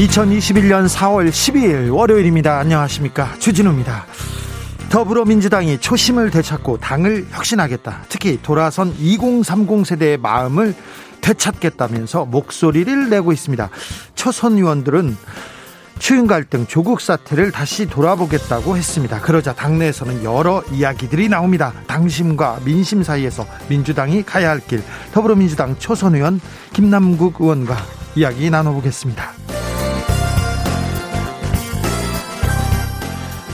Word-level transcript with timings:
2021년 0.00 0.88
4월 0.88 1.28
12일 1.28 1.94
월요일입니다. 1.94 2.58
안녕하십니까. 2.58 3.34
주진우입니다. 3.38 4.06
더불어민주당이 4.88 5.78
초심을 5.78 6.30
되찾고 6.30 6.78
당을 6.78 7.26
혁신하겠다. 7.30 8.04
특히 8.08 8.38
돌아선 8.42 8.94
2030 8.98 9.86
세대의 9.86 10.16
마음을 10.16 10.74
되찾겠다면서 11.20 12.24
목소리를 12.24 13.10
내고 13.10 13.32
있습니다. 13.32 13.68
초선 14.14 14.56
의원들은 14.56 15.18
추윤 15.98 16.26
갈등, 16.26 16.66
조국 16.66 17.02
사태를 17.02 17.50
다시 17.50 17.84
돌아보겠다고 17.84 18.78
했습니다. 18.78 19.20
그러자 19.20 19.52
당내에서는 19.54 20.24
여러 20.24 20.62
이야기들이 20.72 21.28
나옵니다. 21.28 21.74
당심과 21.86 22.60
민심 22.64 23.02
사이에서 23.02 23.46
민주당이 23.68 24.22
가야 24.22 24.48
할 24.48 24.60
길, 24.60 24.82
더불어민주당 25.12 25.76
초선 25.78 26.14
의원 26.14 26.40
김남국 26.72 27.38
의원과 27.38 27.76
이야기 28.16 28.48
나눠보겠습니다. 28.48 29.59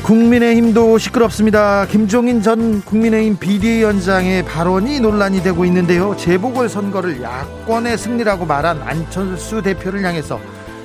국민의힘도 0.07 0.99
시끄럽습니다. 0.99 1.85
김종인 1.87 2.41
전 2.41 2.81
국민의힘 2.83 3.39
비대위원장의 3.39 4.45
발언이 4.45 5.01
논란이 5.01 5.43
되고 5.43 5.65
있는데요. 5.65 6.17
재보궐선거를 6.17 7.21
야권의 7.23 7.99
승리라고 7.99 8.47
말한 8.47 8.83
안철수 8.83 9.63
대표를 9.63 10.05
향해서 10.05 10.39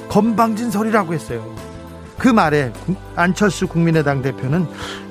건방진 0.09 0.71
소리라고 0.71 1.13
했어요. 1.13 1.45
그 2.17 2.29
말에 2.29 2.73
안철수 3.15 3.67
국민의당 3.67 4.23
대표는 4.23 4.65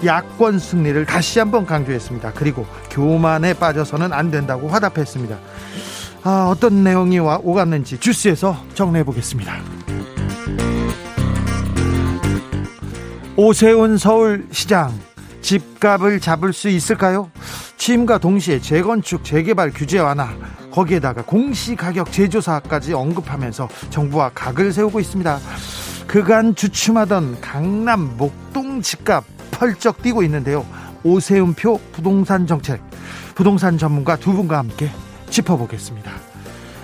야권 0.05 0.58
승리를 0.58 1.06
다시 1.06 1.38
한번 1.38 1.64
강조했습니다. 1.64 2.33
그리고 2.34 2.66
교만에 2.91 3.55
빠져서는 3.55 4.12
안 4.12 4.33
된다고 4.33 4.66
화답했습니다. 4.66 5.38
아, 6.25 6.48
어떤 6.50 6.83
내용이 6.83 7.20
오갔는지 7.20 7.98
주스에서 7.98 8.61
정리해 8.75 9.05
보겠습니다. 9.05 9.80
오세훈 13.42 13.96
서울시장 13.96 14.92
집값을 15.41 16.20
잡을 16.20 16.52
수 16.52 16.69
있을까요? 16.69 17.30
취임과 17.78 18.19
동시에 18.19 18.60
재건축 18.60 19.24
재개발 19.24 19.70
규제 19.74 19.98
완화 19.98 20.28
거기에다가 20.70 21.22
공시가격 21.24 22.12
제조사까지 22.12 22.92
언급하면서 22.92 23.66
정부와 23.88 24.32
각을 24.34 24.74
세우고 24.74 25.00
있습니다. 25.00 25.38
그간 26.06 26.55
주춤하던 26.55 27.41
강남 27.41 28.14
목동 28.19 28.82
집값 28.82 29.24
펄쩍 29.52 30.02
뛰고 30.02 30.22
있는데요. 30.25 30.66
오세훈표 31.02 31.80
부동산 31.92 32.47
정책 32.47 32.82
부동산 33.34 33.78
전문가 33.78 34.16
두 34.16 34.34
분과 34.34 34.58
함께 34.58 34.91
짚어보겠습니다. 35.30 36.12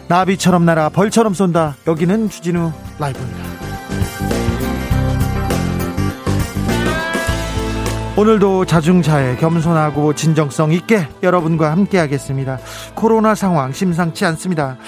나비처럼 0.09 0.65
날아 0.65 0.89
벌처럼 0.89 1.35
쏜다. 1.35 1.77
여기는 1.87 2.31
주진우 2.31 2.73
라이브입니다. 2.99 4.46
오늘도 8.19 8.65
자중차에 8.65 9.37
겸손하고 9.37 10.15
진정성 10.15 10.73
있게 10.73 11.07
여러분과 11.23 11.71
함께 11.71 11.99
하겠습니다. 11.99 12.59
코로나 12.95 13.35
상황 13.35 13.73
심상치 13.73 14.25
않습니다. 14.25 14.79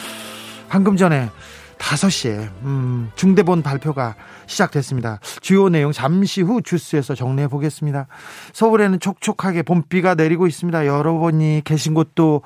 방금 0.70 0.96
전에 0.96 1.28
5시에 1.76 2.48
음, 2.62 3.10
중대본 3.16 3.62
발표가 3.62 4.14
시작됐습니다. 4.46 5.20
주요 5.42 5.68
내용 5.68 5.92
잠시 5.92 6.40
후 6.40 6.62
주스에서 6.62 7.14
정리해 7.14 7.48
보겠습니다. 7.48 8.06
서울에는 8.54 8.98
촉촉하게 8.98 9.62
봄비가 9.62 10.14
내리고 10.14 10.46
있습니다. 10.46 10.86
여러분이 10.86 11.60
계신 11.66 11.92
곳도 11.92 12.40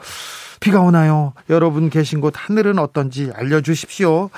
비가 0.59 0.81
오나요? 0.81 1.32
여러분 1.48 1.91
계신 1.91 2.21
곳 2.21 2.34
하늘은 2.37 2.81
어떤지 2.81 3.31
알려주십시오. 3.32 4.31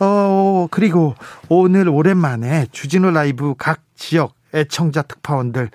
어, 0.00 0.66
그리고 0.70 1.14
오늘 1.50 1.90
오랜만에 1.90 2.68
주진우 2.72 3.10
라이브 3.10 3.54
각 3.58 3.80
지역 3.96 4.32
애청자 4.54 5.02
특파원들의 5.02 5.70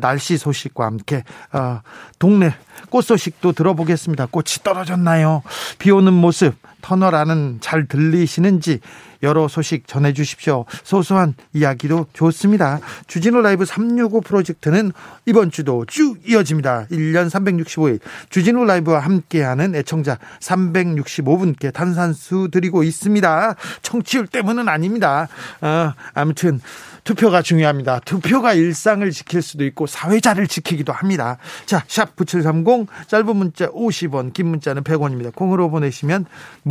날씨 0.00 0.38
소식과 0.38 0.86
함께 0.86 1.22
어, 1.52 1.80
동네 2.18 2.54
꽃 2.90 3.02
소식도 3.02 3.52
들어보겠습니다. 3.52 4.26
꽃이 4.26 4.62
떨어졌나요? 4.64 5.42
비 5.78 5.90
오는 5.90 6.12
모습 6.12 6.54
터널 6.84 7.14
안은 7.14 7.60
잘 7.62 7.86
들리시는지 7.86 8.80
여러 9.22 9.48
소식 9.48 9.88
전해 9.88 10.12
주십시오. 10.12 10.66
소소한 10.82 11.32
이야기도 11.54 12.06
좋습니다. 12.12 12.78
주진우 13.06 13.40
라이브 13.40 13.64
365 13.64 14.20
프로젝트는 14.20 14.92
이번 15.24 15.50
주도 15.50 15.86
쭉 15.86 16.18
이어집니다. 16.28 16.88
1년 16.90 17.30
365일 17.30 18.00
주진우 18.28 18.66
라이브와 18.66 18.98
함께하는 19.00 19.74
애청자 19.74 20.18
365분께 20.40 21.72
탄산수 21.72 22.50
드리고 22.52 22.82
있습니다. 22.82 23.56
청취율 23.80 24.26
때문은 24.26 24.68
아닙니다. 24.68 25.28
어, 25.62 25.94
아무튼 26.12 26.60
투표가 27.04 27.42
중요합니다. 27.42 28.00
투표가 28.00 28.54
일상을 28.54 29.08
지킬 29.10 29.42
수도 29.42 29.64
있고 29.66 29.86
사회자를 29.86 30.48
지키기도 30.48 30.92
합니다. 30.92 31.36
자, 31.66 31.84
샵 31.86 32.16
9730 32.16 32.88
짧은 33.06 33.36
문자 33.36 33.68
50원, 33.68 34.32
긴 34.32 34.48
문자는 34.48 34.82
100원입니다. 34.82 35.34
콩으로 35.34 35.70
보내시면 35.70 36.24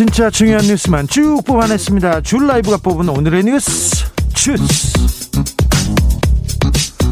진짜 0.00 0.30
중요한 0.30 0.64
뉴스만 0.64 1.08
쭉 1.08 1.42
뽑아냈습니다. 1.46 2.22
줄 2.22 2.46
라이브가 2.46 2.78
뽑은 2.78 3.10
오늘의 3.10 3.44
뉴스 3.44 4.10
주스 4.32 4.94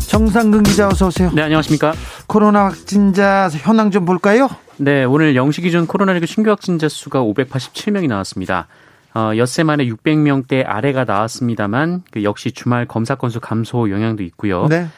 정상근 0.09 0.63
기자 0.63 0.89
어서 0.89 1.09
오세요. 1.09 1.31
네 1.35 1.43
안녕하십니까. 1.43 1.93
코로나 2.27 2.65
확진자 2.65 3.51
현황 3.53 3.91
좀 3.91 4.07
볼까요? 4.07 4.49
네, 4.79 5.05
오늘 5.05 5.35
0시 5.35 5.61
기준 5.61 5.87
코로나19 5.87 6.27
신규 6.27 6.49
확진자 6.49 6.89
수가 6.89 7.21
587명이 7.21 8.09
나왔습니다. 8.09 8.69
어, 9.15 9.33
엿새 9.37 9.65
만에 9.65 9.85
600명대 9.85 10.65
아래가 10.67 11.05
나왔습니다만 11.05 12.05
그 12.11 12.23
역시 12.23 12.53
주말 12.53 12.87
검사 12.87 13.17
건수 13.17 13.39
감소 13.39 13.91
영향도 13.91 14.23
있고요. 14.23 14.67
네. 14.67 14.89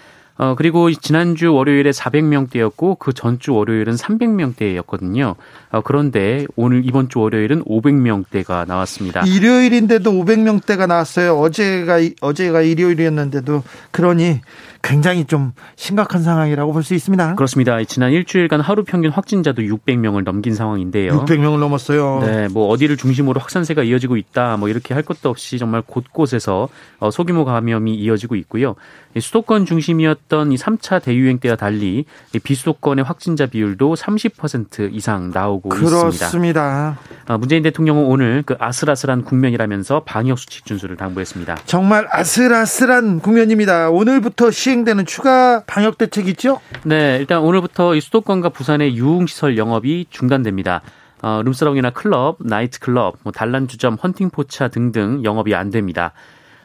어, 0.40 0.54
그리고 0.54 0.90
지난주 0.90 1.52
월요일에 1.52 1.90
400명대였고 1.90 2.98
그 2.98 3.12
전주 3.12 3.52
월요일은 3.52 3.96
300명대였거든요. 3.96 5.34
어, 5.70 5.80
그런데 5.82 6.46
오늘 6.56 6.86
이번 6.86 7.10
주 7.10 7.20
월요일은 7.20 7.62
500명대가 7.64 8.66
나왔습니다. 8.66 9.20
일요일인데도 9.26 10.10
500명대가 10.10 10.86
나왔어요. 10.86 11.38
어제가 11.38 11.98
어제가 12.22 12.62
일요일이었는데도 12.62 13.62
그러니 13.90 14.40
굉장히 14.82 15.24
좀 15.24 15.52
심각한 15.76 16.22
상황이라고 16.22 16.72
볼 16.72 16.82
수 16.82 16.94
있습니다. 16.94 17.34
그렇습니다. 17.34 17.82
지난 17.84 18.10
일주일간 18.12 18.60
하루 18.60 18.84
평균 18.84 19.10
확진자도 19.10 19.62
600명을 19.62 20.24
넘긴 20.24 20.54
상황인데요. 20.54 21.24
600명을 21.24 21.58
넘었어요. 21.58 22.20
네, 22.24 22.48
뭐 22.48 22.68
어디를 22.68 22.96
중심으로 22.96 23.38
확산세가 23.38 23.82
이어지고 23.82 24.16
있다, 24.16 24.56
뭐 24.56 24.68
이렇게 24.70 24.94
할 24.94 25.02
것도 25.02 25.28
없이 25.28 25.58
정말 25.58 25.82
곳곳에서 25.82 26.68
어, 26.98 27.10
소규모 27.10 27.44
감염이 27.44 27.94
이어지고 27.96 28.34
있고요. 28.36 28.76
수도권 29.18 29.66
중심이었던 29.66 30.52
이 30.52 30.56
3차 30.56 31.02
대유행 31.02 31.38
때와 31.38 31.56
달리 31.56 32.04
비수도권의 32.42 33.04
확진자 33.04 33.46
비율도 33.46 33.94
30% 33.94 34.94
이상 34.94 35.30
나오고 35.34 35.68
그렇습니다. 35.70 36.26
있습니다. 36.26 36.98
어, 37.28 37.38
문재인 37.38 37.62
대통령은 37.62 38.04
오늘 38.04 38.42
그 38.46 38.56
아슬아슬한 38.58 39.24
국면이라면서 39.24 40.04
방역 40.04 40.38
수칙 40.38 40.64
준수를 40.64 40.96
당부했습니다. 40.96 41.56
정말 41.66 42.06
아슬아슬한 42.10 43.20
국면입니다. 43.20 43.90
오늘부터 43.90 44.50
시 44.50 44.69
행되는 44.70 45.06
추가 45.06 45.64
방역 45.66 45.98
대책 45.98 46.28
있죠? 46.28 46.60
네, 46.84 47.16
일단 47.18 47.40
오늘부터 47.40 47.94
이 47.94 48.00
수도권과 48.00 48.50
부산의 48.50 48.96
유흥시설 48.96 49.56
영업이 49.58 50.06
중단됩니다. 50.10 50.82
어, 51.22 51.42
룸사롱이나 51.44 51.90
클럽, 51.90 52.38
나이트클럽, 52.40 53.18
뭐 53.22 53.32
단란주점, 53.32 53.98
헌팅포차 54.02 54.68
등등 54.68 55.22
영업이 55.24 55.54
안 55.54 55.70
됩니다. 55.70 56.12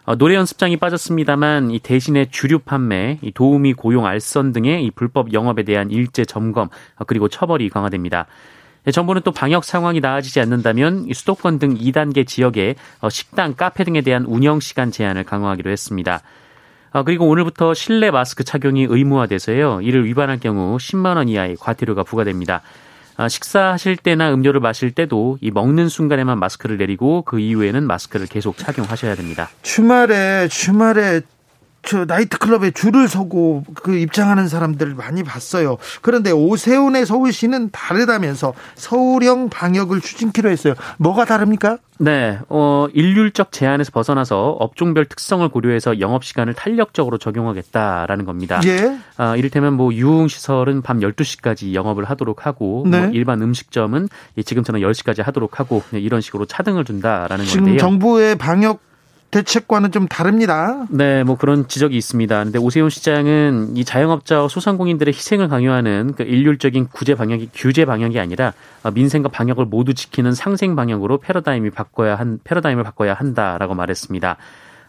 어, 0.06 0.16
노래 0.16 0.36
연습장이 0.36 0.78
빠졌습니다만 0.78 1.72
이 1.72 1.80
대신에 1.80 2.26
주류 2.30 2.60
판매, 2.60 3.18
이 3.22 3.32
도우미 3.32 3.74
고용 3.74 4.06
알선 4.06 4.54
등의 4.54 4.86
이 4.86 4.92
불법 4.92 5.34
영업에 5.34 5.64
대한 5.64 5.90
일제 5.90 6.26
점검 6.26 6.70
어, 6.98 7.06
그리고 7.06 7.28
처벌이 7.28 7.70
강화됩니다. 7.70 8.28
네, 8.86 8.92
정부는 8.92 9.24
또 9.24 9.32
방역 9.32 9.64
상황이 9.64 10.00
나아지지 10.00 10.40
않는다면 10.40 11.08
수도권 11.12 11.58
등 11.58 11.74
2단계 11.76 12.28
지역에 12.28 12.76
어, 13.02 13.10
식당, 13.10 13.56
카페 13.56 13.84
등에 13.84 14.02
대한 14.02 14.26
운영 14.26 14.60
시간 14.60 14.92
제한을 14.92 15.24
강화하기로 15.24 15.72
했습니다. 15.72 16.22
어, 16.96 17.04
그리고 17.04 17.28
오늘부터 17.28 17.74
실내 17.74 18.10
마스크 18.10 18.46
착용이 18.46 18.88
의무화돼서요. 18.90 19.82
이를 19.82 20.06
위반할 20.06 20.40
경우 20.40 20.78
10만 20.78 21.18
원 21.18 21.28
이하의 21.28 21.58
과태료가 21.60 22.04
부과됩니다. 22.04 22.62
아, 23.18 23.28
식사하실 23.28 23.98
때나 23.98 24.34
음료를 24.34 24.62
마실 24.62 24.92
때도 24.92 25.38
이 25.42 25.52
먹는 25.52 25.90
순간에만 25.90 26.40
마스크를 26.40 26.78
내리고 26.78 27.24
그 27.24 27.38
이후에는 27.38 27.86
마스크를 27.86 28.28
계속 28.28 28.58
착용하셔야 28.58 29.16
됩니다. 29.16 29.50
주말에 29.62 30.48
주말에 30.48 31.20
저 31.86 32.06
나이트클럽에 32.06 32.72
줄을 32.72 33.08
서고 33.08 33.64
그 33.76 33.96
입장하는 33.96 34.48
사람들 34.48 34.96
많이 34.96 35.24
봤어요. 35.24 35.78
그런데 36.02 36.32
오세훈의 36.32 37.06
서울시는 37.06 37.70
다르다면서 37.72 38.54
서울형 38.76 39.50
방역을 39.50 40.02
추진키로 40.02 40.50
했어요. 40.50 40.74
뭐가 40.98 41.26
다릅니까? 41.26 41.78
네, 41.98 42.40
어, 42.50 42.88
일률적 42.94 43.54
제한에서 43.54 43.92
벗어나서 43.92 44.58
업종별 44.60 45.06
특성을 45.06 45.48
고려해서 45.48 46.02
영업 46.02 46.26
시간을 46.26 46.54
탄력적으로 46.54 47.18
적용하겠다라는 47.18 48.26
겁니다. 48.26 48.60
예. 48.66 48.98
아, 49.16 49.38
이를테면 49.38 49.74
뭐 49.74 49.94
유흥 49.94 50.28
시설은 50.28 50.82
밤 50.82 51.00
12시까지 51.00 51.74
영업을 51.74 52.04
하도록 52.06 52.46
하고 52.46 52.84
뭐 52.84 52.90
네. 52.90 53.00
뭐 53.00 53.10
일반 53.14 53.42
음식점은 53.42 54.10
지금처럼 54.44 54.82
10시까지 54.82 55.24
하도록 55.24 55.60
하고 55.60 55.84
이런 55.94 56.20
식으로 56.20 56.46
차등을 56.46 56.84
준다라는 56.84 57.46
지금 57.46 57.66
건데요. 57.66 57.80
정부의 57.80 58.36
방역 58.38 58.80
대책과는 59.32 59.92
좀 59.92 60.08
다릅니다. 60.08 60.86
네, 60.90 61.24
뭐 61.26 61.36
그런 61.36 61.68
지적이 61.68 61.98
있습니다. 61.98 62.44
근데 62.46 62.58
오세훈 62.58 62.90
시장은 62.90 63.76
이 63.76 63.84
자영업자와 63.84 64.48
소상공인들의 64.48 65.14
희생을 65.14 65.50
강요하는 65.50 66.14
그 66.16 66.24
일률적인 66.24 66.88
구제 66.88 67.16
방역이 67.16 67.50
규제 67.54 67.84
방역이 67.84 68.18
아니라 68.18 68.54
민생과 68.94 69.30
방역을 69.30 69.66
모두 69.66 69.94
지키는 69.94 70.32
상생 70.34 70.78
방역으로 70.78 71.18
패러다임이 71.18 71.72
바꿔야 71.72 72.16
한 72.16 72.40
패러다임을 72.46 72.84
바꿔야 72.84 73.14
한다라고 73.14 73.76
말했습니다. 73.76 74.38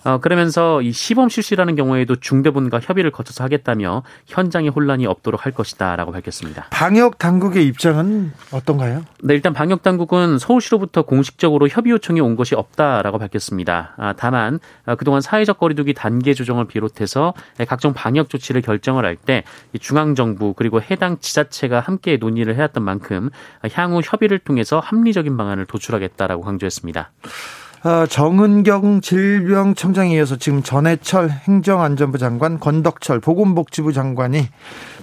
어, 0.07 0.19
그러면서 0.19 0.81
이 0.83 0.93
시범 0.93 1.29
실시라는 1.29 1.75
경우에도 1.75 2.15
중대본과 2.15 2.79
협의를 2.81 3.11
거쳐서 3.11 3.43
하겠다며 3.43 4.05
현장에 4.27 4.69
혼란이 4.69 5.05
없도록 5.05 5.45
할 5.45 5.53
것이다라고 5.53 6.13
밝혔습니다. 6.13 6.69
방역 6.71 7.19
당국의 7.19 7.67
입장은 7.67 8.33
어떤가요? 8.53 9.05
네, 9.25 9.35
일단 9.35 9.53
방역 9.53 9.83
당국은 9.83 10.39
서울시로부터 10.39 11.03
공식적으로 11.03 11.67
협의 11.67 11.91
요청이 11.91 12.21
온 12.21 12.37
것이 12.37 12.55
없다라고 12.55 13.19
밝혔습니다. 13.19 13.95
아, 13.97 14.15
다만 14.17 14.61
아, 14.85 14.95
그동안 14.95 15.21
사회적 15.21 15.59
거리두기 15.59 15.93
단계 15.93 16.35
조정을 16.35 16.67
비롯해서 16.67 17.35
각종 17.67 17.93
방역 17.93 18.31
조치를 18.31 18.63
결정을 18.63 19.05
할 19.05 19.17
때 19.17 19.45
중앙 19.81 20.15
정부 20.15 20.53
그리고 20.53 20.81
해당 20.83 21.19
지자체가 21.19 21.81
함께 21.81 22.19
논의를 22.19 22.55
해왔던 22.55 22.85
만큼 22.85 23.31
향후 23.73 24.03
협의를 24.05 24.39
통해서 24.39 24.79
합리적인 24.79 25.37
방안을 25.39 25.65
도출하겠다라고 25.65 26.43
강조했습니다. 26.43 27.11
어, 27.87 28.05
정은경 28.05 29.01
질병청장에 29.01 30.17
이어서 30.17 30.35
지금 30.35 30.65
전해철 30.65 31.31
행정안전부 31.31 32.19
장관, 32.19 32.59
권덕철 32.59 33.21
보건복지부 33.21 33.93
장관이 33.93 34.49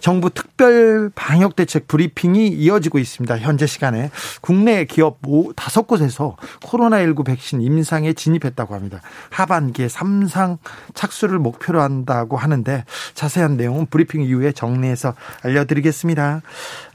정부 0.03 0.29
특별 0.29 1.09
방역 1.15 1.55
대책 1.55 1.87
브리핑이 1.87 2.49
이어지고 2.49 2.99
있습니다. 2.99 3.37
현재 3.37 3.65
시간에 3.65 4.11
국내 4.41 4.83
기업 4.83 5.19
다섯 5.55 5.87
곳에서 5.87 6.35
코로나19 6.61 7.25
백신 7.25 7.61
임상에 7.61 8.11
진입했다고 8.11 8.75
합니다. 8.75 8.99
하반기에 9.29 9.87
삼상 9.87 10.57
착수를 10.93 11.39
목표로 11.39 11.81
한다고 11.81 12.35
하는데 12.35 12.83
자세한 13.13 13.55
내용은 13.55 13.85
브리핑 13.85 14.23
이후에 14.23 14.51
정리해서 14.51 15.13
알려드리겠습니다. 15.41 16.41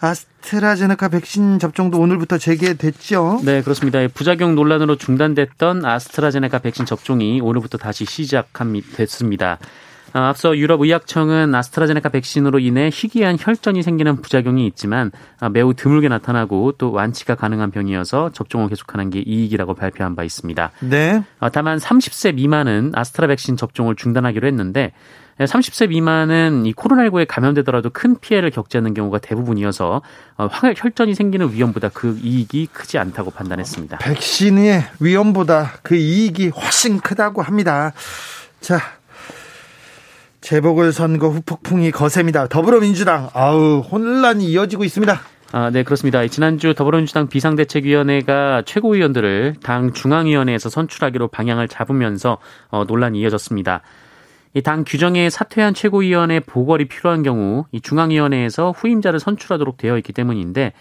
아스트라제네카 0.00 1.08
백신 1.08 1.58
접종도 1.58 1.98
오늘부터 1.98 2.36
재개됐죠? 2.36 3.40
네, 3.42 3.62
그렇습니다. 3.62 4.06
부작용 4.12 4.54
논란으로 4.54 4.96
중단됐던 4.96 5.82
아스트라제네카 5.82 6.58
백신 6.58 6.84
접종이 6.84 7.40
오늘부터 7.40 7.78
다시 7.78 8.04
시작됐습니다. 8.04 9.58
어, 10.14 10.18
앞서 10.20 10.56
유럽의학청은 10.56 11.54
아스트라제네카 11.54 12.08
백신으로 12.08 12.58
인해 12.58 12.90
희귀한 12.92 13.36
혈전이 13.38 13.82
생기는 13.82 14.16
부작용이 14.20 14.66
있지만 14.66 15.10
어, 15.40 15.48
매우 15.48 15.74
드물게 15.74 16.08
나타나고 16.08 16.72
또 16.78 16.92
완치가 16.92 17.34
가능한 17.34 17.70
병이어서 17.70 18.30
접종을 18.32 18.68
계속하는 18.68 19.10
게 19.10 19.20
이익이라고 19.20 19.74
발표한 19.74 20.16
바 20.16 20.24
있습니다. 20.24 20.70
네. 20.80 21.22
어, 21.40 21.50
다만 21.50 21.78
30세 21.78 22.34
미만은 22.34 22.92
아스트라 22.94 23.28
백신 23.28 23.56
접종을 23.56 23.96
중단하기로 23.96 24.46
했는데 24.46 24.92
30세 25.38 25.90
미만은 25.90 26.66
이 26.66 26.72
코로나19에 26.72 27.26
감염되더라도 27.28 27.90
큰 27.90 28.18
피해를 28.18 28.50
겪지 28.50 28.76
않는 28.78 28.94
경우가 28.94 29.18
대부분이어서 29.18 30.02
혈전이 30.76 31.14
생기는 31.14 31.52
위험보다 31.52 31.90
그 31.90 32.18
이익이 32.20 32.66
크지 32.72 32.98
않다고 32.98 33.30
판단했습니다. 33.30 33.98
백신의 33.98 34.84
위험보다 34.98 35.74
그 35.82 35.94
이익이 35.94 36.48
훨씬 36.48 36.98
크다고 36.98 37.42
합니다. 37.42 37.92
자, 38.60 38.97
재보궐선거 40.40 41.28
후 41.28 41.40
폭풍이 41.44 41.90
거셉니다. 41.90 42.46
더불어민주당 42.48 43.28
아우 43.34 43.80
혼란이 43.80 44.46
이어지고 44.46 44.84
있습니다. 44.84 45.20
아, 45.50 45.70
네, 45.70 45.82
그렇습니다. 45.82 46.26
지난주 46.26 46.74
더불어민주당 46.74 47.26
비상대책위원회가 47.28 48.62
최고위원들을 48.66 49.56
당 49.62 49.92
중앙위원회에서 49.92 50.68
선출하기로 50.68 51.28
방향을 51.28 51.68
잡으면서 51.68 52.38
어, 52.70 52.84
논란이 52.84 53.18
이어졌습니다. 53.20 53.82
이 54.54 54.62
당 54.62 54.84
규정에 54.86 55.30
사퇴한 55.30 55.74
최고위원의 55.74 56.40
보궐이 56.40 56.86
필요한 56.86 57.22
경우 57.22 57.66
이 57.70 57.80
중앙위원회에서 57.80 58.72
후임자를 58.72 59.20
선출하도록 59.20 59.76
되어 59.76 59.96
있기 59.98 60.12
때문인데 60.12 60.72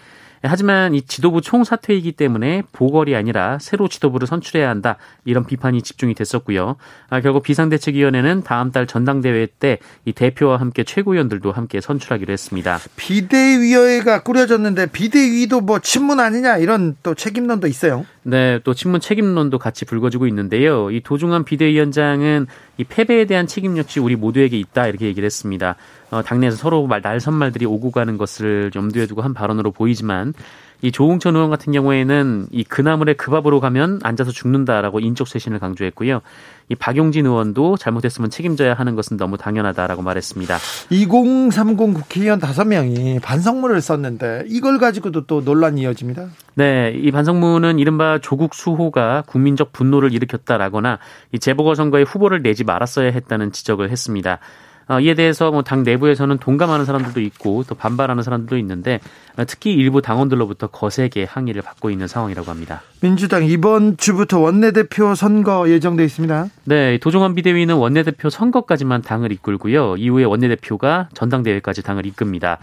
하지만 0.42 0.94
이 0.94 1.02
지도부 1.02 1.40
총사퇴이기 1.40 2.12
때문에 2.12 2.62
보궐이 2.72 3.14
아니라 3.14 3.58
새로 3.60 3.88
지도부를 3.88 4.26
선출해야 4.26 4.68
한다. 4.68 4.96
이런 5.24 5.44
비판이 5.44 5.82
집중이 5.82 6.14
됐었고요. 6.14 6.76
아, 7.10 7.20
결국 7.20 7.42
비상대책위원회는 7.42 8.42
다음 8.42 8.72
달 8.72 8.86
전당대회 8.86 9.46
때 9.58 9.78
이 10.04 10.12
대표와 10.12 10.58
함께 10.58 10.84
최고위원들도 10.84 11.52
함께 11.52 11.80
선출하기로 11.80 12.32
했습니다. 12.32 12.78
비대위원회가 12.96 14.22
꾸려졌는데 14.22 14.86
비대위도 14.86 15.60
뭐 15.60 15.80
친문 15.80 16.20
아니냐 16.20 16.58
이런 16.58 16.96
또 17.02 17.14
책임론도 17.14 17.66
있어요. 17.66 18.06
네, 18.28 18.60
또 18.62 18.74
친문 18.74 19.00
책임론도 19.00 19.58
같이 19.58 19.86
불거지고 19.86 20.26
있는데요. 20.26 20.90
이 20.90 21.00
도중한 21.00 21.44
비대위원장은 21.46 22.46
이 22.76 22.84
패배에 22.84 23.24
대한 23.24 23.46
책임 23.46 23.78
역시 23.78 24.00
우리 24.00 24.16
모두에게 24.16 24.58
있다 24.58 24.86
이렇게 24.86 25.06
얘기를 25.06 25.24
했습니다. 25.24 25.76
어, 26.10 26.20
당내에서 26.20 26.58
서로 26.58 26.86
말, 26.86 27.00
날선 27.00 27.32
말들이 27.32 27.64
오고 27.64 27.90
가는 27.90 28.18
것을 28.18 28.70
염두에 28.74 29.06
두고 29.06 29.22
한 29.22 29.32
발언으로 29.32 29.72
보이지만 29.72 30.34
이 30.80 30.92
조홍천 30.92 31.34
의원 31.34 31.50
같은 31.50 31.72
경우에는 31.72 32.46
이 32.52 32.62
그나물에 32.62 33.14
그 33.14 33.30
밥으로 33.30 33.60
가면 33.60 34.00
앉아서 34.02 34.30
죽는다라고 34.30 35.00
인적 35.00 35.26
쇄신을 35.26 35.58
강조했고요. 35.58 36.20
이 36.68 36.74
박용진 36.74 37.26
의원도 37.26 37.76
잘못했으면 37.76 38.30
책임져야 38.30 38.74
하는 38.74 38.94
것은 38.94 39.16
너무 39.16 39.38
당연하다라고 39.38 40.02
말했습니다. 40.02 40.58
2030 40.90 41.76
국회의원 41.76 42.38
5명이 42.40 43.20
반성문을 43.22 43.80
썼는데 43.80 44.44
이걸 44.46 44.78
가지고도 44.78 45.26
또 45.26 45.40
논란이 45.40 45.80
이어집니다. 45.82 46.28
네, 46.54 46.92
이 46.94 47.10
반성문은 47.10 47.78
이른바 47.78 48.18
조국 48.18 48.54
수호가 48.54 49.24
국민적 49.26 49.72
분노를 49.72 50.12
일으켰다라거나 50.12 50.98
이 51.32 51.38
재보궐선거에 51.38 52.02
후보를 52.02 52.42
내지 52.42 52.64
말았어야 52.64 53.10
했다는 53.10 53.52
지적을 53.52 53.90
했습니다. 53.90 54.38
어, 54.88 55.00
이에 55.00 55.14
대해서 55.14 55.50
뭐 55.50 55.62
당 55.62 55.82
내부에서는 55.82 56.38
동감하는 56.38 56.86
사람들도 56.86 57.20
있고 57.20 57.62
또 57.68 57.74
반발하는 57.74 58.22
사람들도 58.22 58.56
있는데 58.58 59.00
어, 59.36 59.44
특히 59.46 59.72
일부 59.74 60.00
당원들로부터 60.00 60.68
거세게 60.68 61.24
항의를 61.24 61.60
받고 61.62 61.90
있는 61.90 62.06
상황이라고 62.06 62.50
합니다. 62.50 62.80
민주당 63.00 63.44
이번 63.44 63.96
주부터 63.98 64.38
원내대표 64.40 65.14
선거 65.14 65.68
예정돼 65.68 66.04
있습니다. 66.04 66.46
네, 66.64 66.98
도종환 66.98 67.34
비대위는 67.34 67.74
원내대표 67.74 68.30
선거까지만 68.30 69.02
당을 69.02 69.30
이끌고요. 69.32 69.96
이후에 69.96 70.24
원내대표가 70.24 71.10
전당대회까지 71.14 71.82
당을 71.82 72.06
이끕니다. 72.06 72.58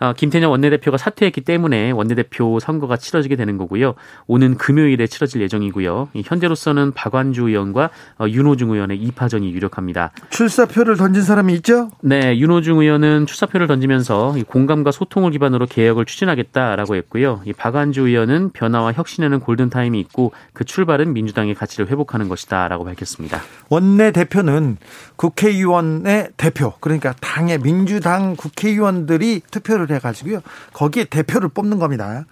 어, 0.00 0.12
김태년 0.12 0.50
원내대표가 0.50 0.96
사퇴했기 0.96 1.40
때문에 1.42 1.90
원내대표 1.90 2.60
선거가 2.60 2.96
치러지게 2.96 3.36
되는 3.36 3.56
거고요. 3.58 3.94
오는 4.26 4.56
금요일에 4.56 5.06
치러질 5.06 5.40
예정이고요. 5.42 6.08
현재로서는 6.24 6.92
박완주 6.92 7.48
의원과 7.48 7.90
어, 8.18 8.26
윤호중 8.28 8.70
의원의 8.70 9.00
2파전이 9.08 9.50
유력합니다. 9.52 10.12
출사표를 10.30 10.96
던진 10.96 11.22
사람이 11.22 11.54
있죠? 11.54 11.90
네, 12.00 12.38
윤호중 12.38 12.78
의원은 12.78 13.26
출사표를 13.26 13.66
던지면서 13.66 14.36
공감과 14.46 14.90
소통을 14.90 15.30
기반으로 15.32 15.66
개혁을 15.66 16.04
추진하겠다라고 16.04 16.96
했고요. 16.96 17.42
박완주 17.56 18.08
의원은 18.08 18.50
변화와 18.50 18.92
혁신에는 18.92 19.40
골든타임이 19.40 19.98
있고 20.00 20.32
그 20.52 20.64
출발은 20.64 21.12
민주당의 21.12 21.54
가치를 21.54 21.88
회복하는 21.88 22.28
것이다라고 22.28 22.84
밝혔습니다. 22.84 23.40
원내대표는 23.68 24.76
국회의원의 25.18 26.30
대표, 26.36 26.72
그러니까 26.78 27.12
당의 27.20 27.58
민주당 27.58 28.36
국회의원들이 28.36 29.42
투표를 29.50 29.90
해가지고요. 29.90 30.40
거기에 30.72 31.04
대표를 31.04 31.48
뽑는 31.48 31.80
겁니다. 31.80 32.24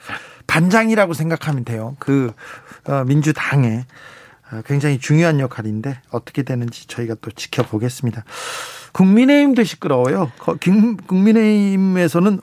반장이라고 0.46 1.12
생각하면 1.12 1.64
돼요. 1.64 1.96
그 1.98 2.32
어, 2.86 3.02
민주당의 3.04 3.84
어, 4.52 4.62
굉장히 4.64 5.00
중요한 5.00 5.40
역할인데 5.40 6.00
어떻게 6.12 6.44
되는지 6.44 6.86
저희가 6.86 7.16
또 7.20 7.32
지켜보겠습니다. 7.32 8.22
국민의힘도 8.92 9.64
시끄러워요. 9.64 10.30
국민의힘에서는 11.08 12.40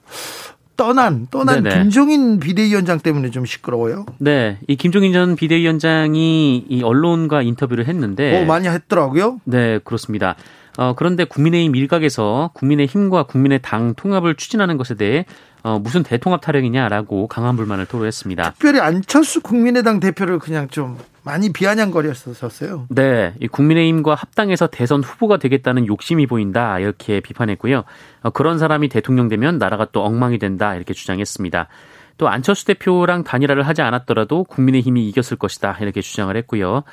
떠난 0.75 1.27
떠난 1.29 1.63
네네. 1.63 1.75
김종인 1.75 2.39
비대위원장 2.39 2.99
때문에 2.99 3.29
좀 3.31 3.45
시끄러워요. 3.45 4.05
네, 4.17 4.57
이 4.67 4.75
김종인 4.75 5.13
전 5.13 5.35
비대위원장이 5.35 6.65
이 6.67 6.83
언론과 6.83 7.41
인터뷰를 7.41 7.87
했는데, 7.87 8.41
어 8.41 8.45
많이 8.45 8.67
했더라고요. 8.67 9.39
네, 9.45 9.79
그렇습니다. 9.83 10.35
어, 10.77 10.93
그런데 10.95 11.23
국민의힘 11.23 11.75
일각에서 11.75 12.49
국민의힘과 12.53 13.23
국민의 13.23 13.59
당 13.61 13.93
통합을 13.93 14.35
추진하는 14.35 14.77
것에 14.77 14.95
대해 14.95 15.25
어, 15.63 15.79
무슨 15.79 16.03
대통합 16.03 16.41
타령이냐라고 16.41 17.27
강한 17.27 17.55
불만을 17.55 17.85
토로했습니다. 17.85 18.51
특별히 18.51 18.79
안철수 18.79 19.41
국민의당 19.41 20.01
대표를 20.01 20.37
그냥 20.37 20.67
좀 20.67 20.97
많이 21.23 21.53
비아냥거렸었어요. 21.53 22.87
네, 22.89 23.33
이 23.39 23.47
국민의힘과 23.47 24.13
합당해서 24.13 24.67
대선 24.67 25.01
후보가 25.01 25.37
되겠다는 25.37 25.87
욕심이 25.87 26.27
보인다 26.27 26.77
이렇게 26.79 27.21
비판했고요. 27.21 27.83
어, 28.23 28.29
그런 28.31 28.59
사람이 28.59 28.89
대통령 28.89 29.29
되면 29.29 29.57
나라가 29.57 29.87
또 29.91 30.03
엉망이 30.03 30.37
된다 30.37 30.75
이렇게 30.75 30.93
주장했습니다. 30.93 31.69
또 32.17 32.27
안철수 32.27 32.65
대표랑 32.65 33.23
단일화를 33.23 33.65
하지 33.65 33.81
않았더라도 33.81 34.43
국민의힘이 34.43 35.07
이겼을 35.09 35.37
것이다 35.37 35.77
이렇게 35.79 36.01
주장을 36.01 36.35
했고요. 36.35 36.83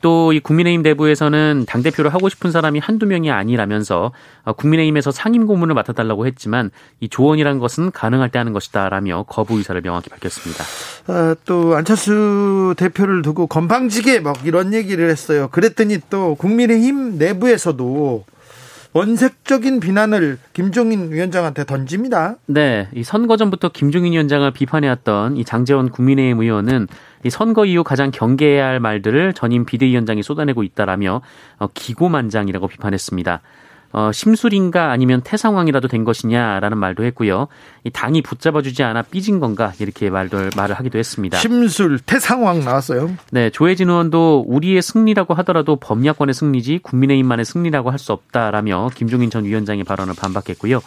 또 0.00 0.30
이 0.32 0.40
국민의힘 0.40 0.82
내부에서는 0.82 1.64
당대표를 1.66 2.12
하고 2.14 2.28
싶은 2.28 2.50
사람이 2.52 2.78
한두 2.78 3.06
명이 3.06 3.30
아니라면서 3.30 4.12
어, 4.44 4.52
국민의힘에서 4.52 5.10
상임 5.10 5.46
고문을 5.46 5.74
맡아달라고 5.74 6.26
했지만 6.26 6.70
이 7.00 7.08
조언이란 7.08 7.58
것은 7.58 7.90
가능할 7.90 8.30
때 8.30 8.38
하는 8.38 8.52
것이다라며 8.52 9.24
거부 9.28 9.58
의사를 9.58 9.80
명확히 9.82 10.08
밝혔습니다. 10.10 10.64
아, 11.08 11.34
또 11.44 11.74
안철수 11.74 12.74
대표를 12.76 13.22
두고 13.22 13.46
건방지게 13.46 14.20
막 14.20 14.44
이런 14.44 14.72
얘기를 14.72 15.08
했어요. 15.10 15.48
그랬더니 15.50 15.98
또 16.10 16.34
국민의힘 16.36 17.18
내부에서도 17.18 18.24
원색적인 18.92 19.80
비난을 19.80 20.38
김종인 20.52 21.12
위원장한테 21.12 21.64
던집니다. 21.64 22.36
네, 22.46 22.88
이 22.92 23.04
선거 23.04 23.36
전부터 23.36 23.68
김종인 23.68 24.12
위원장을 24.12 24.50
비판해왔던 24.50 25.36
이 25.36 25.44
장재원 25.44 25.90
국민의힘 25.90 26.40
의원은 26.42 26.88
이 27.24 27.30
선거 27.30 27.64
이후 27.64 27.84
가장 27.84 28.10
경계해야 28.10 28.66
할 28.66 28.80
말들을 28.80 29.32
전임 29.34 29.64
비대위원장이 29.64 30.22
쏟아내고 30.22 30.62
있다라며 30.64 31.20
어, 31.58 31.68
기고만장이라고 31.72 32.66
비판했습니다. 32.66 33.40
어, 33.92 34.10
심술인가 34.12 34.90
아니면 34.90 35.20
태상황이라도 35.22 35.88
된 35.88 36.04
것이냐라는 36.04 36.78
말도 36.78 37.04
했고요. 37.04 37.48
이 37.84 37.90
당이 37.90 38.22
붙잡아주지 38.22 38.82
않아 38.82 39.02
삐진 39.02 39.40
건가 39.40 39.72
이렇게 39.80 40.10
말도 40.10 40.50
말을 40.56 40.76
하기도 40.76 40.98
했습니다. 40.98 41.38
심술 41.38 41.98
태상황 42.00 42.64
나왔어요. 42.64 43.10
네, 43.32 43.50
조혜진 43.50 43.88
의원도 43.88 44.44
우리의 44.46 44.82
승리라고 44.82 45.34
하더라도 45.34 45.76
범야권의 45.76 46.34
승리지 46.34 46.80
국민의힘만의 46.82 47.44
승리라고 47.44 47.90
할 47.90 48.00
수 48.00 48.12
없다라며 48.12 48.88
김종인 48.94 49.28
전 49.28 49.44
위원장의 49.44 49.84
발언을 49.84 50.14
반박했고요. 50.14 50.80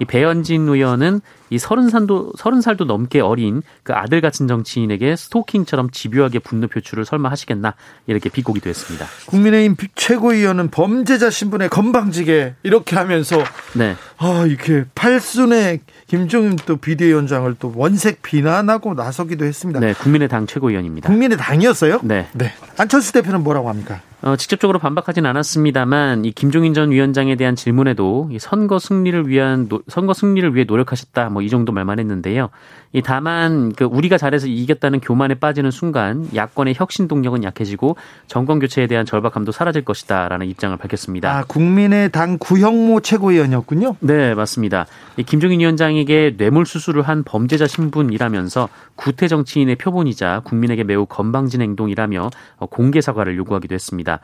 이 0.00 0.04
배현진 0.04 0.68
의원은 0.68 1.20
이 1.50 1.58
서른 1.58 1.88
살도 1.88 2.32
서른 2.36 2.60
살도 2.60 2.84
넘게 2.84 3.20
어린 3.20 3.62
그 3.82 3.92
아들 3.92 4.20
같은 4.20 4.48
정치인에게 4.48 5.16
스토킹처럼 5.16 5.90
집요하게 5.90 6.40
분노 6.40 6.66
표출을 6.68 7.04
설마 7.04 7.30
하시겠나 7.30 7.74
이렇게 8.06 8.28
비꼬기도 8.28 8.68
했습니다. 8.68 9.06
국민의힘 9.26 9.76
최고위원은 9.94 10.70
범죄자 10.70 11.30
신분에 11.30 11.68
건방지게 11.68 12.54
이렇게 12.62 12.96
하면서 12.96 13.42
네. 13.74 13.96
아 14.18 14.44
이렇게 14.46 14.84
팔순의 14.94 15.80
김종인 16.06 16.56
또 16.66 16.76
비대위원장을 16.76 17.54
또 17.58 17.72
원색 17.74 18.22
비난하고 18.22 18.94
나서기도 18.94 19.44
했습니다. 19.44 19.80
네, 19.80 19.92
국민의당 19.94 20.46
최고위원입니다. 20.46 21.08
국민의당이었어요? 21.08 22.00
네. 22.02 22.28
네. 22.32 22.52
안철수 22.78 23.12
대표는 23.12 23.42
뭐라고 23.42 23.68
합니까? 23.68 24.00
어, 24.22 24.34
직접적으로 24.36 24.78
반박하진 24.78 25.26
않았습니다만 25.26 26.24
이 26.24 26.32
김종인 26.32 26.74
전 26.74 26.90
위원장에 26.90 27.36
대한 27.36 27.54
질문에도 27.54 28.28
이 28.32 28.38
선거 28.38 28.78
승리를 28.78 29.28
위한 29.28 29.68
선거 29.88 30.14
승리를 30.14 30.54
위해 30.54 30.64
노력하셨다 30.66 31.28
뭐 31.36 31.46
이 31.46 31.48
정도 31.48 31.70
말만 31.72 31.98
했는데요. 32.00 32.50
이 32.92 33.02
다만 33.02 33.72
그 33.72 33.84
우리가 33.84 34.18
잘해서 34.18 34.46
이겼다는 34.48 35.00
교만에 35.00 35.34
빠지는 35.34 35.70
순간 35.70 36.28
야권의 36.34 36.74
혁신 36.76 37.06
동력은 37.08 37.44
약해지고 37.44 37.96
정권 38.26 38.58
교체에 38.58 38.86
대한 38.86 39.06
절박함도 39.06 39.52
사라질 39.52 39.84
것이다라는 39.84 40.46
입장을 40.48 40.76
밝혔습니다. 40.76 41.30
아, 41.30 41.44
국민의당 41.46 42.38
구형모 42.38 43.00
최고위원이었군요. 43.00 43.96
네, 44.00 44.34
맞습니다. 44.34 44.86
이 45.16 45.22
김종인 45.22 45.60
위원장에게 45.60 46.36
뇌물 46.36 46.66
수수를 46.66 47.02
한 47.02 47.22
범죄자 47.22 47.66
신분이라면서 47.66 48.68
구태 48.96 49.28
정치인의 49.28 49.76
표본이자 49.76 50.40
국민에게 50.44 50.82
매우 50.82 51.06
건방진 51.06 51.62
행동이라며 51.62 52.30
공개 52.70 53.00
사과를 53.00 53.36
요구하기도 53.36 53.74
했습니다. 53.74 54.20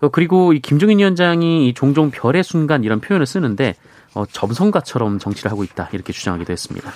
어, 0.00 0.08
그리고 0.08 0.52
이 0.52 0.60
김종인 0.60 0.98
위원장이 0.98 1.74
종종 1.74 2.10
별의 2.10 2.42
순간 2.42 2.84
이런 2.84 3.00
표현을 3.00 3.26
쓰는데 3.26 3.74
어, 4.14 4.24
점성가처럼 4.26 5.18
정치를 5.18 5.50
하고 5.50 5.64
있다 5.64 5.88
이렇게 5.92 6.12
주장하기도 6.12 6.52
했습니다. 6.52 6.90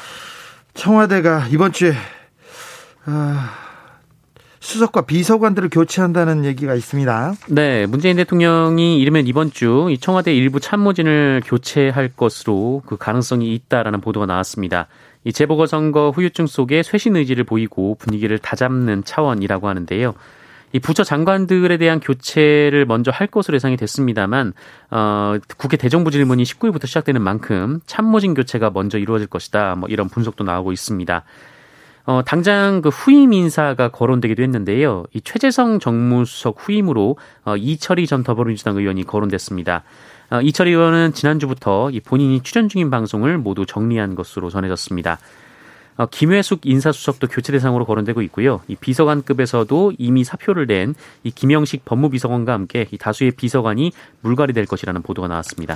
청와대가 0.74 1.46
이번 1.50 1.72
주에 1.72 1.92
아, 3.04 3.50
수석과 4.60 5.02
비서관들을 5.02 5.70
교체한다는 5.70 6.44
얘기가 6.44 6.74
있습니다. 6.74 7.34
네, 7.48 7.86
문재인 7.86 8.16
대통령이 8.16 9.00
이르면 9.00 9.26
이번 9.26 9.50
주 9.50 9.94
청와대 10.00 10.34
일부 10.34 10.60
참모진을 10.60 11.42
교체할 11.44 12.10
것으로 12.16 12.82
그 12.86 12.96
가능성이 12.96 13.54
있다라는 13.54 14.00
보도가 14.00 14.26
나왔습니다. 14.26 14.88
이 15.24 15.32
재보궐선거 15.32 16.10
후유증 16.10 16.46
속에 16.46 16.82
쇄신 16.82 17.16
의지를 17.16 17.44
보이고 17.44 17.96
분위기를 17.96 18.38
다잡는 18.38 19.04
차원이라고 19.04 19.68
하는데요. 19.68 20.14
이 20.72 20.78
부처 20.78 21.02
장관들에 21.02 21.78
대한 21.78 22.00
교체를 22.00 22.84
먼저 22.84 23.10
할 23.10 23.26
것으로 23.26 23.54
예상이 23.54 23.76
됐습니다만 23.76 24.52
어, 24.90 25.36
국회 25.56 25.76
대정부 25.76 26.10
질문이 26.10 26.42
19일부터 26.42 26.86
시작되는 26.86 27.20
만큼 27.22 27.80
참모진 27.86 28.34
교체가 28.34 28.70
먼저 28.70 28.98
이루어질 28.98 29.26
것이다. 29.26 29.76
뭐 29.76 29.88
이런 29.88 30.08
분석도 30.08 30.44
나오고 30.44 30.72
있습니다. 30.72 31.24
어, 32.08 32.22
당장 32.24 32.80
그 32.80 32.88
후임 32.88 33.34
인사가 33.34 33.88
거론되기도 33.88 34.42
했는데요. 34.42 35.04
이 35.12 35.20
최재성 35.20 35.78
정무수석 35.78 36.56
후임으로 36.58 37.18
어, 37.44 37.56
이철희 37.56 38.06
전 38.06 38.22
더불어민주당 38.22 38.76
의원이 38.76 39.04
거론됐습니다. 39.04 39.84
어, 40.30 40.40
이철희 40.40 40.70
의원은 40.70 41.12
지난주부터 41.12 41.90
이 41.90 42.00
본인이 42.00 42.42
출연 42.42 42.68
중인 42.68 42.90
방송을 42.90 43.36
모두 43.38 43.66
정리한 43.66 44.14
것으로 44.14 44.48
전해졌습니다. 44.48 45.18
어, 45.98 46.06
김회숙 46.06 46.60
인사수석도 46.64 47.26
교체 47.26 47.52
대상으로 47.52 47.84
거론되고 47.84 48.22
있고요. 48.22 48.60
이 48.68 48.76
비서관급에서도 48.76 49.92
이미 49.98 50.24
사표를 50.24 50.66
낸 50.66 50.94
이 51.24 51.30
김영식 51.30 51.84
법무비서관과 51.84 52.52
함께 52.52 52.86
이 52.92 52.96
다수의 52.98 53.32
비서관이 53.32 53.92
물갈이 54.22 54.52
될 54.52 54.64
것이라는 54.66 55.02
보도가 55.02 55.28
나왔습니다. 55.28 55.74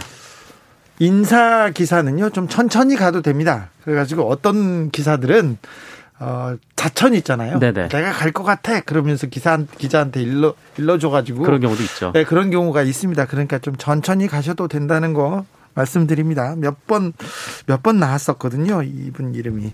인사 1.00 1.70
기사는요 1.70 2.30
좀 2.30 2.48
천천히 2.48 2.96
가도 2.96 3.22
됩니다. 3.22 3.70
그래가지고 3.84 4.28
어떤 4.28 4.90
기사들은 4.90 5.58
어, 6.20 6.54
자천 6.76 7.14
있잖아요. 7.14 7.58
네네. 7.58 7.88
내가 7.88 8.12
갈 8.12 8.32
것 8.32 8.44
같아. 8.44 8.80
그러면서 8.80 9.26
기사 9.26 9.58
기자한테 9.78 10.22
일러 10.22 10.54
일러줘가지고 10.78 11.42
그런 11.42 11.60
경우도 11.60 11.82
있죠. 11.82 12.12
네, 12.14 12.22
그런 12.24 12.50
경우가 12.50 12.82
있습니다. 12.82 13.26
그러니까 13.26 13.58
좀 13.58 13.74
천천히 13.76 14.28
가셔도 14.28 14.68
된다는 14.68 15.14
거 15.14 15.44
말씀드립니다. 15.74 16.54
몇 16.56 16.86
번, 16.86 17.12
몇 17.66 17.82
번 17.82 17.98
나왔었거든요. 17.98 18.82
이분 18.82 19.34
이름이. 19.34 19.72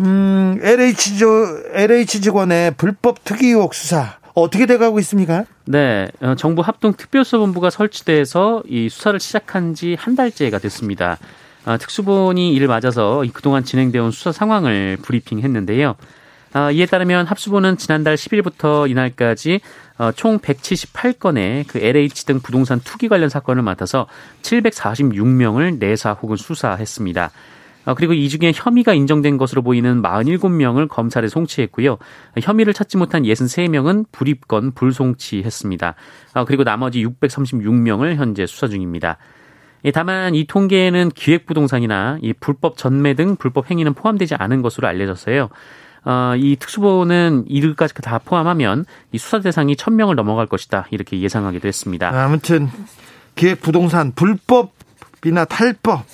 음, 0.00 0.58
LH, 0.62 1.20
LH 1.72 2.20
직원의 2.20 2.72
불법 2.76 3.22
특이 3.24 3.48
의혹 3.48 3.74
수사. 3.74 4.18
어떻게 4.34 4.66
돼가고 4.66 4.98
있습니까? 5.00 5.44
네, 5.66 6.08
어, 6.20 6.34
정부 6.36 6.60
합동 6.62 6.94
특별수사본부가 6.94 7.70
설치돼서 7.70 8.64
이 8.66 8.88
수사를 8.88 9.20
시작한 9.20 9.74
지 9.74 9.94
한 9.96 10.16
달째가 10.16 10.58
됐습니다. 10.58 11.18
아, 11.64 11.76
특수본이 11.76 12.52
이를 12.52 12.66
맞아서 12.66 13.22
그동안 13.32 13.64
진행되어 13.64 14.02
온 14.04 14.10
수사 14.10 14.32
상황을 14.32 14.98
브리핑했는데요. 15.02 15.94
아, 16.52 16.70
이에 16.72 16.86
따르면 16.86 17.26
합수본은 17.26 17.78
지난달 17.78 18.16
10일부터 18.16 18.90
이날까지 18.90 19.60
어, 19.98 20.10
총 20.12 20.38
178건의 20.38 21.64
그 21.68 21.78
LH 21.78 22.26
등 22.26 22.40
부동산 22.40 22.80
투기 22.80 23.08
관련 23.08 23.28
사건을 23.28 23.62
맡아서 23.62 24.06
746명을 24.42 25.78
내사 25.78 26.12
혹은 26.12 26.36
수사했습니다. 26.36 27.30
어, 27.86 27.94
그리고 27.94 28.14
이 28.14 28.28
중에 28.28 28.52
혐의가 28.54 28.94
인정된 28.94 29.36
것으로 29.36 29.62
보이는 29.62 30.02
47명을 30.02 30.88
검찰에 30.88 31.28
송치했고요. 31.28 31.98
혐의를 32.40 32.72
찾지 32.72 32.96
못한 32.96 33.22
63명은 33.22 34.06
불입건 34.10 34.72
불송치했습니다. 34.72 35.94
어, 36.34 36.44
그리고 36.44 36.64
나머지 36.64 37.04
636명을 37.04 38.16
현재 38.16 38.46
수사 38.46 38.68
중입니다. 38.68 39.18
예, 39.84 39.90
다만 39.90 40.34
이 40.34 40.46
통계에는 40.46 41.10
기획부동산이나 41.10 42.18
이 42.22 42.32
불법 42.32 42.78
전매 42.78 43.12
등 43.14 43.36
불법 43.36 43.70
행위는 43.70 43.92
포함되지 43.92 44.34
않은 44.36 44.62
것으로 44.62 44.88
알려졌어요. 44.88 45.50
어, 46.04 46.34
이 46.36 46.56
특수보는 46.56 47.44
이들까지 47.48 47.94
다 47.94 48.18
포함하면 48.18 48.84
이 49.12 49.18
수사 49.18 49.40
대상이 49.40 49.74
1000명을 49.74 50.14
넘어갈 50.14 50.46
것이다. 50.46 50.86
이렇게 50.90 51.20
예상하기도 51.20 51.66
했습니다. 51.66 52.08
아무튼 52.08 52.68
기획 53.34 53.60
부동산 53.62 54.12
불법이나 54.12 55.44
탈법 55.46 56.04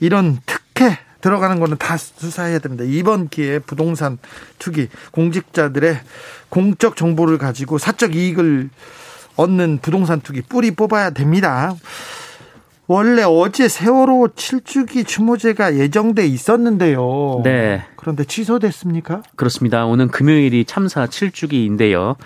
이런 0.00 0.38
특혜 0.46 0.98
들어가는 1.20 1.60
거는 1.60 1.76
다 1.78 1.96
수사해야 1.96 2.58
됩니다. 2.58 2.84
이번 2.86 3.28
기회에 3.28 3.60
부동산 3.60 4.18
투기 4.58 4.88
공직자들의 5.12 6.00
공적 6.48 6.96
정보를 6.96 7.38
가지고 7.38 7.78
사적 7.78 8.14
이익을 8.14 8.70
얻는 9.36 9.78
부동산 9.80 10.20
투기 10.20 10.42
뿌리 10.42 10.72
뽑아야 10.72 11.10
됩니다. 11.10 11.74
원래 12.92 13.22
어제 13.22 13.68
세월호 13.68 14.34
7주기 14.36 15.06
추모제가 15.06 15.76
예정돼 15.76 16.26
있었는데요. 16.26 17.40
네. 17.42 17.86
그런데 17.96 18.22
취소됐습니까? 18.24 19.22
그렇습니다. 19.34 19.86
오는 19.86 20.08
금요일이 20.08 20.66
참사 20.66 21.06
7주기인데요. 21.06 22.16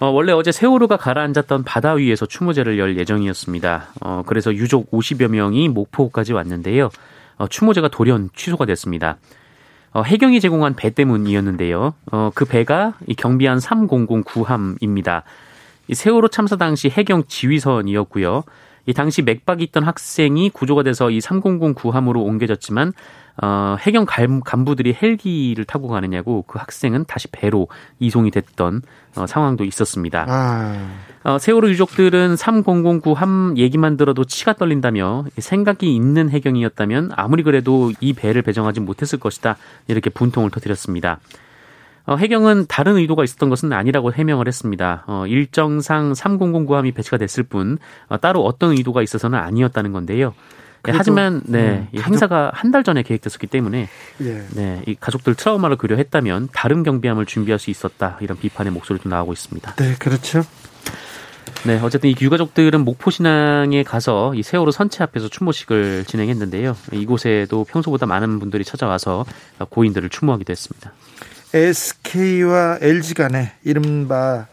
어, 0.00 0.06
원래 0.08 0.32
어제 0.32 0.52
세월호가 0.52 0.98
가라앉았던 0.98 1.64
바다 1.64 1.94
위에서 1.94 2.26
추모제를 2.26 2.78
열 2.78 2.98
예정이었습니다. 2.98 3.86
어, 4.02 4.22
그래서 4.26 4.52
유족 4.52 4.90
50여 4.90 5.28
명이 5.28 5.70
목포까지 5.70 6.34
왔는데요. 6.34 6.90
어, 7.38 7.48
추모제가 7.48 7.88
돌연 7.88 8.28
취소가 8.36 8.66
됐습니다. 8.66 9.16
어, 9.94 10.02
해경이 10.02 10.40
제공한 10.40 10.76
배 10.76 10.90
때문이었는데요. 10.90 11.94
어, 12.12 12.30
그 12.34 12.44
배가 12.44 12.92
이 13.06 13.14
경비한 13.14 13.56
3009함입니다. 13.56 15.22
이 15.88 15.94
세월호 15.94 16.28
참사 16.28 16.56
당시 16.56 16.90
해경 16.90 17.24
지휘선이었고요. 17.28 18.44
이 18.86 18.92
당시 18.92 19.22
맥박이 19.22 19.64
있던 19.64 19.84
학생이 19.84 20.50
구조가 20.50 20.82
돼서 20.82 21.10
이 21.10 21.18
3009함으로 21.18 22.16
옮겨졌지만 22.24 22.92
어, 23.40 23.76
해경 23.80 24.04
간부들이 24.04 24.96
헬기를 25.00 25.64
타고 25.64 25.88
가느냐고 25.88 26.44
그 26.46 26.58
학생은 26.58 27.06
다시 27.06 27.28
배로 27.28 27.68
이송이 27.98 28.30
됐던 28.30 28.82
어, 29.16 29.26
상황도 29.26 29.64
있었습니다. 29.64 30.26
아. 30.28 30.88
어, 31.24 31.38
세월호 31.38 31.70
유족들은 31.70 32.36
3009 32.36 33.14
함 33.14 33.54
얘기만 33.56 33.96
들어도 33.96 34.24
치가 34.24 34.52
떨린다며 34.52 35.26
생각이 35.38 35.94
있는 35.94 36.28
해경이었다면 36.30 37.12
아무리 37.14 37.42
그래도 37.42 37.92
이 38.00 38.12
배를 38.12 38.42
배정하지 38.42 38.80
못했을 38.80 39.18
것이다 39.18 39.56
이렇게 39.88 40.10
분통을 40.10 40.50
터뜨렸습니다. 40.50 41.20
어, 42.06 42.16
해경은 42.16 42.66
다른 42.68 42.96
의도가 42.96 43.24
있었던 43.24 43.48
것은 43.48 43.72
아니라고 43.72 44.12
해명을 44.12 44.48
했습니다. 44.48 45.04
어, 45.06 45.24
일정상 45.26 46.12
3009함이 46.12 46.94
배치가 46.94 47.16
됐을 47.16 47.42
뿐 47.44 47.78
어, 48.08 48.18
따로 48.18 48.44
어떤 48.44 48.72
의도가 48.72 49.02
있어서는 49.02 49.38
아니었다는 49.38 49.92
건데요. 49.92 50.34
네, 50.84 50.92
하지만 50.96 51.42
네, 51.44 51.86
음, 51.94 51.98
행사가 52.00 52.50
한 52.54 52.72
달 52.72 52.82
전에 52.82 53.02
계획됐었기 53.02 53.46
때문에 53.46 53.88
예. 54.22 54.42
네, 54.54 54.82
이 54.86 54.96
가족들 54.98 55.34
트라우마를 55.36 55.76
고려했다면 55.76 56.48
다른 56.52 56.82
경비함을 56.82 57.26
준비할 57.26 57.58
수 57.60 57.70
있었다 57.70 58.18
이런 58.20 58.36
비판의 58.38 58.72
목소리도 58.72 59.08
나오고 59.08 59.32
있습니다. 59.32 59.74
네, 59.76 59.94
그렇죠. 59.98 60.42
네, 61.64 61.78
어쨌든 61.80 62.10
이 62.10 62.16
유가족들은 62.20 62.84
목포 62.84 63.10
신앙에 63.12 63.84
가서 63.84 64.34
이 64.34 64.42
세월호 64.42 64.72
선체 64.72 65.04
앞에서 65.04 65.28
추모식을 65.28 66.04
진행했는데요. 66.06 66.76
이곳에도 66.92 67.64
평소보다 67.64 68.06
많은 68.06 68.40
분들이 68.40 68.64
찾아와서 68.64 69.24
고인들을 69.68 70.08
추모하기도 70.08 70.50
했습니다. 70.50 70.92
SK와 71.54 72.78
LG 72.80 73.14
간의 73.14 73.50
이른바 73.64 74.46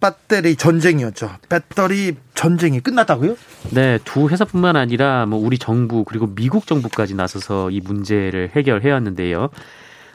배터리 0.00 0.56
전쟁이었죠. 0.56 1.30
배터리 1.48 2.16
전쟁이 2.34 2.80
끝났다고요? 2.80 3.36
네, 3.70 3.98
두 4.04 4.28
회사뿐만 4.28 4.76
아니라 4.76 5.26
뭐 5.26 5.38
우리 5.38 5.58
정부 5.58 6.04
그리고 6.04 6.34
미국 6.34 6.66
정부까지 6.66 7.14
나서서 7.14 7.70
이 7.70 7.80
문제를 7.80 8.50
해결해 8.56 8.90
왔는데요. 8.90 9.50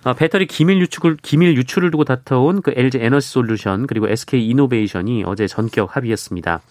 어, 0.03 0.13
배터리 0.13 0.47
기밀 0.47 0.79
유출을 0.81 1.17
기밀 1.21 1.55
유출을 1.55 1.91
두고 1.91 2.03
다퉈온 2.03 2.61
그 2.61 2.73
LG 2.75 2.99
에너지 3.01 3.29
솔루션 3.29 3.87
그리고 3.87 4.07
SK 4.07 4.47
이노베이션이 4.49 5.23
어제 5.25 5.47
전격 5.47 5.95
합의했습니다. 5.95 6.61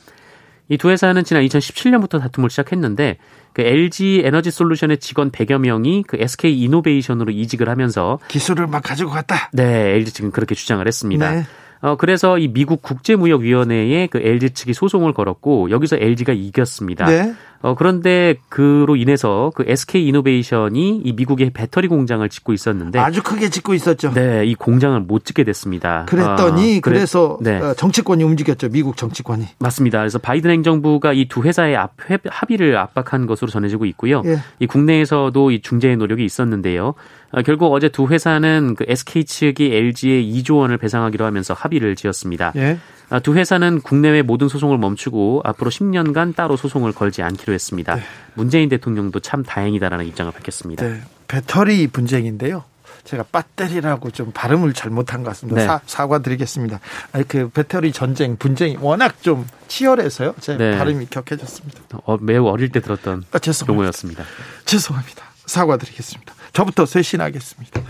이 0.68 0.76
두 0.78 0.90
회사는 0.90 1.24
지난 1.24 1.44
2017년부터 1.44 2.20
다툼을 2.20 2.48
시작했는데 2.50 3.18
그 3.52 3.62
LG 3.62 4.22
에너지 4.24 4.50
솔루션의 4.50 4.98
직원 4.98 5.30
100여 5.30 5.58
명이 5.58 6.04
그 6.06 6.16
SK 6.18 6.58
이노베이션으로 6.62 7.32
이직을 7.32 7.68
하면서 7.68 8.18
기술을 8.28 8.66
막 8.66 8.82
가지고 8.82 9.10
갔다. 9.10 9.50
네, 9.52 9.94
LG 9.96 10.12
지금 10.12 10.30
그렇게 10.30 10.54
주장을 10.54 10.84
했습니다. 10.86 11.30
네. 11.30 11.44
어, 11.80 11.96
그래서 11.96 12.38
이 12.38 12.48
미국 12.48 12.80
국제무역위원회에 12.80 14.06
그 14.06 14.18
LG 14.18 14.50
측이 14.50 14.72
소송을 14.72 15.12
걸었고 15.12 15.70
여기서 15.70 15.96
LG가 15.96 16.32
이겼습니다. 16.32 17.04
네. 17.06 17.34
어, 17.60 17.74
그런데 17.74 18.36
그로 18.48 18.96
인해서 18.96 19.50
그 19.54 19.64
SK 19.66 20.06
이노베이션이 20.08 21.02
이 21.04 21.12
미국의 21.12 21.50
배터리 21.50 21.88
공장을 21.88 22.26
짓고 22.28 22.52
있었는데 22.52 22.98
아주 22.98 23.22
크게 23.22 23.50
짓고 23.50 23.74
있었죠. 23.74 24.12
네, 24.14 24.44
이 24.46 24.54
공장을 24.54 24.98
못 25.00 25.24
짓게 25.24 25.44
됐습니다. 25.44 26.04
그랬더니 26.06 26.78
어, 26.78 26.80
그래, 26.82 27.04
서 27.06 27.38
네. 27.40 27.58
어, 27.58 27.74
정치권이 27.74 28.22
움직였죠. 28.22 28.68
미국 28.68 28.96
정치권이. 28.96 29.46
맞습니다. 29.58 29.98
그래서 29.98 30.18
바이든 30.18 30.50
행정부가 30.50 31.12
이 31.12 31.24
두 31.34 31.42
회사의 31.42 31.74
합, 31.74 31.90
합의를 32.26 32.76
압박한 32.76 33.26
것으로 33.26 33.50
전해지고 33.50 33.86
있고요. 33.86 34.22
예. 34.26 34.38
이 34.60 34.66
국내에서도 34.66 35.50
이 35.50 35.60
중재의 35.62 35.96
노력이 35.96 36.24
있었는데요. 36.24 36.94
어, 37.32 37.42
결국 37.42 37.72
어제 37.72 37.88
두 37.88 38.06
회사는 38.06 38.76
그 38.76 38.84
SK 38.86 39.24
측이 39.24 39.74
LG에 39.74 40.22
2조 40.22 40.58
원을 40.58 40.78
배상하기로 40.78 41.24
하면서 41.24 41.54
합의를 41.54 41.96
지었습니다. 41.96 42.52
예. 42.56 42.78
아, 43.14 43.20
두 43.20 43.36
회사는 43.36 43.80
국내외 43.80 44.22
모든 44.22 44.48
소송을 44.48 44.76
멈추고 44.76 45.42
앞으로 45.44 45.70
10년간 45.70 46.34
따로 46.34 46.56
소송을 46.56 46.90
걸지 46.90 47.22
않기로 47.22 47.52
했습니다. 47.52 47.94
네. 47.94 48.02
문재인 48.34 48.68
대통령도 48.68 49.20
참 49.20 49.44
다행이다라는 49.44 50.04
입장을 50.06 50.32
밝혔습니다. 50.32 50.84
네. 50.84 51.00
배터리 51.28 51.86
분쟁인데요. 51.86 52.64
제가 53.04 53.22
배터리라고 53.30 54.10
좀 54.10 54.32
발음을 54.34 54.72
잘못한 54.72 55.22
것 55.22 55.28
같습니다. 55.30 55.60
네. 55.60 55.64
사, 55.64 55.80
사과드리겠습니다. 55.86 56.80
아니, 57.12 57.28
그 57.28 57.48
배터리 57.50 57.92
전쟁, 57.92 58.36
분쟁이 58.36 58.76
워낙 58.80 59.22
좀 59.22 59.46
치열해서요. 59.68 60.34
제 60.40 60.56
네. 60.56 60.76
발음이 60.76 61.06
격해졌습니다. 61.06 61.82
어, 62.06 62.16
매우 62.20 62.48
어릴 62.48 62.70
때 62.70 62.80
들었던 62.80 63.22
아, 63.30 63.38
용어였습니다. 63.68 64.24
죄송합니다. 64.64 65.22
사과드리겠습니다. 65.46 66.34
저부터 66.54 66.86
쇄신하겠습니다. 66.86 67.82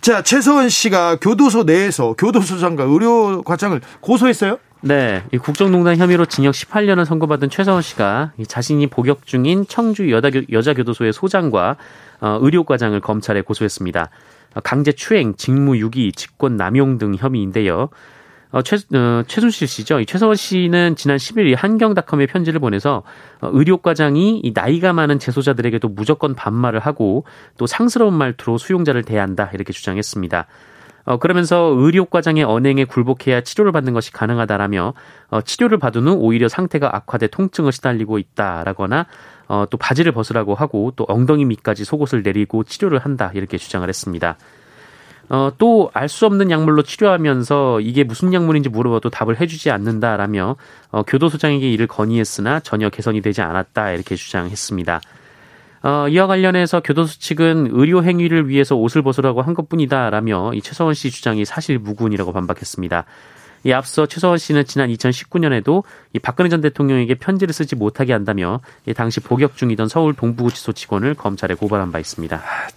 자, 0.00 0.22
최서원 0.22 0.70
씨가 0.70 1.16
교도소 1.16 1.64
내에서 1.64 2.14
교도소장과 2.14 2.84
의료과장을 2.84 3.78
고소했어요? 4.00 4.58
네, 4.80 5.22
이 5.32 5.38
국정농단 5.38 5.96
혐의로 5.96 6.26
징역 6.26 6.52
18년을 6.52 7.04
선고받은 7.04 7.50
최서원 7.50 7.82
씨가 7.82 8.32
자신이 8.46 8.86
복역 8.86 9.26
중인 9.26 9.66
청주 9.66 10.10
여자교도소의 10.10 11.12
소장과 11.12 11.76
어, 12.20 12.38
의료과장을 12.40 12.98
검찰에 13.00 13.40
고소했습니다. 13.40 14.10
강제 14.62 14.92
추행, 14.92 15.34
직무유기, 15.34 16.12
직권 16.12 16.56
남용 16.56 16.98
등 16.98 17.16
혐의인데요. 17.16 17.88
어, 18.54 18.62
최, 18.62 18.76
어, 18.96 19.24
최순실 19.26 19.66
씨죠. 19.66 19.98
이 19.98 20.06
최서원 20.06 20.36
씨는 20.36 20.94
지난 20.94 21.16
10일 21.16 21.56
한경닷컴에 21.56 22.26
편지를 22.26 22.60
보내서 22.60 23.02
어, 23.40 23.50
의료과장이 23.52 24.42
이 24.44 24.52
나이가 24.54 24.92
많은 24.92 25.18
재소자들에게도 25.18 25.88
무조건 25.88 26.36
반말을 26.36 26.78
하고 26.78 27.24
또 27.58 27.66
상스러운 27.66 28.14
말투로 28.14 28.58
수용자를 28.58 29.02
대한다 29.02 29.50
이렇게 29.54 29.72
주장했습니다. 29.72 30.46
어, 31.06 31.16
그러면서 31.16 31.74
의료과장의 31.76 32.44
언행에 32.44 32.84
굴복해야 32.84 33.40
치료를 33.40 33.72
받는 33.72 33.92
것이 33.92 34.12
가능하다라며 34.12 34.94
어, 35.30 35.40
치료를 35.40 35.78
받은 35.78 36.06
후 36.06 36.12
오히려 36.12 36.46
상태가 36.46 36.94
악화돼 36.94 37.26
통증을 37.26 37.72
시달리고 37.72 38.18
있다라거나 38.18 39.06
어, 39.48 39.66
또 39.68 39.76
바지를 39.78 40.12
벗으라고 40.12 40.54
하고 40.54 40.92
또 40.94 41.04
엉덩이 41.08 41.44
밑까지 41.44 41.84
속옷을 41.84 42.22
내리고 42.22 42.62
치료를 42.62 43.00
한다 43.00 43.32
이렇게 43.34 43.58
주장을 43.58 43.88
했습니다. 43.88 44.36
어, 45.28 45.50
또 45.58 45.90
알 45.94 46.08
수 46.08 46.26
없는 46.26 46.50
약물로 46.50 46.82
치료하면서 46.82 47.80
이게 47.80 48.04
무슨 48.04 48.32
약물인지 48.32 48.68
물어봐도 48.68 49.10
답을 49.10 49.40
해주지 49.40 49.70
않는다라며 49.70 50.56
어, 50.90 51.02
교도소장에게 51.02 51.70
이를 51.72 51.86
건의했으나 51.86 52.60
전혀 52.60 52.88
개선이 52.90 53.20
되지 53.20 53.42
않았다 53.42 53.92
이렇게 53.92 54.16
주장했습니다. 54.16 55.00
어, 55.82 56.08
이와 56.08 56.26
관련해서 56.26 56.80
교도소 56.80 57.18
측은 57.18 57.68
의료 57.72 58.02
행위를 58.02 58.48
위해서 58.48 58.74
옷을 58.74 59.02
벗으라고 59.02 59.42
한 59.42 59.54
것뿐이다라며 59.54 60.52
이 60.54 60.62
최서원 60.62 60.94
씨 60.94 61.10
주장이 61.10 61.44
사실 61.44 61.78
무근이라고 61.78 62.32
반박했습니다. 62.32 63.04
이 63.66 63.72
앞서 63.72 64.06
최서원 64.06 64.38
씨는 64.38 64.66
지난 64.66 64.90
2019년에도 64.90 65.84
이 66.12 66.18
박근혜 66.18 66.48
전 66.50 66.60
대통령에게 66.60 67.14
편지를 67.14 67.52
쓰지 67.54 67.76
못하게 67.76 68.12
한다며 68.12 68.60
이 68.86 68.94
당시 68.94 69.20
복역 69.20 69.56
중이던 69.56 69.88
서울 69.88 70.14
동부구치소 70.14 70.72
직원을 70.72 71.14
검찰에 71.14 71.54
고발한 71.54 71.90
바 71.90 71.98
있습니다. 71.98 72.36
아, 72.36 72.68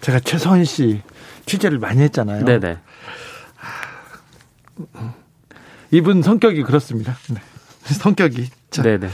제가, 0.00 0.20
최서원 0.20 0.64
씨 0.64 1.00
취재를 1.46 1.78
많이 1.78 2.00
했잖아요. 2.02 2.44
네네. 2.44 2.78
이분 5.90 6.22
성격이 6.22 6.62
그렇습니다. 6.62 7.16
네. 7.28 7.40
성격이. 7.84 8.48
자, 8.70 8.82
네네. 8.82 9.08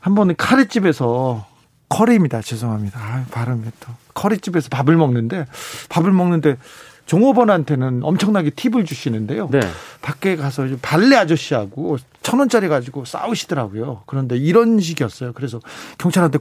한 0.00 0.14
번은 0.14 0.34
카레집에서 0.36 1.46
커리입니다. 1.88 2.42
죄송합니다. 2.42 2.98
아, 2.98 3.24
발음이 3.30 3.64
또 3.80 3.92
커리집에서 4.14 4.68
밥을 4.70 4.96
먹는데 4.96 5.46
밥을 5.88 6.12
먹는데 6.12 6.56
종업원한테는 7.06 8.02
엄청나게 8.02 8.50
팁을 8.50 8.84
주시는데요. 8.84 9.48
네. 9.50 9.60
밖에 10.00 10.36
가서 10.36 10.66
발레 10.80 11.16
아저씨하고 11.16 11.98
천 12.22 12.38
원짜리 12.38 12.68
가지고 12.68 13.04
싸우시더라고요. 13.04 14.02
그런데 14.06 14.36
이런 14.36 14.80
식이었어요. 14.80 15.32
그래서 15.34 15.60
경찰한테 15.98 16.38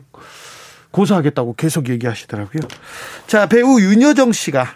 고소하겠다고 0.93 1.55
계속 1.55 1.89
얘기하시더라고요. 1.89 2.61
자, 3.27 3.47
배우 3.47 3.81
윤여정 3.81 4.31
씨가 4.31 4.75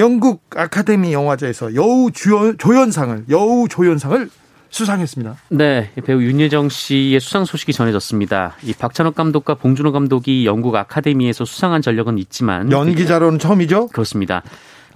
영국 0.00 0.42
아카데미 0.56 1.12
영화제에서 1.12 1.74
여우 1.76 2.10
조연상을 2.10 3.26
여우 3.28 3.68
조연상을 3.68 4.28
수상했습니다. 4.70 5.36
네, 5.50 5.90
배우 6.04 6.22
윤여정 6.22 6.68
씨의 6.68 7.20
수상 7.20 7.44
소식이 7.44 7.72
전해졌습니다. 7.72 8.54
이 8.62 8.72
박찬욱 8.72 9.14
감독과 9.14 9.56
봉준호 9.56 9.92
감독이 9.92 10.46
영국 10.46 10.74
아카데미에서 10.74 11.44
수상한 11.44 11.82
전력은 11.82 12.18
있지만 12.18 12.70
연기자로는 12.70 13.38
처음이죠? 13.38 13.88
그렇습니다. 13.88 14.42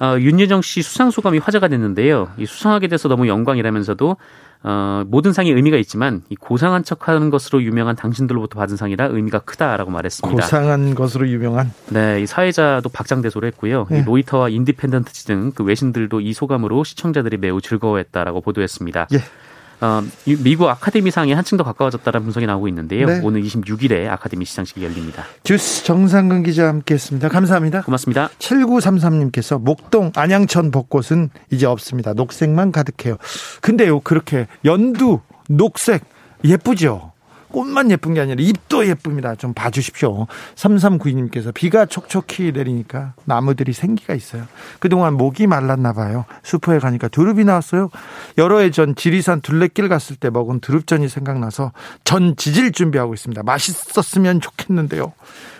어, 0.00 0.16
윤여정 0.18 0.62
씨 0.62 0.82
수상 0.82 1.10
소감이 1.10 1.38
화제가 1.38 1.68
됐는데요. 1.68 2.30
이 2.38 2.46
수상하게 2.46 2.88
돼서 2.88 3.08
너무 3.08 3.28
영광이라면서도 3.28 4.16
어, 4.66 5.04
모든 5.06 5.34
상이 5.34 5.50
의미가 5.50 5.76
있지만 5.76 6.22
이 6.30 6.36
고상한 6.36 6.84
척하는 6.84 7.28
것으로 7.28 7.62
유명한 7.62 7.96
당신들로부터 7.96 8.58
받은 8.58 8.78
상이라 8.78 9.06
의미가 9.06 9.40
크다라고 9.40 9.90
말했습니다. 9.90 10.42
고상한 10.42 10.94
것으로 10.94 11.28
유명한. 11.28 11.70
네, 11.90 12.22
이 12.22 12.26
사회자도 12.26 12.88
박장대소를 12.88 13.46
했고요. 13.48 13.86
네. 13.90 14.02
로이터와 14.04 14.48
인디펜던트 14.48 15.12
등그 15.24 15.64
외신들도 15.64 16.22
이 16.22 16.32
소감으로 16.32 16.82
시청자들이 16.82 17.36
매우 17.36 17.60
즐거워했다라고 17.60 18.40
보도했습니다. 18.40 19.08
예. 19.12 19.18
어, 19.80 20.02
미국 20.42 20.68
아카데미상에 20.68 21.32
한층 21.32 21.58
더 21.58 21.64
가까워졌다는 21.64 22.22
분석이 22.22 22.46
나오고 22.46 22.68
있는데요. 22.68 23.06
네. 23.06 23.20
오늘 23.22 23.42
26일에 23.42 24.08
아카데미 24.08 24.44
시상식이 24.44 24.84
열립니다. 24.84 25.24
주스 25.42 25.84
정상근 25.84 26.42
기자 26.42 26.68
함께했습니다. 26.68 27.28
감사합니다. 27.28 27.82
고맙습니다. 27.82 28.28
7933님께서 28.38 29.60
목동 29.60 30.12
안양천 30.14 30.70
벚꽃은 30.70 31.30
이제 31.50 31.66
없습니다. 31.66 32.12
녹색만 32.12 32.72
가득해요. 32.72 33.16
근데요 33.60 34.00
그렇게 34.00 34.46
연두 34.64 35.20
녹색 35.48 36.04
예쁘죠. 36.44 37.13
꽃만 37.54 37.92
예쁜 37.92 38.14
게 38.14 38.20
아니라 38.20 38.36
잎도 38.42 38.88
예쁩니다. 38.88 39.36
좀 39.36 39.54
봐주십시오. 39.54 40.26
3392님께서 40.56 41.54
비가 41.54 41.86
촉촉히 41.86 42.50
내리니까 42.52 43.14
나무들이 43.24 43.72
생기가 43.72 44.12
있어요. 44.12 44.42
그동안 44.80 45.14
목이 45.14 45.46
말랐나 45.46 45.92
봐요. 45.92 46.24
슈퍼에 46.42 46.80
가니까 46.80 47.06
두릅이 47.08 47.44
나왔어요. 47.44 47.90
여러 48.36 48.58
해 48.58 48.70
전 48.74 48.96
지리산 48.96 49.40
둘레길 49.40 49.88
갔을 49.88 50.16
때 50.16 50.30
먹은 50.30 50.58
두릅전이 50.58 51.08
생각나서 51.08 51.70
전 52.02 52.34
지질 52.34 52.72
준비하고 52.72 53.14
있습니다. 53.14 53.44
맛있었으면 53.44 54.40
좋겠는데요. 54.40 55.12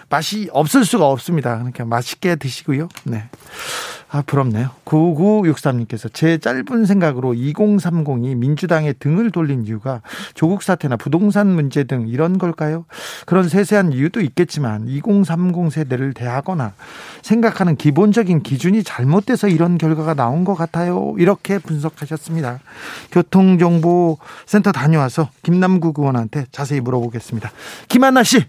맛이 0.09 0.49
없을 0.53 0.85
수가 0.85 1.07
없습니다. 1.07 1.57
그러니까 1.57 1.85
맛있게 1.85 2.37
드시고요. 2.37 2.89
네. 3.05 3.29
아, 4.15 4.23
부럽네요. 4.25 4.71
9963님께서 4.85 6.09
제 6.13 6.39
짧은 6.39 6.87
생각으로 6.87 7.33
2030이 7.33 8.37
민주당에 8.37 8.93
등을 8.93 9.33
돌린 9.33 9.67
이유가 9.67 10.03
조국 10.35 10.63
사태나 10.63 10.97
부동산 10.97 11.49
문제 11.49 11.83
등 11.83 12.07
이런 12.07 12.39
걸까요? 12.39 12.85
그런 13.27 13.49
세세한 13.49 13.93
이유도 13.93 14.21
있겠지만 14.21 14.87
2030 14.87 15.73
세대를 15.73 16.15
대하거나 16.15 16.75
생각하는 17.23 17.75
기본적인 17.75 18.45
기준이 18.45 18.85
잘못돼서 18.85 19.49
이런 19.49 19.79
결과가 19.79 20.15
나온 20.15 20.45
것 20.45 20.55
같아요. 20.55 21.17
이렇게 21.19 21.59
분석하셨습니다. 21.59 22.61
교통정보센터 23.11 24.71
다녀와서 24.71 25.29
김남구 25.43 25.93
의원한테 25.99 26.47
자세히 26.53 26.81
물어보겠습니다. 26.81 27.51
김한나 27.89 28.23
씨. 28.23 28.45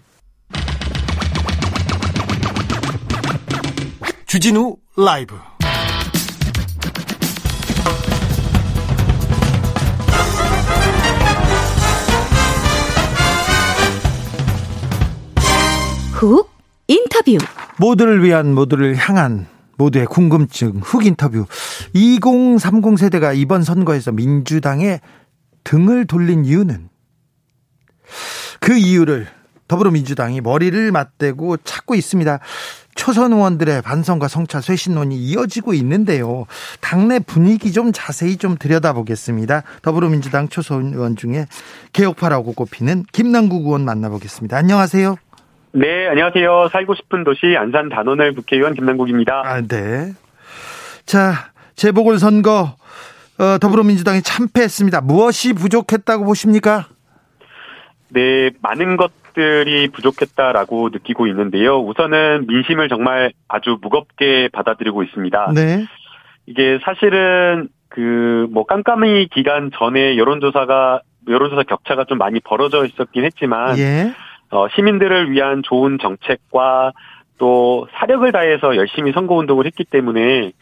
주진우 4.36 4.76
라이브. 4.98 5.34
훅 16.12 16.50
인터뷰. 16.86 17.38
모두를 17.78 18.22
위한 18.22 18.54
모두를 18.54 18.94
향한 18.96 19.46
모두의 19.78 20.04
궁금증 20.04 20.80
훅 20.82 21.06
인터뷰. 21.06 21.46
2030 21.94 22.98
세대가 22.98 23.32
이번 23.32 23.62
선거에서 23.62 24.12
민주당에 24.12 25.00
등을 25.64 26.06
돌린 26.06 26.44
이유는? 26.44 26.90
그 28.60 28.76
이유를 28.76 29.28
더불어민주당이 29.66 30.42
머리를 30.42 30.92
맞대고 30.92 31.56
찾고 31.58 31.94
있습니다. 31.94 32.38
초선 32.96 33.32
의원들의 33.32 33.82
반성과 33.82 34.26
성찰 34.26 34.62
쇄신론이 34.62 35.16
이어지고 35.16 35.74
있는데요. 35.74 36.46
당내 36.80 37.20
분위기 37.20 37.70
좀 37.72 37.92
자세히 37.92 38.36
좀 38.36 38.56
들여다보겠습니다. 38.58 39.62
더불어민주당 39.82 40.48
초선 40.48 40.92
의원 40.92 41.14
중에 41.14 41.46
개혁파라고 41.92 42.54
꼽히는 42.54 43.04
김남국 43.12 43.66
의원 43.66 43.84
만나보겠습니다. 43.84 44.56
안녕하세요. 44.56 45.16
네, 45.72 46.08
안녕하세요. 46.08 46.70
살고 46.72 46.94
싶은 46.94 47.22
도시 47.22 47.54
안산 47.56 47.90
단원을 47.90 48.34
국회의원 48.34 48.74
김남국입니다. 48.74 49.42
아, 49.44 49.60
네. 49.60 50.12
자, 51.04 51.52
재보궐 51.76 52.18
선거 52.18 52.76
어, 53.38 53.58
더불어민주당이 53.60 54.22
참패했습니다. 54.22 55.02
무엇이 55.02 55.52
부족했다고 55.52 56.24
보십니까? 56.24 56.86
네, 58.08 58.50
많은 58.62 58.96
것 58.96 59.12
들이 59.36 59.88
부족했다라고 59.88 60.88
느끼고 60.88 61.28
있는데요. 61.28 61.78
우선은 61.78 62.46
민심을 62.48 62.88
정말 62.88 63.32
아주 63.46 63.78
무겁게 63.80 64.48
받아들이고 64.52 65.02
있습니다. 65.04 65.52
네. 65.54 65.84
이게 66.46 66.80
사실은 66.82 67.68
그 67.88 68.36
뭐 68.50 68.64
깜깜이 68.64 69.28
기간 69.28 69.70
전에 69.74 70.16
여론조사가 70.16 71.00
여론조사 71.28 71.64
격차가 71.64 72.04
좀 72.04 72.18
많이 72.18 72.40
벌어져 72.40 72.84
있었긴 72.86 73.24
했지만 73.24 73.76
예. 73.78 74.12
어, 74.50 74.66
시민들을 74.74 75.30
위한 75.30 75.62
좋은 75.62 75.98
정책과 76.00 76.92
또 77.38 77.86
사력을 77.98 78.30
다해서 78.32 78.76
열심히 78.76 79.12
선거 79.12 79.34
운동을 79.34 79.66
했기 79.66 79.84
때문에 79.84 80.52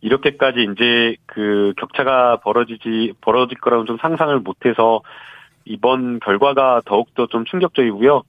이렇게까지 0.00 0.68
이제 0.72 1.16
그 1.26 1.72
격차가 1.78 2.36
벌어지지 2.42 3.14
벌어질 3.20 3.58
거라고 3.58 3.84
좀 3.84 3.96
상상을 3.98 4.38
못해서 4.40 5.00
이번 5.68 6.20
결과가 6.20 6.82
더욱더 6.84 7.26
좀 7.26 7.44
충격적이고요. 7.44 8.22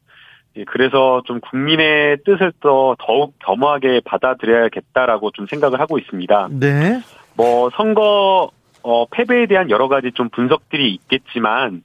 예, 0.57 0.63
그래서 0.65 1.21
좀 1.25 1.39
국민의 1.39 2.17
뜻을 2.25 2.51
더 2.59 2.95
더욱 2.99 3.33
겸허하게 3.39 4.01
받아들여야겠다라고 4.05 5.31
좀 5.31 5.45
생각을 5.47 5.79
하고 5.79 5.97
있습니다. 5.97 6.49
네. 6.51 7.01
뭐 7.35 7.69
선거 7.71 8.51
어 8.81 9.05
패배에 9.07 9.45
대한 9.45 9.69
여러 9.69 9.87
가지 9.87 10.11
좀 10.13 10.29
분석들이 10.29 10.93
있겠지만 10.93 11.83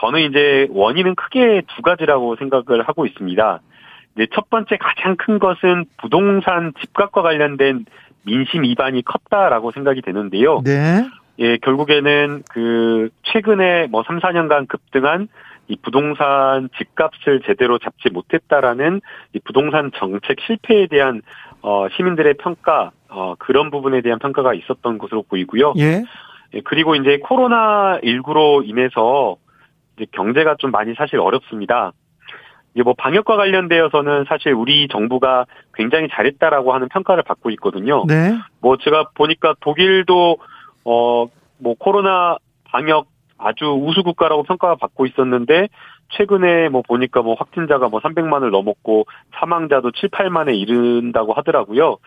저는 0.00 0.20
이제 0.20 0.68
원인은 0.70 1.14
크게 1.14 1.62
두 1.74 1.82
가지라고 1.82 2.36
생각을 2.36 2.82
하고 2.86 3.06
있습니다. 3.06 3.60
이제 4.14 4.26
첫 4.34 4.48
번째 4.50 4.76
가장 4.78 5.16
큰 5.16 5.38
것은 5.38 5.84
부동산 5.98 6.72
집값과 6.80 7.22
관련된 7.22 7.84
민심 8.22 8.64
위반이 8.64 9.02
컸다라고 9.02 9.72
생각이 9.72 10.02
되는데요. 10.02 10.60
네. 10.64 11.06
예, 11.38 11.58
결국에는 11.58 12.42
그 12.50 13.10
최근에 13.24 13.88
뭐 13.88 14.02
3, 14.06 14.20
4년간 14.20 14.68
급등한 14.68 15.28
이 15.68 15.76
부동산 15.82 16.68
집값을 16.78 17.40
제대로 17.44 17.78
잡지 17.78 18.08
못했다라는 18.10 19.00
이 19.34 19.40
부동산 19.40 19.90
정책 19.96 20.38
실패에 20.46 20.86
대한 20.86 21.22
어 21.60 21.88
시민들의 21.96 22.34
평가 22.34 22.92
어 23.08 23.34
그런 23.38 23.70
부분에 23.70 24.00
대한 24.00 24.18
평가가 24.18 24.54
있었던 24.54 24.98
것으로 24.98 25.24
보이고요. 25.24 25.74
예. 25.78 26.04
예 26.54 26.60
그리고 26.60 26.94
이제 26.94 27.18
코로나 27.18 27.98
19로 28.00 28.66
인해서 28.66 29.36
이제 29.96 30.06
경제가 30.12 30.54
좀 30.58 30.70
많이 30.70 30.94
사실 30.94 31.18
어렵습니다. 31.18 31.92
이제 32.74 32.82
뭐 32.82 32.94
방역과 32.96 33.36
관련되어서는 33.36 34.26
사실 34.28 34.52
우리 34.52 34.86
정부가 34.86 35.46
굉장히 35.74 36.08
잘했다라고 36.12 36.74
하는 36.74 36.88
평가를 36.88 37.24
받고 37.24 37.50
있거든요. 37.52 38.04
네. 38.06 38.38
뭐 38.60 38.76
제가 38.76 39.10
보니까 39.14 39.54
독일도 39.60 40.36
어 40.86 41.26
뭐 41.58 41.74
코로나 41.78 42.36
방역 42.64 43.06
아주 43.38 43.66
우수 43.66 44.02
국가라고 44.02 44.42
평가가 44.44 44.76
받고 44.76 45.06
있었는데 45.06 45.68
최근에 46.10 46.68
뭐 46.68 46.82
보니까 46.82 47.22
뭐 47.22 47.34
확진자가 47.34 47.88
뭐 47.88 48.00
300만을 48.00 48.50
넘었고 48.50 49.06
사망자도 49.34 49.90
7, 49.92 50.08
8만에 50.10 50.56
이른다고 50.56 51.32
하더라고요. 51.34 51.98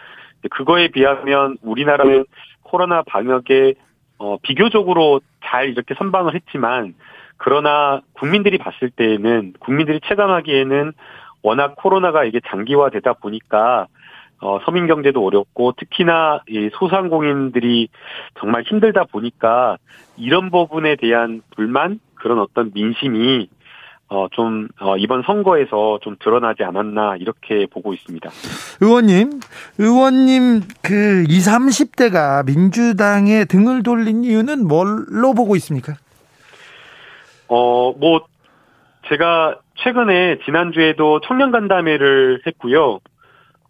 그거에 0.49 0.87
비하면 0.87 1.57
우리나라는 1.61 2.25
코로나 2.63 3.03
방역에 3.03 3.75
어 4.17 4.37
비교적으로 4.41 5.21
잘 5.43 5.69
이렇게 5.69 5.93
선방을 5.95 6.35
했지만 6.35 6.95
그러나 7.37 8.01
국민들이 8.13 8.57
봤을 8.57 8.89
때에는 8.89 9.53
국민들이 9.59 9.99
체감하기에는 10.07 10.93
워낙 11.41 11.75
코로나가 11.77 12.25
이게 12.25 12.39
장기화되다 12.47 13.13
보니까 13.13 13.87
어, 14.41 14.59
서민 14.65 14.87
경제도 14.87 15.25
어렵고 15.25 15.73
특히나 15.77 16.41
이 16.47 16.69
소상공인들이 16.73 17.89
정말 18.39 18.63
힘들다 18.63 19.05
보니까 19.05 19.77
이런 20.17 20.49
부분에 20.49 20.95
대한 20.95 21.41
불만 21.55 21.99
그런 22.15 22.39
어떤 22.39 22.71
민심이 22.73 23.49
어, 24.11 24.27
좀, 24.31 24.67
어, 24.79 24.97
이번 24.97 25.21
선거에서 25.21 25.99
좀 26.01 26.15
드러나지 26.19 26.63
않았나, 26.63 27.17
이렇게 27.17 27.67
보고 27.67 27.93
있습니다. 27.93 28.27
의원님, 28.81 29.39
의원님, 29.77 30.61
그, 30.81 31.25
20, 31.27 31.51
30대가 31.51 32.43
민주당에 32.43 33.45
등을 33.45 33.83
돌린 33.83 34.23
이유는 34.23 34.67
뭘로 34.67 35.35
보고 35.35 35.55
있습니까? 35.57 35.93
어, 37.49 37.93
뭐, 37.93 38.25
제가 39.09 39.59
최근에 39.75 40.39
지난주에도 40.43 41.19
청년 41.21 41.51
간담회를 41.51 42.41
했고요. 42.47 42.99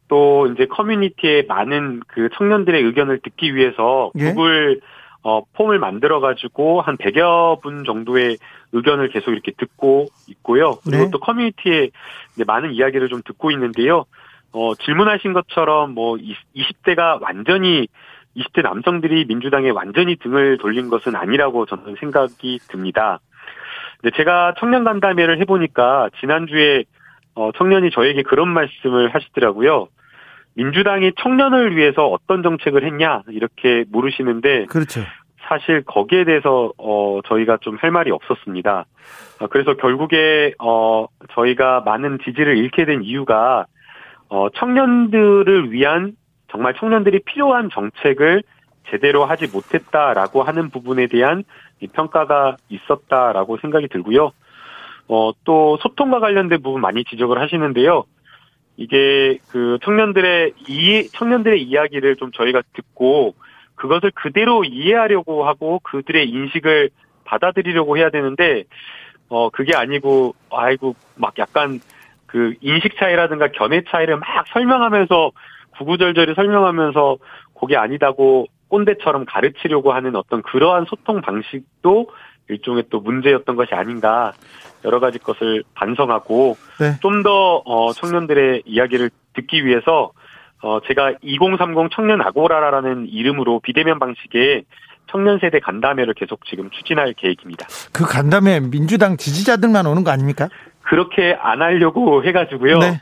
또 0.09 0.47
이제 0.47 0.65
커뮤니티에 0.65 1.43
많은 1.47 2.01
그 2.07 2.29
청년들의 2.33 2.83
의견을 2.83 3.19
듣기 3.19 3.55
위해서 3.55 4.11
예? 4.17 4.31
구글 4.31 4.81
어, 5.21 5.41
폼을 5.53 5.79
만들어 5.79 6.19
가지고 6.19 6.81
한 6.81 6.97
100여 6.97 7.61
분 7.61 7.83
정도의 7.85 8.37
의견을 8.71 9.09
계속 9.09 9.31
이렇게 9.31 9.51
듣고 9.57 10.07
있고요. 10.27 10.77
그리고 10.83 11.05
네. 11.05 11.09
또 11.11 11.19
커뮤니티에 11.19 11.89
많은 12.45 12.73
이야기를 12.73 13.07
좀 13.09 13.21
듣고 13.23 13.51
있는데요. 13.51 14.05
어, 14.51 14.75
질문하신 14.75 15.33
것처럼 15.33 15.93
뭐 15.93 16.17
20대가 16.55 17.21
완전히 17.21 17.87
20대 18.35 18.63
남성들이 18.63 19.25
민주당에 19.25 19.69
완전히 19.69 20.15
등을 20.15 20.57
돌린 20.57 20.89
것은 20.89 21.15
아니라고 21.15 21.65
저는 21.65 21.95
생각이 21.99 22.59
듭니다. 22.69 23.19
근데 24.01 24.15
제가 24.15 24.53
청년 24.57 24.83
간담회를 24.83 25.39
해보니까 25.41 26.09
지난주에 26.19 26.85
어, 27.35 27.51
청년이 27.57 27.91
저에게 27.91 28.23
그런 28.23 28.49
말씀을 28.49 29.13
하시더라고요. 29.13 29.89
민주당이 30.59 31.13
청년을 31.21 31.77
위해서 31.77 32.05
어떤 32.07 32.43
정책을 32.43 32.83
했냐 32.83 33.23
이렇게 33.29 33.85
물으시는데 33.89 34.65
그렇죠. 34.65 34.99
사실 35.47 35.83
거기에 35.85 36.25
대해서 36.25 36.73
어 36.77 37.21
저희가 37.27 37.57
좀 37.61 37.77
할 37.79 37.91
말이 37.91 38.11
없었습니다. 38.11 38.85
어, 39.39 39.47
그래서 39.47 39.75
결국에 39.75 40.53
어 40.59 41.07
저희가 41.33 41.81
많은 41.85 42.19
지지를 42.25 42.57
잃게 42.57 42.83
된 42.83 43.03
이유가 43.03 43.67
어 44.27 44.49
청년들을 44.49 45.71
위한 45.71 46.17
정말 46.51 46.73
청년들이 46.73 47.21
필요한 47.25 47.69
정책을 47.69 48.43
제대로 48.89 49.23
하지 49.23 49.47
못했다라고 49.47 50.43
하는 50.43 50.69
부분에 50.69 51.07
대한 51.07 51.45
평가가 51.93 52.57
있었다라고 52.67 53.57
생각이 53.61 53.87
들고요. 53.87 54.31
어, 55.07 55.31
또 55.45 55.77
소통과 55.81 56.19
관련된 56.19 56.61
부분 56.61 56.81
많이 56.81 57.03
지적을 57.05 57.39
하시는데요. 57.39 58.03
이게 58.79 59.39
그 59.51 59.77
청년들의 59.83 60.53
이 60.69 61.09
청년들의 61.09 61.61
이야기를 61.61 62.15
좀 62.15 62.31
저희가 62.31 62.61
듣고 62.73 63.35
그것을 63.75 64.11
그대로 64.15 64.63
이해하려고 64.63 65.45
하고 65.45 65.79
그들의 65.83 66.29
인식을 66.29 66.89
받아들이려고 67.25 67.97
해야 67.97 68.09
되는데 68.09 68.63
어 69.27 69.49
그게 69.49 69.75
아니고 69.75 70.33
아이고 70.49 70.95
막 71.17 71.33
약간 71.39 71.81
그 72.25 72.53
인식 72.61 72.95
차이라든가 72.95 73.49
견해 73.51 73.83
차이를 73.85 74.15
막 74.15 74.47
설명하면서 74.53 75.31
구구절절히 75.77 76.33
설명하면서 76.35 77.17
그게 77.59 77.75
아니다고 77.75 78.45
꼰대처럼 78.69 79.25
가르치려고 79.25 79.91
하는 79.91 80.15
어떤 80.15 80.41
그러한 80.41 80.85
소통 80.85 81.19
방식도 81.19 82.09
일종의 82.47 82.85
또 82.89 83.01
문제였던 83.01 83.57
것이 83.57 83.73
아닌가 83.73 84.31
여러 84.85 84.99
가지 84.99 85.19
것을 85.19 85.63
반성하고 85.75 86.57
네. 86.79 86.99
좀더 87.01 87.61
어, 87.65 87.93
청년들의 87.93 88.63
이야기를 88.65 89.09
듣기 89.33 89.65
위해서 89.65 90.11
어, 90.61 90.79
제가 90.87 91.13
2030 91.21 91.89
청년 91.93 92.21
아고라라는 92.21 93.07
이름으로 93.09 93.59
비대면 93.61 93.99
방식의 93.99 94.63
청년 95.11 95.39
세대 95.39 95.59
간담회를 95.59 96.13
계속 96.13 96.45
지금 96.45 96.69
추진할 96.69 97.13
계획입니다. 97.13 97.67
그 97.93 98.05
간담회 98.05 98.59
민주당 98.59 99.17
지지자들만 99.17 99.85
오는 99.87 100.03
거 100.03 100.11
아닙니까? 100.11 100.49
그렇게 100.81 101.35
안 101.39 101.61
하려고 101.61 102.23
해가지고요. 102.23 102.79
네. 102.79 103.01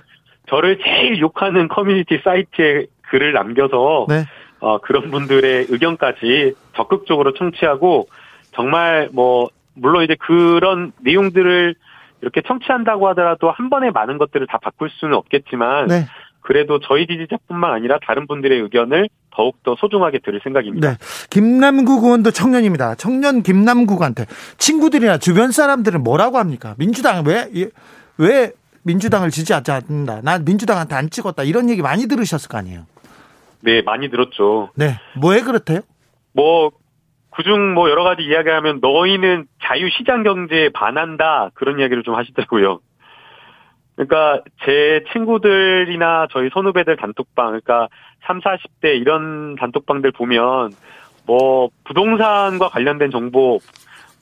저를 0.50 0.80
제일 0.84 1.20
욕하는 1.20 1.68
커뮤니티 1.68 2.20
사이트에 2.24 2.88
글을 3.10 3.34
남겨서 3.34 4.06
네. 4.08 4.26
어, 4.60 4.80
그런 4.80 5.12
분들의 5.12 5.68
의견까지 5.70 6.56
적극적으로 6.76 7.34
청취하고 7.34 8.08
정말 8.54 9.10
뭐 9.12 9.50
물론 9.78 10.04
이제 10.04 10.16
그런 10.20 10.92
내용들을 11.02 11.76
이렇게 12.22 12.42
청취한다고 12.42 13.08
하더라도 13.10 13.52
한 13.52 13.70
번에 13.70 13.92
많은 13.92 14.18
것들을 14.18 14.48
다 14.48 14.58
바꿀 14.58 14.90
수는 14.90 15.16
없겠지만 15.16 15.88
네. 15.88 16.06
그래도 16.42 16.80
저희 16.80 17.08
지지자뿐만 17.08 17.74
아니라 17.74 18.00
다른 18.06 18.26
분들의 18.26 18.60
의견을 18.62 19.10
더욱더 19.32 19.76
소중하게 19.78 20.20
들을 20.20 20.40
생각입니다. 20.44 20.92
네. 20.92 20.98
김남국 21.30 22.04
의원도 22.04 22.32
청년입니다. 22.32 22.96
청년 22.96 23.44
김남국한테 23.44 24.26
친구들이나 24.58 25.18
주변 25.18 25.52
사람들은 25.52 26.04
뭐라고 26.04 26.38
합니까? 26.38 26.74
민주당 26.78 27.24
왜, 27.26 27.50
왜 28.18 28.52
민주당을 28.84 29.30
지지하지 29.30 29.72
않는다. 29.72 30.22
난 30.24 30.44
민주당한테 30.46 30.96
안 30.96 31.10
찍었다. 31.10 31.44
이런 31.44 31.70
얘기 31.70 31.82
많이 31.82 32.08
들으셨을 32.08 32.50
거 32.50 32.58
아니에요? 32.58 32.86
네, 33.62 33.82
많이 33.82 34.10
들었죠. 34.10 34.70
네. 34.76 35.00
뭐에 35.18 35.42
그렇대요? 35.42 35.82
뭐, 36.32 36.72
그중 37.32 37.74
뭐 37.74 37.90
여러 37.90 38.04
가지 38.04 38.24
이야기하면 38.24 38.80
너희는 38.82 39.46
자유 39.64 39.90
시장 39.90 40.24
경제에 40.24 40.70
반한다. 40.70 41.52
그런 41.54 41.80
이야기를 41.80 42.04
좀 42.04 42.16
하시더라고요. 42.16 42.80
그러니까 43.96 44.44
제 44.64 45.04
친구들이나 45.12 46.28
저희 46.32 46.50
선후배들 46.54 46.98
단톡방, 46.98 47.48
그러니까 47.48 47.88
3, 48.26 48.42
40대 48.42 49.00
이런 49.00 49.56
단톡방들 49.56 50.12
보면 50.12 50.72
뭐 51.26 51.70
부동산과 51.84 52.70
관련된 52.70 53.10
정보, 53.12 53.60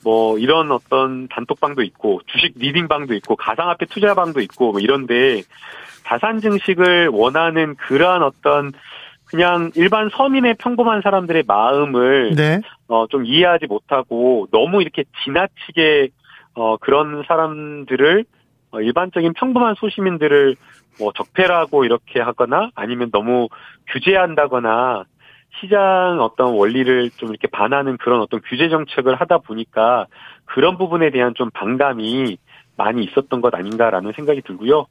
뭐 0.02 0.38
이런 0.38 0.70
어떤 0.70 1.28
단톡방도 1.28 1.82
있고 1.82 2.20
주식 2.26 2.54
리딩방도 2.56 3.14
있고 3.14 3.36
가상화폐 3.36 3.86
투자방도 3.86 4.40
있고 4.40 4.72
뭐 4.72 4.80
이런데 4.80 5.42
자산 6.04 6.40
증식을 6.40 7.08
원하는 7.08 7.74
그러한 7.74 8.22
어떤 8.22 8.72
그냥 9.26 9.70
일반 9.74 10.08
서민의 10.08 10.54
평범한 10.58 11.02
사람들의 11.02 11.44
마음을 11.46 12.34
네. 12.36 12.60
어, 12.88 13.06
좀 13.08 13.24
이해하지 13.24 13.66
못하고 13.66 14.46
너무 14.52 14.80
이렇게 14.80 15.04
지나치게 15.24 16.10
어, 16.54 16.76
그런 16.78 17.24
사람들을 17.26 18.24
어, 18.70 18.80
일반적인 18.80 19.32
평범한 19.34 19.74
소시민들을 19.74 20.56
뭐 20.98 21.12
적폐라고 21.12 21.84
이렇게 21.84 22.20
하거나 22.20 22.70
아니면 22.74 23.10
너무 23.10 23.48
규제한다거나 23.88 25.04
시장 25.60 26.18
어떤 26.20 26.54
원리를 26.54 27.10
좀 27.10 27.30
이렇게 27.30 27.48
반하는 27.48 27.96
그런 27.96 28.20
어떤 28.20 28.40
규제 28.48 28.68
정책을 28.68 29.14
하다 29.16 29.38
보니까 29.38 30.06
그런 30.44 30.78
부분에 30.78 31.10
대한 31.10 31.34
좀 31.34 31.50
반감이 31.50 32.38
많이 32.76 33.04
있었던 33.04 33.40
것 33.40 33.54
아닌가라는 33.54 34.12
생각이 34.14 34.42
들고요. 34.42 34.86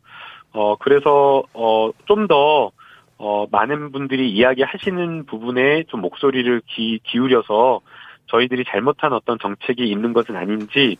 어, 0.53 0.75
그래서, 0.77 1.43
어, 1.53 1.91
좀 2.05 2.27
더, 2.27 2.71
어, 3.17 3.45
많은 3.51 3.91
분들이 3.91 4.29
이야기하시는 4.31 5.25
부분에 5.25 5.83
좀 5.87 6.01
목소리를 6.01 6.61
기, 6.67 6.99
기울여서 7.03 7.81
저희들이 8.27 8.63
잘못한 8.67 9.13
어떤 9.13 9.37
정책이 9.39 9.87
있는 9.87 10.11
것은 10.13 10.35
아닌지 10.35 10.97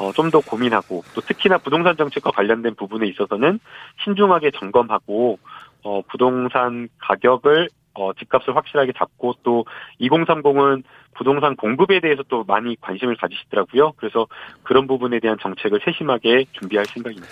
어, 0.00 0.12
좀 0.12 0.30
더 0.30 0.40
고민하고 0.40 1.02
또 1.14 1.20
특히나 1.22 1.58
부동산 1.58 1.96
정책과 1.96 2.30
관련된 2.30 2.74
부분에 2.74 3.06
있어서는 3.08 3.58
신중하게 4.04 4.50
점검하고 4.52 5.38
어, 5.82 6.02
부동산 6.02 6.88
가격을 6.98 7.68
어, 7.98 8.12
집값을 8.12 8.54
확실하게 8.54 8.92
잡고 8.96 9.34
또 9.42 9.64
2030은 10.00 10.84
부동산 11.16 11.56
공급에 11.56 11.98
대해서 11.98 12.22
또 12.28 12.44
많이 12.46 12.76
관심을 12.80 13.16
가지시더라고요. 13.16 13.92
그래서 13.96 14.28
그런 14.62 14.86
부분에 14.86 15.18
대한 15.18 15.36
정책을 15.42 15.80
세심하게 15.84 16.44
준비할 16.52 16.86
생각입니다. 16.86 17.26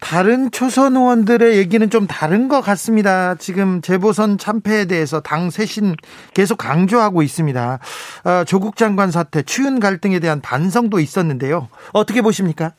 다른 0.00 0.50
초선 0.50 0.96
의원들의 0.96 1.58
얘기는 1.58 1.90
좀 1.90 2.06
다른 2.06 2.48
것 2.48 2.62
같습니다. 2.62 3.34
지금 3.34 3.82
재보선 3.82 4.38
참패에 4.38 4.86
대해서 4.86 5.20
당 5.20 5.50
쇄신 5.50 5.96
계속 6.34 6.56
강조하고 6.56 7.20
있습니다. 7.20 7.78
어, 8.24 8.44
조국 8.44 8.76
장관 8.76 9.10
사태, 9.10 9.42
추윤 9.42 9.80
갈등에 9.80 10.18
대한 10.18 10.40
반성도 10.40 10.98
있었는데요. 10.98 11.68
어떻게 11.92 12.22
보십니까? 12.22 12.72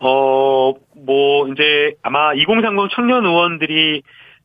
어, 0.00 0.74
뭐, 0.96 1.48
이제 1.48 1.94
아마 2.02 2.34
2030 2.34 2.90
청년 2.94 3.24
의원들이 3.24 4.02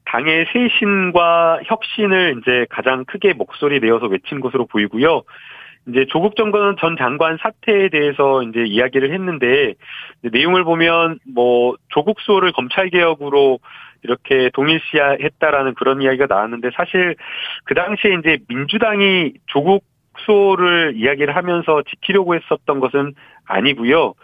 당의 0.09 0.47
쇄신과 0.51 1.61
혁신을 1.65 2.39
이제 2.39 2.65
가장 2.69 3.05
크게 3.05 3.33
목소리 3.33 3.79
내어서 3.79 4.07
외친 4.07 4.39
것으로 4.39 4.65
보이고요. 4.65 5.21
이제 5.87 6.05
조국 6.09 6.35
정권 6.35 6.75
전 6.79 6.97
장관 6.97 7.37
사태에 7.37 7.89
대해서 7.89 8.41
이제 8.43 8.63
이야기를 8.65 9.13
했는데 9.13 9.75
내용을 10.21 10.63
보면 10.63 11.19
뭐 11.33 11.75
조국 11.89 12.19
수호를 12.21 12.51
검찰 12.53 12.89
개혁으로 12.89 13.59
이렇게 14.03 14.49
동일시했다라는 14.53 15.75
그런 15.75 16.01
이야기가 16.01 16.25
나왔는데 16.27 16.71
사실 16.75 17.15
그 17.65 17.75
당시에 17.75 18.15
이제 18.19 18.39
민주당이 18.47 19.33
조국 19.47 19.83
수호를 20.25 20.93
이야기를 20.95 21.35
하면서 21.35 21.83
지키려고 21.83 22.35
했었던 22.35 22.79
것은 22.79 23.13
아니고요. 23.45 24.15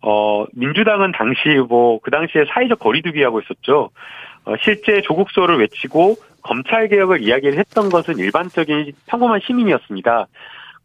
어 0.00 0.46
민주당은 0.52 1.12
당시 1.12 1.48
뭐 1.68 1.98
그 2.00 2.10
당시에 2.10 2.44
사회적 2.48 2.78
거리두기 2.78 3.22
하고 3.22 3.40
있었죠. 3.40 3.90
어, 4.48 4.54
실제 4.62 5.02
조국 5.02 5.30
수호를 5.30 5.58
외치고 5.58 6.16
검찰 6.42 6.88
개혁을 6.88 7.22
이야기를 7.22 7.58
했던 7.58 7.90
것은 7.90 8.16
일반적인 8.16 8.92
평범한 9.06 9.40
시민이었습니다. 9.44 10.26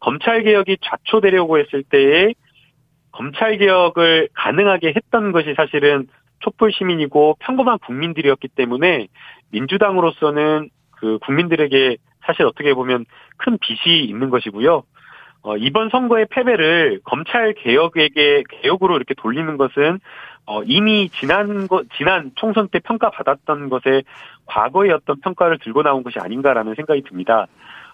검찰 0.00 0.42
개혁이 0.42 0.76
좌초되려고 0.82 1.58
했을 1.58 1.82
때에 1.82 2.34
검찰 3.10 3.56
개혁을 3.56 4.28
가능하게 4.34 4.92
했던 4.94 5.32
것이 5.32 5.54
사실은 5.56 6.06
촛불 6.40 6.72
시민이고 6.72 7.36
평범한 7.38 7.78
국민들이었기 7.78 8.48
때문에 8.48 9.08
민주당으로서는 9.50 10.68
그 10.90 11.18
국민들에게 11.22 11.96
사실 12.26 12.44
어떻게 12.44 12.74
보면 12.74 13.06
큰 13.38 13.56
빚이 13.58 14.04
있는 14.04 14.28
것이고요. 14.28 14.82
어, 15.40 15.56
이번 15.56 15.88
선거의 15.88 16.26
패배를 16.28 17.00
검찰 17.04 17.54
개혁에게 17.54 18.42
개혁으로 18.50 18.96
이렇게 18.96 19.14
돌리는 19.14 19.56
것은 19.56 20.00
어, 20.46 20.62
이미 20.64 21.08
지난 21.10 21.66
거, 21.68 21.82
지난 21.96 22.32
총선 22.34 22.68
때 22.68 22.78
평가받았던 22.80 23.68
것에 23.70 24.02
과거의 24.46 24.92
어떤 24.92 25.20
평가를 25.20 25.58
들고 25.58 25.82
나온 25.82 26.02
것이 26.02 26.18
아닌가라는 26.18 26.74
생각이 26.74 27.02
듭니다. 27.02 27.46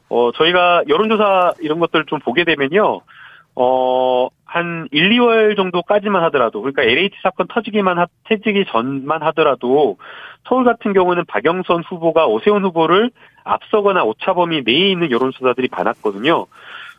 어, 0.09 0.33
저희가 0.33 0.83
여론조사 0.89 1.53
이런 1.61 1.79
것들을 1.79 2.07
좀 2.07 2.19
보게 2.19 2.45
되면요. 2.45 3.03
어, 3.55 4.29
한 4.45 4.89
1, 4.91 5.11
2월 5.11 5.57
정도까지만 5.57 6.23
하더라도, 6.25 6.61
그러니까 6.61 6.83
LH 6.83 7.17
사건 7.23 7.47
터지기만, 7.49 7.99
하, 7.99 8.07
터지기 8.29 8.65
전만 8.71 9.23
하더라도, 9.23 9.99
서울 10.49 10.65
같은 10.65 10.93
경우는 10.93 11.25
박영선 11.27 11.85
후보가 11.89 12.27
오세훈 12.27 12.65
후보를 12.65 13.11
앞서거나 13.45 14.05
오차범위 14.05 14.63
내에 14.65 14.91
있는 14.91 15.11
여론조사들이 15.11 15.69
많았거든요. 15.71 16.47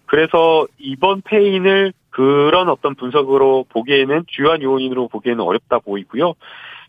그래서 0.06 0.66
이번 0.78 1.22
패인을 1.22 1.94
그런 2.12 2.70
어떤 2.70 2.96
분석으로 2.96 3.66
보기에는 3.70 4.26
주요한 4.28 4.62
요인으로 4.62 5.08
보기에는 5.08 5.44
어렵다 5.44 5.80
보이고요. 5.80 6.36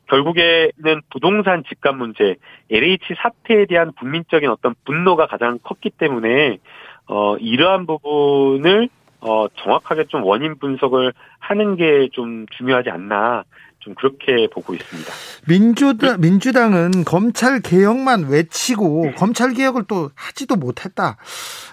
결국에는 0.09 1.01
부동산 1.11 1.63
집값 1.69 1.97
문제, 1.97 2.37
LH 2.71 3.15
사태에 3.17 3.67
대한 3.67 3.93
국민적인 3.93 4.51
어떤 4.51 4.75
분노가 4.85 5.27
가장 5.27 5.59
컸기 5.63 5.91
때문에 5.91 6.59
어 7.07 7.37
이러한 7.37 7.87
부분을 7.87 8.89
어 9.21 9.47
정확하게 9.49 10.05
좀 10.05 10.25
원인 10.25 10.59
분석을 10.59 11.13
하는 11.39 11.77
게 11.77 12.09
좀 12.13 12.47
중요하지 12.51 12.91
않나 12.91 13.45
좀 13.83 13.95
그렇게 13.95 14.47
보고 14.49 14.75
있습니다. 14.75 15.11
민주당 15.49 16.21
민주당은 16.21 17.05
검찰 17.05 17.61
개혁만 17.61 18.29
외치고 18.29 19.13
검찰 19.17 19.53
개혁을 19.53 19.85
또 19.89 20.11
하지도 20.15 20.57
못했다. 20.57 21.17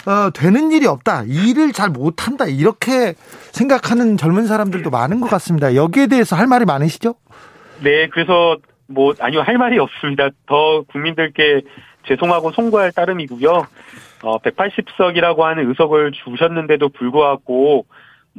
어, 0.07 0.31
되는 0.33 0.71
일이 0.71 0.87
없다. 0.87 1.23
일을 1.27 1.71
잘 1.71 1.89
못한다. 1.89 2.45
이렇게 2.45 3.13
생각하는 3.51 4.17
젊은 4.17 4.47
사람들도 4.47 4.89
많은 4.89 5.19
것 5.19 5.29
같습니다. 5.29 5.75
여기에 5.75 6.07
대해서 6.07 6.35
할 6.35 6.47
말이 6.47 6.65
많으시죠? 6.65 7.13
네, 7.83 8.07
그래서 8.07 8.57
뭐 8.87 9.13
아니요 9.19 9.41
할 9.41 9.57
말이 9.59 9.77
없습니다. 9.77 10.29
더 10.47 10.81
국민들께 10.91 11.61
죄송하고 12.07 12.51
송구할 12.51 12.91
따름이고요. 12.91 13.67
어, 14.23 14.37
180석이라고 14.39 15.41
하는 15.41 15.69
의석을 15.69 16.11
주셨는데도 16.11 16.89
불구하고 16.89 17.85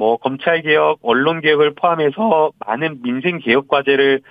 뭐 0.01 0.17
검찰 0.17 0.63
개혁, 0.63 0.97
언론 1.03 1.41
개혁을 1.41 1.75
포함해서 1.75 2.53
많은 2.65 3.03
민생 3.03 3.37
개혁 3.37 3.67
과제를 3.67 4.21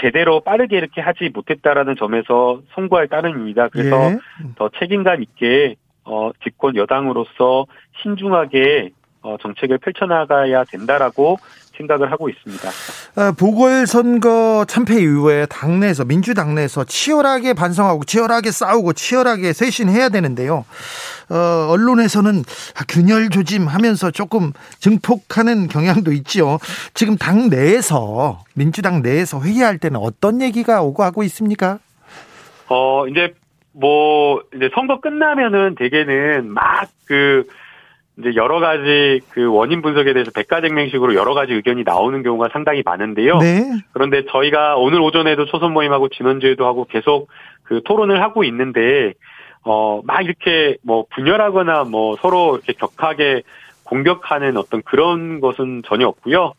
제대로 0.00 0.40
빠르게 0.40 0.78
이렇게 0.78 1.02
하지 1.02 1.28
못했다라는 1.34 1.96
점에서 1.96 2.62
송구할 2.74 3.08
따름입니다. 3.08 3.68
그래서 3.68 4.12
예. 4.12 4.18
더 4.56 4.70
책임감 4.78 5.20
있게 5.22 5.76
어 6.04 6.30
집권 6.42 6.74
여당으로서 6.74 7.66
신중하게 8.00 8.92
어 9.20 9.36
정책을 9.42 9.76
펼쳐나가야 9.76 10.64
된다라고 10.64 11.36
생각을 11.80 12.12
하고 12.12 12.28
있습니다. 12.28 12.68
아, 13.16 13.32
보궐선거 13.38 14.64
참패 14.68 15.00
이후에 15.00 15.46
당내에서 15.46 16.04
민주당 16.04 16.54
내에서 16.54 16.84
치열하게 16.84 17.54
반성하고 17.54 18.04
치열하게 18.04 18.50
싸우고 18.50 18.92
치열하게 18.92 19.52
쇄신해야 19.52 20.10
되는데요. 20.10 20.64
어, 21.30 21.68
언론에서는 21.70 22.42
균열 22.88 23.30
조짐하면서 23.30 24.10
조금 24.10 24.52
증폭하는 24.80 25.68
경향도 25.68 26.12
있지요. 26.12 26.58
지금 26.94 27.16
당 27.16 27.48
내에서 27.48 28.42
민주당 28.54 29.02
내에서 29.02 29.40
회의할 29.40 29.78
때는 29.78 29.98
어떤 30.00 30.40
얘기가 30.42 30.82
오고 30.82 31.02
하고 31.02 31.22
있습니까? 31.24 31.78
어 32.68 33.06
이제 33.08 33.34
뭐 33.72 34.42
이제 34.54 34.70
선거 34.74 35.00
끝나면은 35.00 35.74
대개는 35.76 36.52
막그 36.52 37.46
이제 38.20 38.32
여러 38.36 38.60
가지 38.60 39.20
그 39.30 39.50
원인 39.52 39.82
분석에 39.82 40.12
대해서 40.12 40.30
백과쟁맹식으로 40.34 41.14
여러 41.14 41.34
가지 41.34 41.52
의견이 41.54 41.82
나오는 41.84 42.22
경우가 42.22 42.48
상당히 42.52 42.82
많은데요. 42.84 43.38
네. 43.38 43.62
그런데 43.92 44.24
저희가 44.30 44.76
오늘 44.76 45.00
오전에도 45.00 45.46
초선 45.46 45.72
모임하고 45.72 46.08
지난주에도 46.08 46.66
하고 46.66 46.84
계속 46.84 47.28
그 47.64 47.82
토론을 47.84 48.22
하고 48.22 48.44
있는데 48.44 49.14
어 49.62 50.00
막 50.04 50.24
이렇게 50.24 50.76
뭐 50.82 51.04
분열하거나 51.10 51.84
뭐 51.84 52.16
서로 52.16 52.56
이렇게 52.56 52.72
격하게 52.72 53.42
공격하는 53.84 54.56
어떤 54.56 54.82
그런 54.82 55.40
것은 55.40 55.82
전혀 55.86 56.06
없고요. 56.06 56.54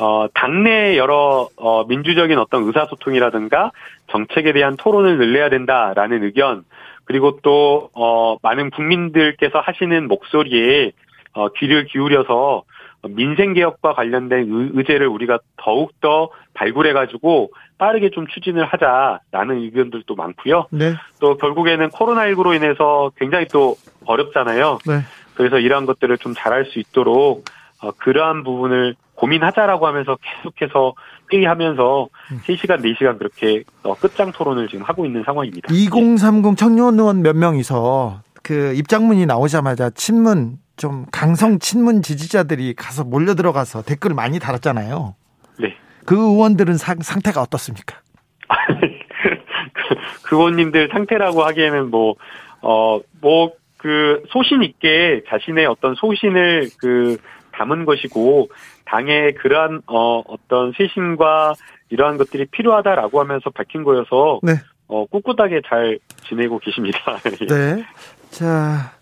어, 0.00 0.26
당내 0.32 0.96
여러, 0.96 1.48
어, 1.56 1.84
민주적인 1.84 2.38
어떤 2.38 2.62
의사소통이라든가 2.64 3.72
정책에 4.10 4.52
대한 4.52 4.76
토론을 4.76 5.18
늘려야 5.18 5.48
된다라는 5.50 6.22
의견, 6.22 6.64
그리고 7.08 7.38
또, 7.42 7.88
어, 7.94 8.36
많은 8.42 8.68
국민들께서 8.68 9.60
하시는 9.60 10.08
목소리에, 10.08 10.92
어, 11.32 11.48
귀를 11.54 11.86
기울여서 11.86 12.64
민생 13.08 13.54
개혁과 13.54 13.94
관련된 13.94 14.72
의제를 14.74 15.08
우리가 15.08 15.38
더욱 15.56 15.98
더 16.02 16.28
발굴해 16.52 16.92
가지고 16.92 17.50
빠르게 17.78 18.10
좀 18.10 18.26
추진을 18.26 18.66
하자라는 18.66 19.62
의견들도 19.62 20.14
많고요. 20.14 20.66
네. 20.70 20.94
또 21.18 21.38
결국에는 21.38 21.88
코로나19로 21.88 22.54
인해서 22.54 23.10
굉장히 23.16 23.46
또 23.46 23.76
어렵잖아요. 24.04 24.78
네. 24.86 25.00
그래서 25.34 25.58
이러한 25.58 25.86
것들을 25.86 26.18
좀 26.18 26.34
잘할 26.36 26.66
수 26.66 26.78
있도록 26.78 27.44
어, 27.80 27.92
그러한 27.92 28.44
부분을 28.44 28.96
고민하자라고 29.14 29.86
하면서 29.86 30.18
계속해서 30.20 30.94
회의하면서 31.32 32.08
3시간, 32.46 32.84
음. 32.84 32.92
4시간 32.92 33.18
그렇게 33.18 33.62
어, 33.82 33.94
끝장 33.94 34.32
토론을 34.32 34.68
지금 34.68 34.84
하고 34.84 35.04
있는 35.04 35.22
상황입니다. 35.24 35.68
2030 35.70 36.56
청년 36.56 36.98
의원 36.98 37.22
몇 37.22 37.36
명이서 37.36 38.22
그 38.42 38.72
입장문이 38.74 39.26
나오자마자 39.26 39.90
친문 39.90 40.58
좀 40.76 41.04
강성 41.10 41.58
친문 41.58 42.02
지지자들이 42.02 42.74
가서 42.74 43.04
몰려 43.04 43.34
들어가서 43.34 43.82
댓글을 43.82 44.14
많이 44.14 44.38
달았잖아요. 44.38 45.14
네. 45.58 45.74
그 46.06 46.16
의원들은 46.16 46.78
상, 46.78 47.00
상태가 47.00 47.42
어떻습니까? 47.42 48.00
그, 48.48 49.94
그 50.22 50.36
의원님들 50.36 50.88
상태라고 50.92 51.42
하기에는 51.42 51.90
뭐, 51.90 52.14
어, 52.62 53.00
뭐, 53.20 53.52
그 53.76 54.22
소신 54.28 54.62
있게 54.62 55.22
자신의 55.28 55.66
어떤 55.66 55.94
소신을 55.94 56.68
그 56.78 57.16
담은 57.58 57.84
것이고 57.84 58.48
당의 58.84 59.34
그러한 59.34 59.82
어 59.86 60.20
어떤 60.26 60.72
쇄신과 60.76 61.54
이러한 61.90 62.16
것들이 62.18 62.46
필요하다라고 62.46 63.20
하면서 63.20 63.50
밝힌 63.50 63.82
거여서 63.84 64.40
네. 64.42 64.52
어 64.86 65.04
꿋꿋하게 65.06 65.62
잘 65.68 65.98
지내고 66.28 66.58
계십니다. 66.60 66.98
네. 67.48 67.84
자. 68.30 68.92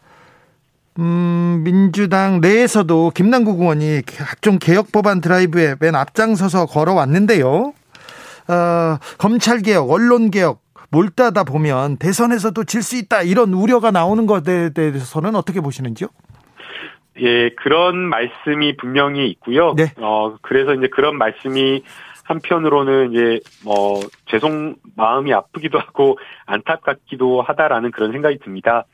음, 0.98 1.60
민주당 1.62 2.40
내에서도 2.40 3.10
김남국 3.14 3.60
의원이 3.60 4.00
각종 4.06 4.58
개혁 4.58 4.92
법안 4.92 5.20
드라이브에 5.20 5.74
맨 5.78 5.94
앞장서서 5.94 6.64
걸어왔는데요. 6.66 7.74
어, 8.48 8.98
검찰 9.18 9.60
개혁, 9.60 9.90
언론 9.90 10.30
개혁 10.30 10.62
몰다다 10.90 11.44
보면 11.44 11.98
대선에서도 11.98 12.64
질 12.64 12.82
수 12.82 12.96
있다 12.96 13.22
이런 13.22 13.52
우려가 13.52 13.90
나오는 13.90 14.24
것에 14.24 14.70
대해서는 14.70 15.34
어떻게 15.34 15.60
보시는지요? 15.60 16.08
예, 17.20 17.50
그런 17.50 17.96
말씀이 17.96 18.76
분명히 18.76 19.28
있고요. 19.30 19.74
네. 19.74 19.86
어, 19.98 20.36
그래서 20.42 20.74
이제 20.74 20.88
그런 20.88 21.16
말씀이 21.16 21.82
한편으로는 22.24 23.12
이제 23.12 23.40
뭐 23.64 24.00
죄송 24.26 24.74
마음이 24.96 25.32
아프기도 25.32 25.78
하고 25.78 26.18
안타깝기도 26.46 27.42
하다라는 27.42 27.92
그런 27.92 28.12
생각이 28.12 28.38
듭니다. 28.38 28.84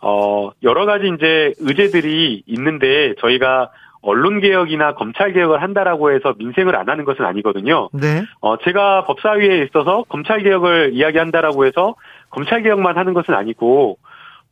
어, 0.00 0.50
여러 0.62 0.84
가지 0.84 1.08
이제 1.08 1.52
의제들이 1.58 2.42
있는데 2.46 3.14
저희가 3.20 3.70
언론 4.02 4.40
개혁이나 4.40 4.94
검찰 4.94 5.32
개혁을 5.32 5.62
한다라고 5.62 6.12
해서 6.12 6.34
민생을 6.38 6.76
안 6.76 6.88
하는 6.88 7.04
것은 7.04 7.24
아니거든요. 7.24 7.88
네. 7.92 8.22
어, 8.40 8.56
제가 8.58 9.04
법사위에 9.04 9.64
있어서 9.64 10.04
검찰 10.08 10.42
개혁을 10.42 10.90
이야기한다라고 10.92 11.66
해서 11.66 11.96
검찰 12.30 12.62
개혁만 12.62 12.96
하는 12.96 13.14
것은 13.14 13.34
아니고 13.34 13.98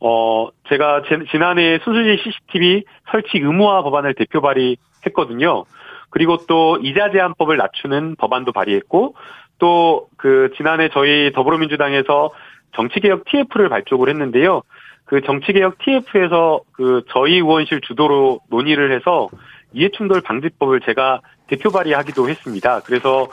어, 0.07 0.49
제가 0.69 1.01
지난해 1.31 1.79
수수지 1.83 2.21
CCTV 2.23 2.83
설치 3.09 3.39
의무화 3.39 3.81
법안을 3.81 4.13
대표 4.13 4.39
발의했거든요. 4.39 5.65
그리고 6.11 6.37
또 6.47 6.77
이자 6.77 7.11
제한법을 7.11 7.57
낮추는 7.57 8.15
법안도 8.17 8.51
발의했고 8.51 9.15
또 9.57 10.07
그 10.25 10.49
지난해 10.57 10.89
저희 10.91 11.31
더불어민주당에서 11.33 12.31
정치개혁 12.75 13.25
TF를 13.25 13.69
발족을 13.69 14.09
했는데요. 14.09 14.63
그 15.05 15.21
정치개혁 15.21 15.77
TF에서 15.77 16.61
그 16.71 17.03
저희 17.11 17.35
의원실 17.35 17.81
주도로 17.81 18.39
논의를 18.49 18.91
해서 18.91 19.29
이해충돌 19.73 20.21
방지법을 20.21 20.81
제가 20.81 21.21
대표 21.45 21.69
발의하기도 21.69 22.27
했습니다. 22.27 22.79
그래서 22.87 23.27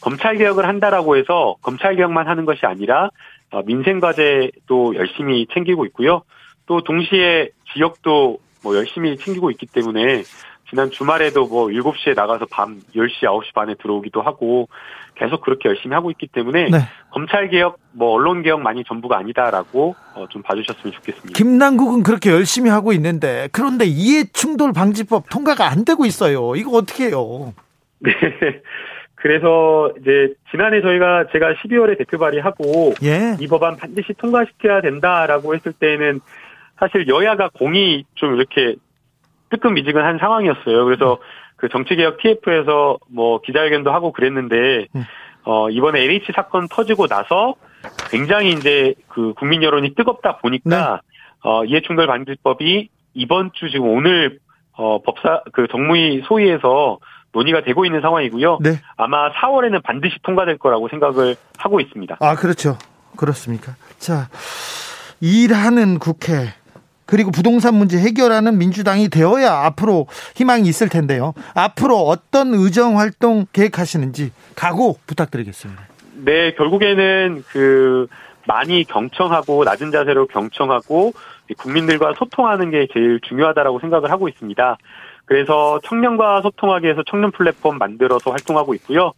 검찰 0.00 0.38
개혁을 0.38 0.66
한다라고 0.66 1.18
해서 1.18 1.56
검찰 1.60 1.96
개혁만 1.96 2.28
하는 2.28 2.46
것이 2.46 2.64
아니라 2.64 3.04
어, 3.04 3.10
민생 3.66 4.00
과제도 4.00 4.94
열심히 4.94 5.46
챙기고 5.52 5.86
있고요. 5.86 6.22
또 6.66 6.82
동시에 6.82 7.50
지역도 7.72 8.38
뭐 8.62 8.76
열심히 8.76 9.16
챙기고 9.16 9.50
있기 9.52 9.66
때문에 9.66 10.22
지난 10.68 10.90
주말에도 10.90 11.46
뭐 11.46 11.68
7시에 11.68 12.14
나가서 12.14 12.46
밤 12.50 12.80
10시, 12.94 13.22
9시 13.22 13.54
반에 13.54 13.74
들어오기도 13.80 14.20
하고 14.20 14.68
계속 15.14 15.40
그렇게 15.40 15.68
열심히 15.68 15.94
하고 15.94 16.10
있기 16.10 16.28
때문에 16.28 16.68
네. 16.70 16.78
검찰 17.10 17.48
개혁, 17.48 17.78
뭐 17.92 18.12
언론 18.12 18.42
개혁 18.42 18.60
많이 18.60 18.84
전부가 18.84 19.16
아니다라고 19.18 19.96
어, 20.14 20.26
좀 20.28 20.42
봐주셨으면 20.42 20.92
좋겠습니다. 20.92 21.36
김남국은 21.36 22.02
그렇게 22.02 22.30
열심히 22.30 22.70
하고 22.70 22.92
있는데 22.92 23.48
그런데 23.50 23.86
이해 23.86 24.24
충돌 24.32 24.72
방지법 24.72 25.28
통과가 25.30 25.66
안 25.66 25.84
되고 25.84 26.04
있어요. 26.04 26.54
이거 26.54 26.72
어떻게 26.72 27.06
해요? 27.06 27.54
네. 28.00 28.12
그래서 29.20 29.92
이제 30.00 30.32
지난해 30.50 30.80
저희가 30.80 31.26
제가 31.32 31.54
12월에 31.54 31.98
대표 31.98 32.18
발의하고 32.18 32.94
예. 33.02 33.36
이 33.40 33.48
법안 33.48 33.76
반드시 33.76 34.12
통과시켜야 34.14 34.80
된다라고 34.80 35.54
했을 35.54 35.72
때는 35.72 36.20
사실 36.78 37.08
여야가 37.08 37.50
공이 37.54 38.04
좀 38.14 38.36
이렇게 38.36 38.76
뜨끔미지근한 39.50 40.18
상황이었어요. 40.18 40.84
그래서 40.84 41.18
그 41.56 41.68
정치개혁 41.68 42.18
TF에서 42.18 42.98
뭐 43.10 43.40
기자회견도 43.40 43.90
하고 43.90 44.12
그랬는데 44.12 44.86
음. 44.94 45.04
어 45.44 45.68
이번에 45.70 46.02
LH 46.02 46.32
사건 46.34 46.68
터지고 46.68 47.08
나서 47.08 47.54
굉장히 48.10 48.52
이제 48.52 48.94
그 49.08 49.34
국민 49.34 49.64
여론이 49.64 49.94
뜨겁다 49.94 50.36
보니까 50.36 51.00
네. 51.02 51.48
어 51.48 51.64
이해충돌 51.64 52.06
방지법이 52.06 52.88
이번 53.14 53.50
주 53.54 53.68
지금 53.70 53.88
오늘 53.88 54.38
어 54.72 55.02
법사 55.02 55.42
그 55.52 55.66
정무위 55.68 56.22
소위에서 56.26 56.98
논의가 57.32 57.62
되고 57.62 57.84
있는 57.84 58.00
상황이고요. 58.00 58.58
네. 58.62 58.80
아마 58.96 59.32
4월에는 59.32 59.82
반드시 59.82 60.16
통과될 60.22 60.58
거라고 60.58 60.88
생각을 60.88 61.36
하고 61.58 61.80
있습니다. 61.80 62.16
아, 62.20 62.34
그렇죠. 62.36 62.78
그렇습니까? 63.16 63.74
자, 63.98 64.28
일하는 65.20 65.98
국회 65.98 66.54
그리고 67.08 67.30
부동산 67.30 67.74
문제 67.74 67.98
해결하는 67.98 68.58
민주당이 68.58 69.08
되어야 69.08 69.50
앞으로 69.64 70.06
희망이 70.36 70.68
있을 70.68 70.90
텐데요. 70.90 71.32
앞으로 71.54 71.96
어떤 71.96 72.52
의정 72.52 72.98
활동 72.98 73.46
계획하시는지 73.52 74.30
각오 74.54 74.98
부탁드리겠습니다. 75.06 75.82
네, 76.16 76.52
결국에는 76.54 77.44
그 77.48 78.08
많이 78.46 78.84
경청하고 78.84 79.64
낮은 79.64 79.90
자세로 79.90 80.26
경청하고 80.26 81.12
국민들과 81.56 82.12
소통하는 82.18 82.70
게 82.70 82.86
제일 82.92 83.20
중요하다라고 83.26 83.80
생각을 83.80 84.10
하고 84.10 84.28
있습니다. 84.28 84.76
그래서 85.28 85.78
청년과 85.84 86.40
소통하기 86.40 86.86
위해서 86.86 87.02
청년 87.06 87.30
플랫폼 87.30 87.76
만들어서 87.76 88.30
활동하고 88.30 88.72
있고요. 88.74 89.12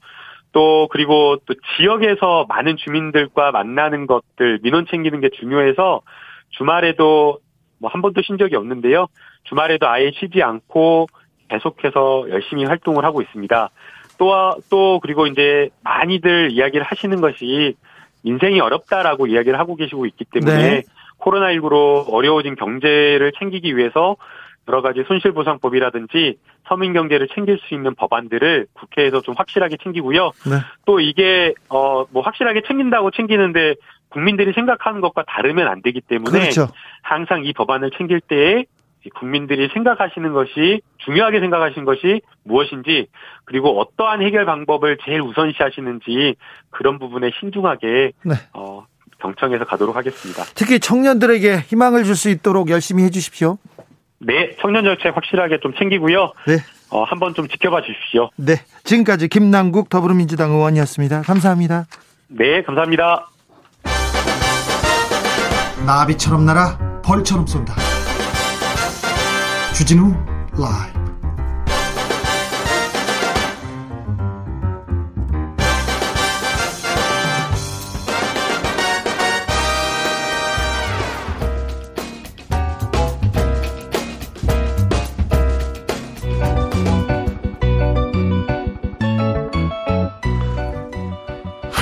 또 0.52 0.88
그리고 0.90 1.36
또 1.46 1.54
지역에서 1.76 2.46
많은 2.48 2.76
주민들과 2.76 3.52
만나는 3.52 4.08
것들 4.08 4.58
민원 4.62 4.86
챙기는 4.90 5.20
게 5.20 5.30
중요해서 5.30 6.00
주말에도 6.50 7.38
뭐 7.78 7.90
한 7.90 8.02
번도 8.02 8.22
쉰 8.22 8.38
적이 8.38 8.56
없는데요. 8.56 9.06
주말에도 9.44 9.88
아예 9.88 10.10
쉬지 10.12 10.42
않고 10.42 11.06
계속해서 11.48 12.26
열심히 12.28 12.64
활동을 12.64 13.04
하고 13.04 13.22
있습니다. 13.22 13.70
또, 14.18 14.56
또, 14.68 15.00
그리고 15.00 15.26
이제 15.26 15.70
많이들 15.82 16.50
이야기를 16.50 16.84
하시는 16.84 17.20
것이 17.20 17.74
인생이 18.22 18.60
어렵다라고 18.60 19.28
이야기를 19.28 19.58
하고 19.58 19.76
계시고 19.76 20.06
있기 20.06 20.26
때문에 20.26 20.56
네. 20.56 20.82
코로나19로 21.20 22.12
어려워진 22.12 22.54
경제를 22.54 23.32
챙기기 23.38 23.76
위해서 23.76 24.16
여러 24.70 24.82
가지 24.82 25.02
손실보상법이라든지 25.08 26.36
서민 26.68 26.92
경제를 26.92 27.26
챙길 27.34 27.58
수 27.66 27.74
있는 27.74 27.96
법안들을 27.96 28.66
국회에서 28.72 29.20
좀 29.20 29.34
확실하게 29.36 29.76
챙기고요. 29.82 30.30
네. 30.46 30.56
또 30.86 31.00
이게 31.00 31.54
어 31.68 32.04
뭐 32.12 32.22
확실하게 32.22 32.62
챙긴다고 32.66 33.10
챙기는데 33.10 33.74
국민들이 34.08 34.52
생각하는 34.52 35.00
것과 35.00 35.24
다르면 35.28 35.68
안 35.68 35.82
되기 35.82 36.00
때문에 36.00 36.38
그렇죠. 36.40 36.68
항상 37.02 37.44
이 37.44 37.52
법안을 37.52 37.90
챙길 37.96 38.20
때에 38.20 38.64
국민들이 39.14 39.68
생각하시는 39.72 40.32
것이 40.32 40.80
중요하게 40.98 41.40
생각하시는 41.40 41.84
것이 41.84 42.20
무엇인지 42.44 43.06
그리고 43.44 43.80
어떠한 43.80 44.22
해결 44.22 44.44
방법을 44.44 44.98
제일 45.04 45.20
우선시하시는지 45.22 46.36
그런 46.70 46.98
부분에 46.98 47.30
신중하게 47.38 48.12
네. 48.24 48.34
어, 48.54 48.86
경청해서 49.20 49.64
가도록 49.66 49.96
하겠습니다. 49.96 50.42
특히 50.54 50.80
청년들에게 50.80 51.58
희망을 51.68 52.04
줄 52.04 52.14
수 52.16 52.28
있도록 52.30 52.70
열심히 52.70 53.04
해주십시오. 53.04 53.58
네, 54.20 54.54
청년 54.60 54.84
정책 54.84 55.16
확실하게 55.16 55.58
좀 55.60 55.72
챙기고요. 55.78 56.32
네. 56.46 56.58
어, 56.90 57.04
한번 57.04 57.34
좀 57.34 57.48
지켜봐 57.48 57.82
주십시오. 57.82 58.30
네. 58.36 58.56
지금까지 58.84 59.28
김남국 59.28 59.88
더불어민주당 59.88 60.50
의원이었습니다. 60.50 61.22
감사합니다. 61.22 61.86
네, 62.28 62.62
감사합니다. 62.62 63.28
나비처럼 65.86 66.44
날아 66.44 67.00
벌처럼 67.02 67.46
쏜다. 67.46 67.74
주진우 69.74 70.12
라이브. 70.52 70.99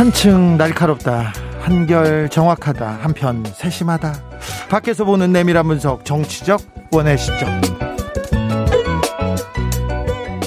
한층 0.08 0.56
날카롭다. 0.56 1.34
한결 1.60 2.30
정확하다. 2.30 3.00
한편 3.02 3.44
세심하다. 3.44 4.14
밖에서 4.70 5.04
보는 5.04 5.32
내밀한 5.32 5.66
분석 5.66 6.02
정치적 6.06 6.62
원의 6.90 7.18
시점. 7.18 7.60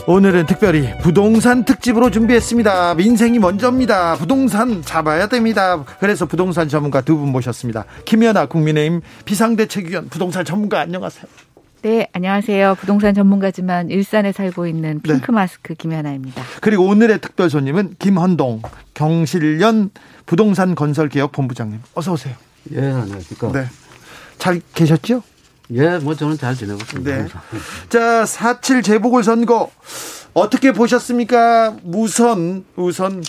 오늘은 0.08 0.48
특별히 0.48 0.90
부동산 1.04 1.64
특집으로 1.64 2.10
준비했습니다. 2.10 2.96
민생이 2.96 3.38
먼저입니다. 3.38 4.16
부동산 4.16 4.82
잡아야 4.82 5.28
됩니다. 5.28 5.84
그래서 6.00 6.26
부동산 6.26 6.68
전문가 6.68 7.02
두 7.02 7.16
분 7.16 7.30
모셨습니다. 7.32 7.86
김연아 8.06 8.48
국민의힘 8.48 9.02
비상대책위원 9.26 10.10
부동산 10.10 10.44
전문가 10.44 10.80
안녕하세요. 10.80 11.26
네, 11.84 12.08
안녕하세요. 12.14 12.76
부동산 12.76 13.16
전문가지만 13.16 13.90
일산에 13.90 14.32
살고 14.32 14.68
있는 14.68 15.02
네. 15.04 15.14
핑크 15.14 15.32
마스크 15.32 15.74
김연아입니다. 15.74 16.44
그리고 16.62 16.86
오늘의 16.86 17.22
특별 17.22 17.50
손님은 17.50 17.96
김헌동 17.98 18.62
경실련 18.94 19.90
부동산 20.28 20.76
건설 20.76 21.10
개혁 21.10 21.32
본부장님. 21.32 21.80
어서 21.96 22.14
오세요. 22.14 22.36
예, 22.74 22.80
안녕하십니까. 22.82 23.52
네. 23.52 23.66
잘 24.38 24.62
계셨죠? 24.76 25.24
예, 25.72 25.98
뭐 25.98 26.14
저는 26.14 26.38
잘 26.38 26.54
지내고 26.54 26.80
있습니다. 26.82 27.18
네. 27.18 27.28
자, 27.90 28.26
4.7 28.26 28.84
재보궐 28.84 29.24
선거 29.24 29.72
어떻게 30.36 30.74
보셨습니까? 30.74 31.78
우선, 31.84 32.64
우선, 32.76 33.24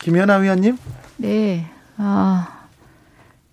김연아 0.00 0.36
위원님? 0.36 0.78
네, 1.18 1.66
아, 1.98 2.64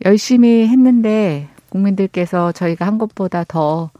열심히 0.05 0.67
했는데 0.67 1.49
국민들께서 1.67 2.53
저희가 2.53 2.88
한 2.88 2.97
것보다 2.97 3.43
더 3.43 3.91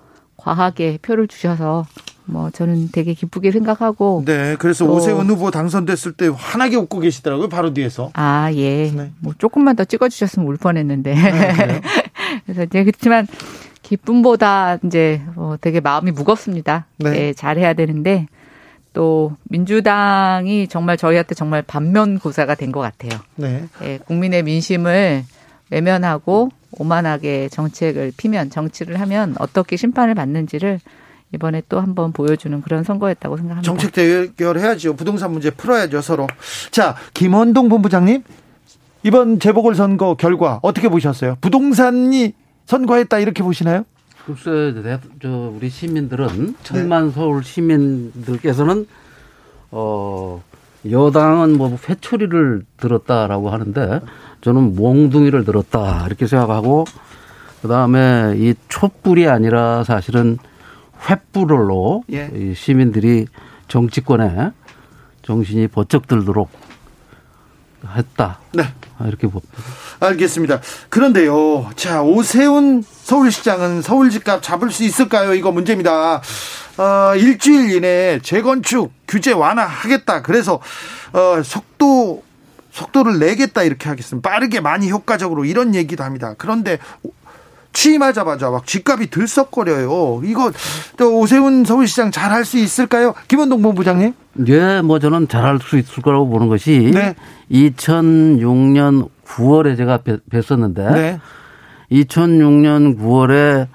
과하게 0.44 1.00
표를 1.02 1.28
주셔서 1.28 1.86
뭐 2.26 2.50
저는 2.52 2.90
되게 2.92 3.14
기쁘게 3.14 3.52
생각하고 3.52 4.24
네 4.26 4.56
그래서 4.58 4.86
오세훈 4.86 5.28
후보 5.28 5.52
당선됐을 5.52 6.14
때 6.14 6.30
환하게 6.34 6.76
웃고 6.78 7.00
계시더라고요 7.00 7.50
바로 7.50 7.74
뒤에서 7.74 8.12
아예 8.14 8.92
네. 8.96 9.12
뭐 9.20 9.34
조금만 9.38 9.76
더 9.76 9.84
찍어주셨으면 9.86 10.48
울 10.48 10.58
뻔했는데 10.58 11.14
네, 11.16 11.82
그래서 12.46 12.64
이제 12.64 12.84
그렇지만 12.84 13.28
기쁨보다 13.82 14.80
이제 14.86 15.22
어 15.36 15.56
되게 15.60 15.80
마음이 15.80 16.12
무겁습니다 16.12 16.86
네. 16.98 17.10
네 17.12 17.34
잘해야 17.34 17.74
되는데 17.74 18.28
또 18.94 19.36
민주당이 19.50 20.68
정말 20.68 20.98
저희한테 20.98 21.36
정말 21.36 21.62
반면 21.62 22.20
고사가 22.20 22.56
된 22.56 22.72
것 22.72 22.80
같아요 22.80 23.20
네. 23.36 23.66
예, 23.84 23.98
국민의 24.06 24.44
민심을 24.44 25.24
외면하고 25.72 26.50
오만하게 26.78 27.50
정책을 27.50 28.14
피면 28.18 28.50
정치를 28.50 29.00
하면 29.02 29.36
어떻게 29.40 29.78
심판을 29.78 30.16
받는지를 30.16 30.80
이번에 31.34 31.64
또 31.68 31.80
한번 31.80 32.12
보여주는 32.12 32.62
그런 32.62 32.84
선거였다고 32.84 33.38
생각합니다. 33.38 33.66
정책 33.66 33.92
대결해야죠. 33.94 34.96
부동산 34.96 35.32
문제 35.32 35.50
풀어야죠 35.50 36.02
서로. 36.02 36.28
자 36.72 36.96
김원동 37.14 37.70
본부장님 37.70 38.24
이번 39.04 39.40
재보궐 39.40 39.76
선거 39.76 40.16
결과 40.16 40.60
어떻게 40.62 40.90
보셨어요? 40.90 41.38
부동산이 41.42 42.34
선거했다 42.66 43.20
이렇게 43.20 43.44
보시나요? 43.44 43.84
글쎄, 44.26 44.74
저 45.22 45.52
우리 45.54 45.70
시민들은 45.70 46.56
천만 46.64 47.08
네. 47.08 47.12
서울 47.14 47.44
시민들께서는 47.44 48.88
어 49.72 50.42
여당은 50.90 51.58
뭐 51.58 51.78
회초리를 51.88 52.64
들었다라고 52.78 53.50
하는데 53.50 54.02
저는 54.42 54.76
몽둥이를 54.76 55.46
들었다 55.46 56.06
이렇게 56.08 56.28
생각하고 56.28 56.86
그 57.62 57.68
다음에 57.68 58.34
이 58.36 58.54
촛불이 58.68 59.28
아니라 59.28 59.84
사실은 59.84 60.38
횃불로 61.02 62.04
예. 62.12 62.30
이 62.36 62.54
시민들이 62.54 63.26
정치권에 63.68 64.52
정신이 65.22 65.68
번쩍 65.70 66.08
들도록 66.08 66.50
했다. 67.96 68.40
네. 68.54 68.64
이렇게 69.06 69.28
봅니다. 69.28 69.54
알겠습니다. 70.00 70.62
그런데요. 70.90 71.70
자, 71.76 72.02
오세훈 72.02 72.84
서울시장은 72.84 73.82
서울 73.82 74.10
집값 74.10 74.42
잡을 74.42 74.72
수 74.72 74.84
있을까요? 74.84 75.34
이거 75.34 75.52
문제입니다. 75.52 76.22
어, 76.78 77.16
일주일 77.16 77.76
이내에 77.76 78.20
재건축 78.20 78.92
규제 79.14 79.32
완화하겠다. 79.32 80.24
그래서 80.24 80.60
어, 81.14 81.44
속도 81.44 82.24
속도를 82.72 83.20
내겠다 83.20 83.62
이렇게 83.62 83.88
하겠습니다. 83.88 84.28
빠르게 84.28 84.60
많이 84.60 84.90
효과적으로 84.90 85.46
이런 85.46 85.76
얘기도 85.76 86.04
합니다. 86.04 86.34
그런데 86.40 86.80
취임하자마자 87.74 88.50
막 88.50 88.66
집값이 88.66 89.08
들썩거려요. 89.12 90.22
이거 90.26 90.52
또 90.98 91.20
오세훈 91.20 91.64
서울시장 91.66 92.10
잘 92.12 92.32
할 92.32 92.46
수 92.46 92.58
있을까요? 92.58 93.14
김원동 93.28 93.62
본부장님? 93.62 94.14
예, 94.48 94.82
뭐 94.82 94.98
저는 94.98 95.28
잘 95.28 95.44
할 95.44 95.60
수 95.60 95.78
있을 95.78 96.02
거라고 96.02 96.28
보는 96.30 96.48
것이 96.50 96.92
네. 96.94 97.14
2006년 97.52 99.10
9월에 99.28 99.78
제가 99.78 100.00
뵀었는데 100.32 100.94
네. 100.94 101.20
2006년 101.92 102.98
9월에 103.00 103.68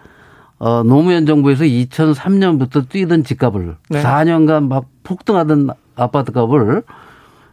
어, 0.58 0.82
노무현 0.82 1.24
정부에서 1.26 1.64
2003년부터 1.64 2.88
뛰던 2.88 3.24
집값을 3.24 3.76
네. 3.90 4.02
4년간 4.02 4.68
막 4.68 4.84
폭등하던 5.04 5.70
아파트 5.96 6.32
값을 6.32 6.82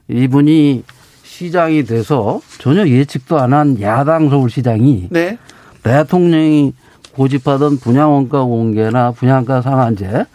이분이 0.08 0.84
시장이 1.24 1.84
돼서 1.84 2.40
전혀 2.60 2.88
예측도 2.88 3.40
안 3.40 3.54
한 3.54 3.80
야당 3.82 4.30
서울시장이 4.30 5.10
네. 5.12 5.38
대통령이 5.84 6.74
고집하던 7.14 7.78
분양원가 7.78 8.44
공개나 8.44 9.12
분양가 9.12 9.62
상한제 9.62 10.26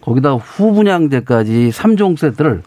거기다 0.00 0.34
후분양제까지 0.34 1.70
3종 1.72 2.16
세트를 2.18 2.62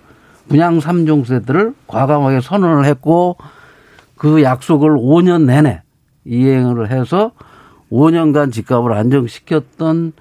분양 0.48 0.80
3종 0.80 1.26
세트를 1.26 1.74
과감하게 1.88 2.42
선언을 2.42 2.86
했고 2.86 3.38
그 4.18 4.42
약속을 4.44 4.96
5년 4.96 5.44
내내 5.46 5.82
이행을 6.26 6.92
해서 6.92 7.32
5년간 7.92 8.52
집값을 8.52 8.94
안정시켰던 8.94 10.14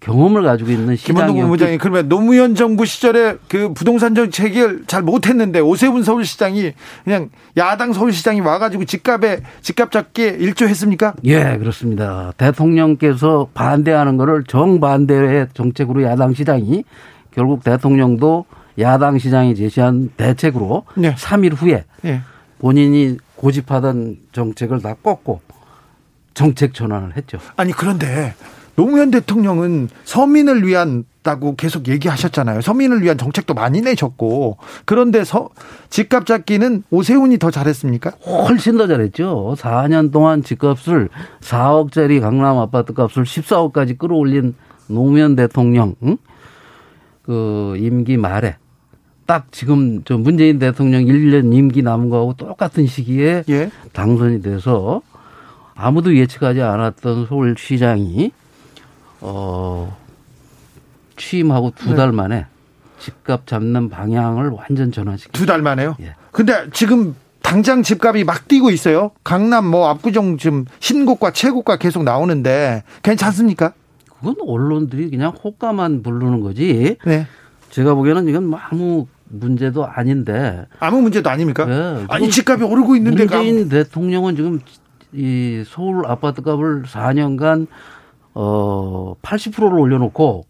경험을 0.00 0.42
가지고 0.42 0.70
있는 0.70 0.96
시장이 0.96 1.18
김원동 1.18 1.50
부장이 1.50 1.78
그러면 1.78 2.08
노무현 2.08 2.54
정부 2.54 2.86
시절에 2.86 3.36
그 3.48 3.74
부동산 3.74 4.14
정책을 4.14 4.84
잘 4.86 5.02
못했는데 5.02 5.60
오세훈 5.60 6.02
서울시장이 6.02 6.72
그냥 7.04 7.28
야당 7.58 7.92
서울시장이 7.92 8.40
와가지고 8.40 8.86
집값에 8.86 9.42
집값 9.60 9.90
잡기에 9.92 10.28
일조했습니까? 10.40 11.14
예 11.24 11.58
그렇습니다. 11.58 12.32
대통령께서 12.38 13.48
반대하는 13.52 14.16
거를 14.16 14.44
정반대의 14.44 15.48
정책으로 15.52 16.02
야당 16.02 16.32
시장이 16.32 16.84
결국 17.30 17.62
대통령도 17.62 18.46
야당 18.78 19.18
시장이 19.18 19.54
제시한 19.54 20.10
대책으로 20.16 20.84
네. 20.96 21.14
3일 21.14 21.54
후에 21.54 21.84
네. 22.00 22.22
본인이 22.58 23.18
고집하던 23.36 24.16
정책을 24.32 24.80
다 24.80 24.94
꺾고 24.94 25.40
정책 26.34 26.74
전환을 26.74 27.16
했죠. 27.16 27.38
아니 27.56 27.72
그런데 27.72 28.34
노무현 28.76 29.10
대통령은 29.10 29.88
서민을 30.04 30.66
위한 30.66 31.04
다고 31.22 31.54
계속 31.54 31.88
얘기하셨잖아요. 31.88 32.62
서민을 32.62 33.02
위한 33.02 33.18
정책도 33.18 33.52
많이 33.52 33.82
내셨고 33.82 34.56
그런데 34.86 35.22
서, 35.24 35.50
집값 35.90 36.24
잡기는 36.24 36.84
오세훈이 36.90 37.38
더 37.38 37.50
잘했습니까? 37.50 38.10
훨씬 38.24 38.78
더 38.78 38.86
잘했죠. 38.86 39.54
4년 39.58 40.12
동안 40.12 40.42
집값을 40.42 41.10
4억짜리 41.40 42.20
강남 42.22 42.56
아파트 42.56 42.94
값을 42.94 43.24
14억까지 43.24 43.98
끌어올린 43.98 44.54
노무현 44.86 45.36
대통령 45.36 45.94
응? 46.02 46.16
그 47.22 47.74
임기 47.76 48.16
말에 48.16 48.56
딱 49.26 49.52
지금 49.52 50.02
저 50.04 50.16
문재인 50.16 50.58
대통령 50.58 51.04
1년 51.04 51.54
임기 51.54 51.82
남은 51.82 52.08
거하고 52.08 52.32
똑같은 52.32 52.86
시기에 52.86 53.44
예? 53.48 53.70
당선이 53.92 54.42
돼서 54.42 55.02
아무도 55.80 56.14
예측하지 56.14 56.60
않았던 56.60 57.26
서울시장이 57.26 58.32
어, 59.22 59.96
취임하고 61.16 61.72
두달 61.74 62.10
네. 62.10 62.16
만에 62.16 62.46
집값 62.98 63.46
잡는 63.46 63.88
방향을 63.88 64.50
완전 64.50 64.92
전환시켰 64.92 65.32
두달 65.32 65.62
만에요? 65.62 65.96
예. 66.00 66.14
근데 66.32 66.66
지금 66.72 67.14
당장 67.42 67.82
집값이 67.82 68.24
막 68.24 68.46
뛰고 68.46 68.70
있어요. 68.70 69.12
강남 69.24 69.66
뭐 69.66 69.88
압구정 69.88 70.36
지금 70.36 70.66
신고가 70.80 71.32
최고가 71.32 71.78
계속 71.78 72.04
나오는데 72.04 72.82
괜찮습니까? 73.02 73.72
그건 74.06 74.34
언론들이 74.46 75.10
그냥 75.10 75.32
호가만 75.32 76.02
부르는 76.02 76.40
거지. 76.40 76.98
네. 77.06 77.26
제가 77.70 77.94
보기에는 77.94 78.28
이건 78.28 78.46
뭐 78.46 78.58
아무 78.58 79.06
문제도 79.28 79.86
아닌데. 79.86 80.66
아무 80.78 81.00
문제도 81.00 81.30
아닙니까? 81.30 81.64
네. 81.64 82.04
아니 82.08 82.28
집값이 82.30 82.64
오르고 82.64 82.96
있는데. 82.96 83.24
문재인 83.24 83.70
대통령은 83.70 84.36
지금 84.36 84.60
이 85.12 85.64
서울 85.66 86.06
아파트 86.06 86.42
값을 86.42 86.84
4년간 86.84 87.66
어 88.34 89.14
80%를 89.22 89.78
올려놓고 89.78 90.46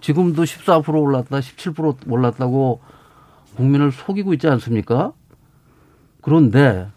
지금도 0.00 0.42
14% 0.44 0.94
올랐다, 1.02 1.38
17% 1.38 2.10
올랐다고 2.10 2.80
국민을 3.56 3.90
속이고 3.92 4.34
있지 4.34 4.48
않습니까? 4.48 5.12
그런데 6.20 6.88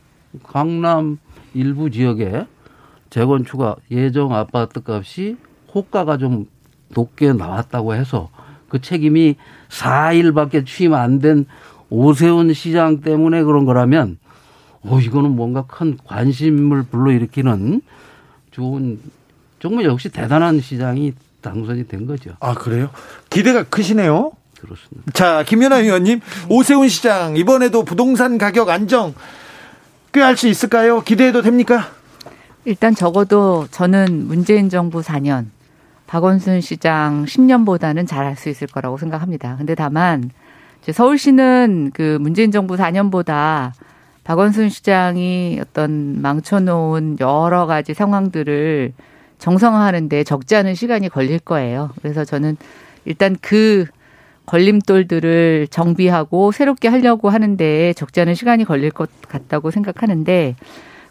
강남 0.44 1.18
일부 1.54 1.90
지역에 1.90 2.46
재건축가 3.10 3.78
예정 3.92 4.34
아파트 4.34 4.82
값이 4.86 5.38
호가가 5.74 6.18
좀 6.18 6.48
높게 6.90 7.34
나왔다고 7.34 7.94
해서 7.96 8.30
그 8.70 8.82
책임이 8.82 9.36
4일밖에 9.70 10.66
취임 10.66 10.94
안 10.94 11.20
된 11.20 11.46
오세훈 11.90 12.54
시장 12.54 13.00
때문에 13.02 13.44
그런 13.44 13.66
거라면 13.66 14.18
어 14.88 15.00
이거는 15.00 15.36
뭔가 15.36 15.64
큰 15.68 15.98
관심을 16.06 16.84
불러일으키는 16.84 17.82
좋은 18.52 19.00
정말 19.60 19.86
역시 19.86 20.10
대단한 20.10 20.62
시장이 20.62 21.14
당선이 21.42 21.88
된 21.88 22.06
거죠. 22.06 22.32
아, 22.40 22.54
그래요? 22.54 22.90
기대가 23.30 23.64
크시네요? 23.64 24.32
그렇습니다. 24.60 25.12
자, 25.14 25.44
김연아 25.44 25.80
의원님, 25.80 26.20
오세훈 26.50 26.90
시장, 26.90 27.38
이번에도 27.38 27.84
부동산 27.84 28.38
가격 28.38 28.70
안정 28.70 29.14
꽤할수 30.14 30.48
있을까요? 30.48 31.02
기대해도 31.02 31.42
됩니까? 31.42 31.92
일단 32.66 32.96
적어도 32.96 33.68
저는 33.72 34.28
문재인 34.28 34.70
정부 34.70 35.02
4년, 35.02 35.46
박원순 36.08 36.62
시장 36.62 37.26
10년보다는 37.26 38.08
잘할 38.08 38.36
수 38.36 38.50
있을 38.50 38.68
거라고 38.68 38.98
생각합니다. 38.98 39.56
근데 39.58 39.76
다만, 39.76 40.32
서울시는 40.90 41.92
그 41.94 42.18
문재인 42.20 42.52
정부 42.52 42.76
4년보다 42.76 43.74
박원순 44.28 44.68
시장이 44.68 45.58
어떤 45.62 46.22
망쳐놓은 46.22 47.16
여러 47.22 47.66
가지 47.66 47.94
상황들을 47.94 48.92
정상화하는데 49.40 50.26
적지 50.26 50.58
않은 50.58 50.76
시간이 50.76 51.08
걸릴 51.08 51.40
거예요. 51.40 51.92
그래서 52.02 52.26
저는 52.26 52.58
일단 53.06 53.38
그 53.40 53.86
걸림돌들을 54.46 55.70
정비하고 55.70 56.52
새롭게 56.52 56.90
하려고 56.90 57.30
하는데 57.30 57.94
적지 57.94 58.20
않은 58.20 58.36
시간이 58.36 58.66
걸릴 58.66 58.92
것 58.92 59.10
같다고 59.30 59.72
생각하는데 59.72 60.58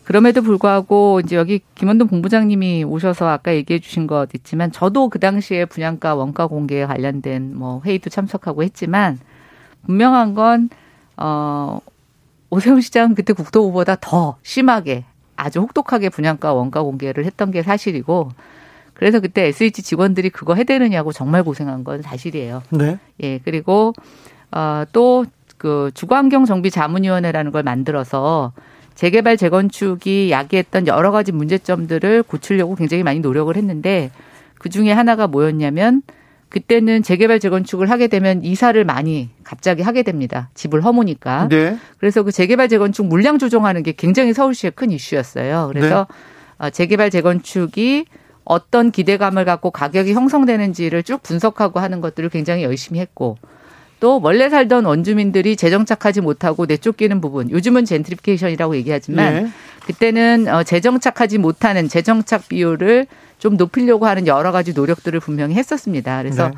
그럼에도 0.05 0.43
불구하고 0.43 1.23
이제 1.25 1.37
여기 1.37 1.62
김원동 1.75 2.09
본부장님이 2.09 2.85
오셔서 2.85 3.29
아까 3.29 3.55
얘기해 3.55 3.79
주신 3.79 4.07
것 4.07 4.29
있지만 4.35 4.73
저도 4.73 5.09
그 5.09 5.19
당시에 5.19 5.64
분양가 5.64 6.14
원가 6.17 6.49
공개에 6.49 6.85
관련된 6.85 7.57
뭐 7.57 7.81
회의도 7.83 8.11
참석하고 8.11 8.62
했지만 8.62 9.19
분명한 9.87 10.35
건 10.35 10.69
어, 11.17 11.81
오세훈 12.57 12.80
시장은 12.80 13.14
그때 13.14 13.34
국토부보다 13.34 13.96
더 14.00 14.38
심하게 14.42 15.04
아주 15.36 15.61
혹독하게 15.61 16.09
분양가 16.09 16.54
원가 16.54 16.82
공개를 16.82 17.26
했던 17.26 17.50
게 17.50 17.62
사실이고 17.62 18.30
그래서 18.94 19.20
그때 19.20 19.46
SH 19.48 19.82
직원들이 19.82 20.30
그거 20.30 20.54
해대느냐고 20.54 21.12
정말 21.12 21.42
고생한 21.42 21.84
건 21.84 22.00
사실이에요. 22.00 22.62
네. 22.70 22.98
예, 23.22 23.38
그리고 23.44 23.92
어또그 24.50 25.90
주거환경 25.92 26.46
정비 26.46 26.70
자문위원회라는 26.70 27.52
걸 27.52 27.62
만들어서 27.62 28.52
재개발 28.94 29.36
재건축이 29.36 30.30
야기했던 30.30 30.86
여러 30.86 31.11
가지 31.11 31.32
문제점들을 31.32 32.22
고치려고 32.22 32.74
굉장히 32.74 33.02
많이 33.02 33.20
노력을 33.20 33.54
했는데 33.54 34.11
그 34.59 34.70
중에 34.70 34.92
하나가 34.92 35.26
뭐였냐면 35.26 36.00
그때는 36.57 37.02
재개발 37.02 37.38
재건축을 37.38 37.90
하게 37.90 38.07
되면 38.07 38.42
이사를 38.42 38.82
많이 38.86 39.28
갑자기 39.44 39.82
하게 39.82 40.02
됩니다. 40.02 40.48
집을 40.54 40.82
허무니까. 40.82 41.48
네. 41.48 41.76
그래서 41.98 42.22
그 42.22 42.32
재개발 42.32 42.70
재건축 42.70 43.04
물량 43.04 43.38
조정하는 43.38 43.82
게 43.82 43.92
굉장히 43.92 44.32
서울시의 44.32 44.70
큰 44.70 44.90
이슈였어요. 44.90 45.68
그래서 45.70 46.07
네. 46.09 46.66
어, 46.66 46.70
재개발 46.70 47.11
재건축이 47.11 48.07
어떤 48.44 48.90
기대감을 48.90 49.44
갖고 49.44 49.70
가격이 49.70 50.14
형성되는지를 50.14 51.02
쭉 51.02 51.22
분석하고 51.22 51.78
하는 51.78 52.00
것들을 52.00 52.30
굉장히 52.30 52.62
열심히 52.62 53.00
했고 53.00 53.36
또 53.99 54.20
원래 54.22 54.51
살던 54.51 54.84
원주민들이 54.84 55.57
재정착하지 55.57 56.20
못하고 56.20 56.66
내쫓기는 56.66 57.20
부분 57.20 57.51
요즘은 57.51 57.84
젠트리피케이션이라고 57.84 58.76
얘기하지만 58.76 59.34
네. 59.34 59.49
그때는 59.86 60.49
어, 60.49 60.62
재정착하지 60.62 61.38
못하는 61.38 61.88
재정착 61.88 62.49
비율을 62.49 63.07
좀 63.38 63.57
높이려고 63.57 64.07
하는 64.07 64.26
여러 64.26 64.53
가지 64.53 64.72
노력들을 64.72 65.18
분명히 65.20 65.55
했었습니다. 65.55 66.18
그래서 66.22 66.49
네. 66.49 66.55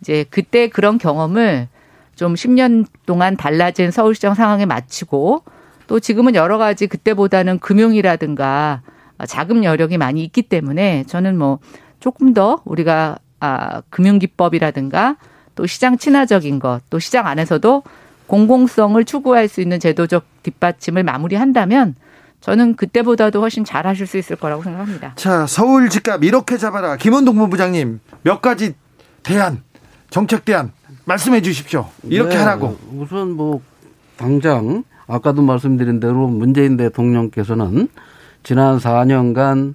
이제 0.00 0.24
그때 0.30 0.68
그런 0.68 0.98
경험을 0.98 1.68
좀 2.14 2.34
10년 2.34 2.86
동안 3.06 3.36
달라진 3.36 3.90
서울시장 3.90 4.34
상황에 4.34 4.66
맞추고 4.66 5.42
또또 5.86 6.00
지금은 6.00 6.34
여러 6.34 6.58
가지 6.58 6.86
그때보다는 6.86 7.58
금융이라든가 7.58 8.82
자금 9.26 9.64
여력이 9.64 9.98
많이 9.98 10.24
있기 10.24 10.42
때문에 10.42 11.04
저는 11.06 11.38
뭐 11.38 11.58
조금 12.00 12.34
더 12.34 12.60
우리가 12.64 13.18
아, 13.40 13.82
금융기법이라든가 13.90 15.16
또 15.54 15.66
시장 15.66 15.98
친화적인 15.98 16.58
것, 16.58 16.80
또 16.90 16.98
시장 16.98 17.26
안에서도 17.26 17.82
공공성을 18.26 19.04
추구할 19.04 19.48
수 19.48 19.60
있는 19.60 19.78
제도적 19.78 20.24
뒷받침을 20.42 21.02
마무리한다면 21.02 21.94
저는 22.40 22.74
그때보다도 22.76 23.40
훨씬 23.40 23.64
잘 23.64 23.86
하실 23.86 24.06
수 24.06 24.18
있을 24.18 24.36
거라고 24.36 24.62
생각합니다. 24.62 25.12
자, 25.16 25.46
서울 25.46 25.88
집값 25.88 26.24
이렇게 26.24 26.56
잡아라. 26.56 26.96
김원동 26.96 27.36
본부장님 27.36 28.00
몇 28.22 28.40
가지 28.42 28.74
대안, 29.22 29.62
정책 30.10 30.44
대안 30.44 30.72
말씀해 31.04 31.42
주십시오. 31.42 31.88
이렇게 32.04 32.34
네, 32.34 32.40
하라고. 32.40 32.76
우선 32.96 33.32
뭐 33.32 33.60
당장 34.16 34.84
아까도 35.06 35.42
말씀드린 35.42 36.00
대로 36.00 36.28
문재인 36.28 36.76
대통령께서는 36.76 37.88
지난 38.42 38.78
4년간 38.78 39.74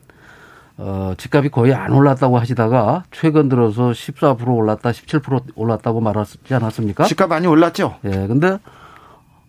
어, 0.78 1.14
집값이 1.18 1.50
거의 1.50 1.74
안 1.74 1.92
올랐다고 1.92 2.38
하시다가 2.38 3.04
최근 3.12 3.50
들어서 3.50 3.90
14% 3.92 4.48
올랐다, 4.48 4.92
17% 4.92 5.44
올랐다고 5.56 6.02
말하지 6.02 6.38
않았습니까? 6.54 7.06
집값 7.06 7.30
많이 7.30 7.48
올랐죠? 7.48 7.96
예. 8.06 8.12
근데 8.28 8.58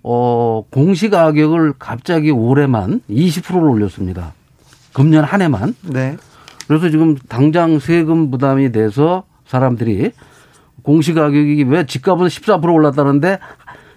어, 0.02 0.64
공시 0.70 1.10
가격을 1.10 1.74
갑자기 1.78 2.30
올해만 2.30 3.02
20%를 3.10 3.68
올렸습니다. 3.68 4.32
금년 4.94 5.24
한 5.24 5.42
해만. 5.42 5.74
네. 5.82 6.16
그래서 6.66 6.88
지금 6.88 7.16
당장 7.28 7.78
세금 7.78 8.30
부담이 8.30 8.72
돼서 8.72 9.24
사람들이 9.46 10.12
공시 10.82 11.12
가격이 11.12 11.64
왜 11.64 11.84
집값은 11.84 12.26
14% 12.26 12.72
올랐다는데 12.72 13.38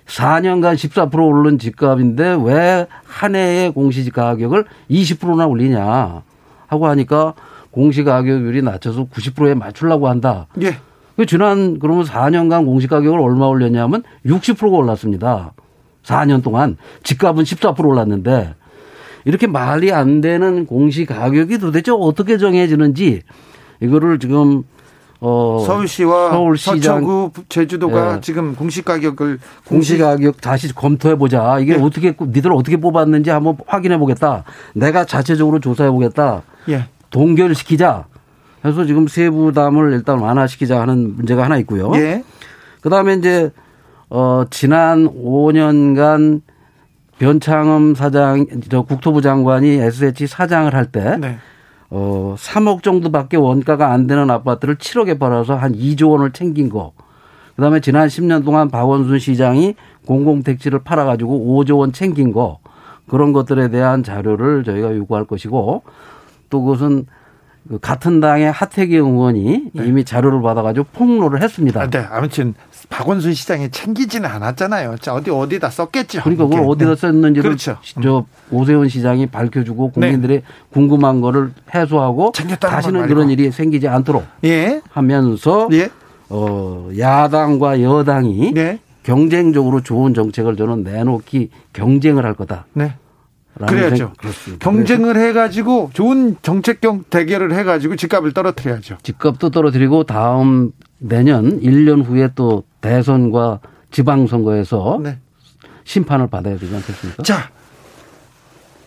4년간 0.06 0.76
14% 0.76 1.14
오른 1.16 1.58
집값인데 1.58 2.38
왜 2.44 2.88
한 3.06 3.36
해의 3.36 3.72
공시 3.72 4.10
가격을 4.10 4.66
20%나 4.90 5.46
올리냐 5.46 6.24
하고 6.72 6.88
하니까 6.88 7.34
공시 7.70 8.04
가격률이 8.04 8.62
낮춰서 8.62 9.06
90%에 9.06 9.54
맞추려고 9.54 10.08
한다. 10.08 10.48
예. 10.62 10.78
그 11.18 11.26
지난 11.26 11.78
그러면 11.80 12.06
4년간 12.06 12.66
공시 12.66 12.88
가격을 12.88 13.20
얼마 13.20 13.46
올렸냐면 13.46 14.04
60%가 14.26 14.78
올랐습니다. 14.78 15.54
4년 16.04 16.42
동안 16.42 16.78
집값은 17.04 17.44
14% 17.44 17.86
올랐는데 17.86 18.56
이렇게 19.26 19.46
말이 19.46 19.92
안 19.92 20.22
되는 20.22 20.66
공시 20.66 21.06
가격이 21.06 21.60
도대체 21.60 21.92
어떻게 21.92 22.38
정해지는지 22.38 23.22
이거를 23.82 24.20
지금 24.20 24.64
어 25.24 25.64
서울시와 25.66 26.32
서울시장 26.32 26.82
서초구 26.82 27.32
제주도가 27.48 28.16
예. 28.16 28.22
지금 28.22 28.56
공시 28.56 28.82
가격을 28.82 29.38
공시 29.68 30.00
가격 30.00 30.42
다시 30.42 30.74
검토해 30.74 31.16
보자. 31.16 31.60
이게 31.60 31.74
예. 31.74 31.78
어떻게 31.78 32.16
니들 32.20 32.52
어떻게 32.52 32.78
뽑았는지 32.78 33.30
한번 33.30 33.56
확인해 33.68 34.00
보겠다. 34.00 34.44
내가 34.74 35.06
자체적으로 35.06 35.60
조사해 35.60 35.92
보겠다. 35.92 36.42
예. 36.70 36.88
동결시키자. 37.12 38.06
그래서 38.64 38.86
지금 38.86 39.08
세부담을 39.08 39.94
일단 39.94 40.18
완화시키자 40.18 40.82
하는 40.82 41.16
문제가 41.16 41.44
하나 41.44 41.58
있고요. 41.58 41.92
예. 41.96 42.24
그다음에 42.82 43.14
이제 43.14 43.52
어 44.10 44.46
지난 44.50 45.08
5년간 45.08 46.42
변창흠 47.20 47.94
사장 47.94 48.48
저 48.70 48.82
국토부 48.82 49.22
장관이 49.22 49.70
SH 49.76 50.26
사장을 50.26 50.74
할때 50.74 51.18
네. 51.18 51.38
어, 51.92 52.36
3억 52.38 52.84
정도밖에 52.84 53.38
원가가 53.38 53.92
안 53.92 54.08
되는 54.08 54.32
아파트를 54.32 54.76
7억에 54.76 55.20
팔아서 55.20 55.56
한 55.56 55.74
2조 55.74 56.12
원을 56.12 56.32
챙긴 56.32 56.70
거. 56.70 56.94
그 57.56 57.62
다음에 57.62 57.82
지난 57.82 58.08
10년 58.08 58.46
동안 58.46 58.70
박원순 58.70 59.20
시장이 59.20 59.76
공공택지를 60.08 60.80
팔아가지고 60.80 61.64
5조 61.64 61.78
원 61.80 61.92
챙긴 61.92 62.32
거. 62.32 62.60
그런 63.10 63.34
것들에 63.34 63.68
대한 63.70 64.04
자료를 64.04 64.64
저희가 64.64 64.96
요구할 64.96 65.26
것이고 65.26 65.84
또 66.50 66.62
그것은 66.64 67.06
그 67.68 67.78
같은 67.78 68.22
당의 68.22 68.52
하태경 68.52 69.12
의원이 69.12 69.72
네. 69.74 69.86
이미 69.86 70.06
자료를 70.06 70.42
받아가지고 70.42 70.88
폭로를 70.94 71.42
했습니다. 71.44 71.82
아, 71.82 71.90
네, 71.90 72.00
아무튼 72.10 72.56
박원순 72.92 73.34
시장이 73.34 73.72
챙기지는 73.72 74.30
않았잖아요. 74.30 74.98
자, 75.00 75.16
어디 75.16 75.32
어디다 75.32 75.70
썼겠죠. 75.70 76.22
그러니까 76.22 76.46
그걸 76.46 76.66
어디다 76.68 76.92
네. 76.92 76.96
썼는지를 76.96 77.50
그렇죠. 77.50 77.78
저 78.04 78.26
오세훈 78.52 78.90
시장이 78.90 79.28
밝혀주고 79.28 79.88
네. 79.88 79.92
국민들이 79.94 80.36
네. 80.36 80.44
궁금한 80.72 81.22
거를 81.22 81.54
해소하고 81.74 82.34
다시는 82.60 83.08
그런 83.08 83.30
일이 83.30 83.50
생기지 83.50 83.88
않도록 83.88 84.26
예. 84.44 84.82
하면서 84.92 85.70
예. 85.72 85.90
어, 86.30 86.90
야당과 86.98 87.82
여당이 87.82 88.54
네. 88.54 88.80
경쟁적으로 89.04 89.82
좋은 89.82 90.14
정책을 90.14 90.58
저는 90.58 90.84
내놓기 90.84 91.50
경쟁을 91.74 92.26
할 92.26 92.36
거다. 92.36 92.66
네. 92.74 92.96
그래야죠. 93.68 94.14
경쟁을 94.60 95.18
해가지고 95.18 95.92
좋은 95.94 96.38
정책경 96.42 97.06
대결을 97.10 97.54
해가지고 97.54 97.96
집값을 97.96 98.34
떨어뜨려야죠. 98.34 98.98
집값도 99.04 99.50
떨어뜨리고 99.50 100.04
다음 100.04 100.72
내년 100.98 101.60
1년 101.62 102.06
후에 102.06 102.30
또 102.36 102.64
대선과 102.82 103.60
지방선거에서 103.92 105.00
네. 105.04 105.18
심판을 105.84 106.28
받아야 106.28 106.58
되지 106.58 106.74
않겠습니까? 106.74 107.24
자, 107.24 107.50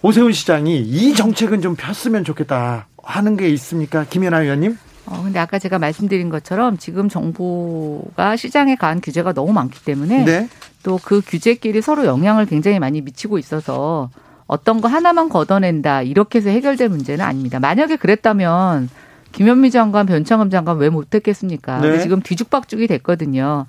오세훈 0.03 0.33
시장이 0.33 0.81
이 0.81 1.15
정책은 1.15 1.61
좀 1.61 1.77
폈으면 1.77 2.25
좋겠다 2.25 2.89
하는 3.03 3.37
게 3.37 3.49
있습니까? 3.51 4.05
김연아 4.05 4.43
의원님? 4.43 4.79
어, 5.07 5.23
근데 5.23 5.39
아까 5.39 5.59
제가 5.59 5.79
말씀드린 5.79 6.31
것처럼 6.31 6.79
지금 6.79 7.09
정부가 7.09 8.37
시장에 8.37 8.75
관한 8.75 9.01
규제가 9.03 9.35
너무 9.35 9.53
많기 9.53 9.85
때문에 9.85 10.25
네. 10.25 10.49
또그 10.83 11.23
규제끼리 11.27 11.83
서로 11.83 12.07
영향을 12.07 12.47
굉장히 12.47 12.79
많이 12.79 13.01
미치고 13.01 13.39
있어서 13.39 14.11
어떤 14.47 14.81
거 14.81 14.89
하나만 14.89 15.29
걷어낸다 15.29 16.03
이렇게 16.03 16.39
해서 16.39 16.51
해결될 16.51 16.89
문제는 16.89 17.25
아닙니다. 17.25 17.61
만약에 17.61 17.97
그랬다면 17.97 18.89
김현미 19.33 19.71
장관, 19.71 20.07
변창흠 20.07 20.51
장관 20.51 20.77
왜 20.79 20.91
못했겠습니까? 20.91 21.81
네. 21.81 21.99
지금 22.01 22.21
뒤죽박죽이 22.21 22.87
됐거든요. 22.87 23.67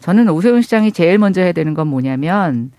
저는 0.00 0.28
오세훈 0.28 0.60
시장이 0.62 0.92
제일 0.92 1.18
먼저 1.18 1.40
해야 1.40 1.52
되는 1.52 1.72
건 1.74 1.86
뭐냐면 1.86 2.72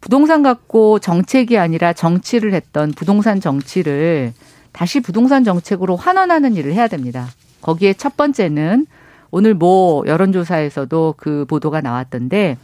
부동산 0.00 0.42
갖고 0.42 0.98
정책이 0.98 1.56
아니라 1.58 1.92
정치를 1.92 2.52
했던 2.52 2.92
부동산 2.92 3.40
정치를 3.40 4.34
다시 4.72 5.00
부동산 5.00 5.44
정책으로 5.44 5.96
환원하는 5.96 6.54
일을 6.56 6.74
해야 6.74 6.88
됩니다. 6.88 7.28
거기에 7.62 7.94
첫 7.94 8.16
번째는 8.16 8.86
오늘 9.30 9.54
뭐 9.54 10.04
여론조사에서도 10.06 11.14
그 11.16 11.46
보도가 11.48 11.80
나왔던데 11.80 12.58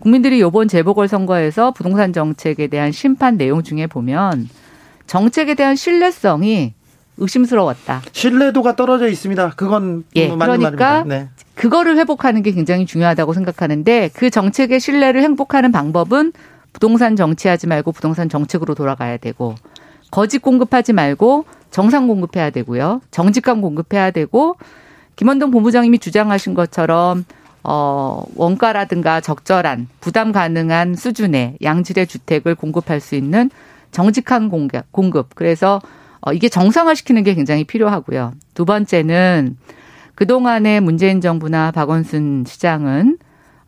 국민들이 0.00 0.40
요번 0.40 0.68
재보궐선거에서 0.68 1.72
부동산 1.72 2.12
정책에 2.12 2.66
대한 2.66 2.92
심판 2.92 3.36
내용 3.36 3.62
중에 3.62 3.86
보면 3.86 4.48
정책에 5.06 5.54
대한 5.54 5.76
신뢰성이 5.76 6.74
의심스러웠다. 7.18 8.02
신뢰도가 8.12 8.76
떨어져 8.76 9.08
있습니다. 9.08 9.50
그건 9.56 10.04
예, 10.16 10.28
그러니까 10.28 11.04
네. 11.04 11.28
그거를 11.54 11.96
회복하는 11.96 12.42
게 12.42 12.52
굉장히 12.52 12.84
중요하다고 12.84 13.32
생각하는데 13.32 14.10
그 14.12 14.28
정책의 14.28 14.80
신뢰를 14.80 15.22
행복하는 15.22 15.72
방법은 15.72 16.32
부동산 16.74 17.16
정치하지 17.16 17.68
말고 17.68 17.92
부동산 17.92 18.28
정책으로 18.28 18.74
돌아가야 18.74 19.16
되고 19.16 19.54
거짓 20.10 20.40
공급하지 20.40 20.92
말고 20.92 21.46
정상 21.70 22.06
공급해야 22.06 22.50
되고요. 22.50 23.00
정직감 23.10 23.62
공급해야 23.62 24.10
되고 24.10 24.56
김원동 25.16 25.50
본부장님이 25.50 25.98
주장하신 25.98 26.52
것처럼 26.52 27.24
어, 27.68 28.22
원가라든가 28.36 29.20
적절한 29.20 29.88
부담 30.00 30.30
가능한 30.30 30.94
수준의 30.94 31.58
양질의 31.62 32.06
주택을 32.06 32.54
공급할 32.54 33.00
수 33.00 33.16
있는 33.16 33.50
정직한 33.90 34.48
공급. 34.48 34.84
공급. 34.92 35.34
그래서 35.34 35.80
어, 36.20 36.32
이게 36.32 36.48
정상화시키는 36.48 37.24
게 37.24 37.34
굉장히 37.34 37.64
필요하고요. 37.64 38.34
두 38.54 38.64
번째는 38.64 39.56
그동안의 40.14 40.80
문재인 40.80 41.20
정부나 41.20 41.72
박원순 41.72 42.44
시장은 42.46 43.18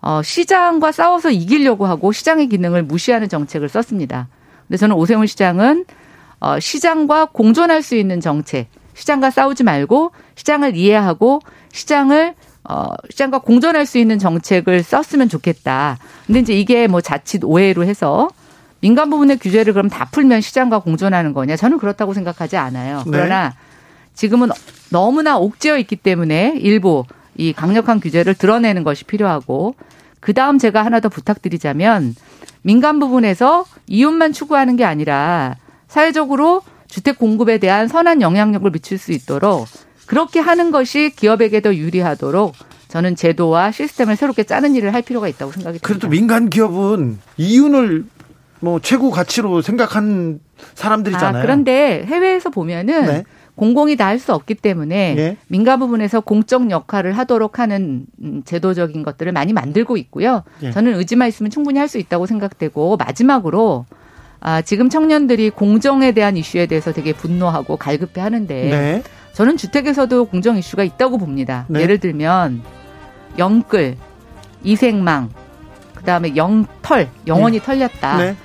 어, 0.00 0.22
시장과 0.22 0.92
싸워서 0.92 1.32
이기려고 1.32 1.86
하고 1.86 2.12
시장의 2.12 2.48
기능을 2.48 2.84
무시하는 2.84 3.28
정책을 3.28 3.68
썼습니다. 3.68 4.28
근데 4.68 4.76
저는 4.76 4.94
오세훈 4.94 5.26
시장은 5.26 5.86
어, 6.38 6.60
시장과 6.60 7.30
공존할 7.32 7.82
수 7.82 7.96
있는 7.96 8.20
정책, 8.20 8.68
시장과 8.94 9.30
싸우지 9.30 9.64
말고 9.64 10.12
시장을 10.36 10.76
이해하고 10.76 11.40
시장을 11.72 12.36
어, 12.68 12.88
시장과 13.10 13.38
공존할 13.38 13.86
수 13.86 13.96
있는 13.98 14.18
정책을 14.18 14.82
썼으면 14.82 15.30
좋겠다. 15.30 15.98
근데 16.26 16.40
이제 16.40 16.52
이게 16.52 16.86
뭐 16.86 17.00
자칫 17.00 17.42
오해로 17.42 17.84
해서 17.84 18.28
민간 18.80 19.08
부분의 19.08 19.38
규제를 19.38 19.72
그럼 19.72 19.88
다 19.88 20.06
풀면 20.12 20.42
시장과 20.42 20.80
공존하는 20.80 21.32
거냐? 21.32 21.56
저는 21.56 21.78
그렇다고 21.78 22.12
생각하지 22.12 22.58
않아요. 22.58 22.98
네. 23.06 23.10
그러나 23.10 23.54
지금은 24.14 24.50
너무나 24.90 25.38
옥죄어 25.38 25.78
있기 25.78 25.96
때문에 25.96 26.56
일부 26.58 27.04
이 27.36 27.54
강력한 27.54 28.00
규제를 28.00 28.34
드러내는 28.34 28.84
것이 28.84 29.04
필요하고 29.04 29.74
그 30.20 30.34
다음 30.34 30.58
제가 30.58 30.84
하나 30.84 31.00
더 31.00 31.08
부탁드리자면 31.08 32.14
민간 32.62 32.98
부분에서 32.98 33.64
이윤만 33.86 34.32
추구하는 34.32 34.76
게 34.76 34.84
아니라 34.84 35.56
사회적으로 35.86 36.62
주택 36.86 37.18
공급에 37.18 37.58
대한 37.58 37.88
선한 37.88 38.20
영향력을 38.20 38.70
미칠 38.70 38.98
수 38.98 39.12
있도록 39.12 39.66
그렇게 40.08 40.40
하는 40.40 40.70
것이 40.70 41.12
기업에게 41.14 41.60
더 41.60 41.74
유리하도록 41.74 42.54
저는 42.88 43.14
제도와 43.14 43.70
시스템을 43.70 44.16
새롭게 44.16 44.44
짜는 44.44 44.74
일을 44.74 44.94
할 44.94 45.02
필요가 45.02 45.28
있다고 45.28 45.52
생각이 45.52 45.78
듭니다. 45.78 45.86
그래도 45.86 46.08
민간 46.08 46.48
기업은 46.48 47.18
이윤을 47.36 48.06
뭐 48.60 48.80
최고 48.80 49.10
가치로 49.10 49.60
생각한 49.60 50.40
사람들이잖아요. 50.74 51.38
아, 51.38 51.42
그런데 51.42 52.04
해외에서 52.06 52.48
보면은 52.50 53.06
네. 53.06 53.24
공공이 53.54 53.96
다 53.96 54.06
할 54.06 54.18
수 54.18 54.32
없기 54.32 54.54
때문에 54.54 55.14
예. 55.18 55.36
민간 55.48 55.78
부분에서 55.80 56.20
공적 56.20 56.70
역할을 56.70 57.12
하도록 57.18 57.58
하는 57.58 58.06
음, 58.22 58.42
제도적인 58.44 59.02
것들을 59.02 59.30
많이 59.32 59.52
만들고 59.52 59.96
있고요. 59.98 60.42
예. 60.62 60.70
저는 60.70 60.94
의지만 60.98 61.28
있으면 61.28 61.50
충분히 61.50 61.78
할 61.78 61.88
수 61.88 61.98
있다고 61.98 62.26
생각되고 62.26 62.96
마지막으로 62.96 63.84
아, 64.40 64.62
지금 64.62 64.88
청년들이 64.88 65.50
공정에 65.50 66.12
대한 66.12 66.36
이슈에 66.36 66.66
대해서 66.66 66.92
되게 66.92 67.12
분노하고 67.12 67.76
갈급해 67.76 68.20
하는데 68.20 68.54
네. 68.54 69.02
저는 69.38 69.56
주택에서도 69.56 70.24
공정 70.24 70.58
이슈가 70.58 70.82
있다고 70.82 71.16
봅니다. 71.16 71.64
네. 71.68 71.82
예를 71.82 71.98
들면 71.98 72.60
영끌, 73.38 73.96
이생망, 74.64 75.30
그다음에 75.94 76.34
영털, 76.34 77.08
영원히 77.28 77.60
네. 77.60 77.64
털렸다. 77.64 78.16
네. 78.16 78.36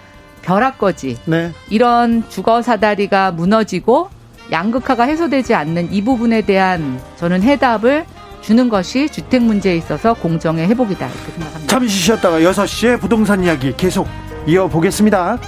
벼락거지. 0.43 1.17
네. 1.25 1.51
이런 1.71 2.23
주거 2.29 2.61
사다리가 2.61 3.31
무너지고 3.31 4.11
양극화가 4.51 5.05
해소되지 5.05 5.55
않는 5.55 5.91
이 5.91 6.03
부분에 6.03 6.41
대한 6.41 7.01
저는 7.15 7.41
해답을 7.41 8.05
주는 8.41 8.69
것이 8.69 9.09
주택 9.09 9.41
문제에 9.41 9.75
있어서 9.75 10.13
공정의 10.13 10.67
회복이다 10.67 11.07
이렇게 11.07 11.31
생각합니다. 11.31 11.67
잠시 11.71 11.97
쉬었다가 11.97 12.39
6시에 12.41 13.01
부동산 13.01 13.43
이야기 13.43 13.73
계속 13.75 14.07
이어보겠습니다. 14.45 15.39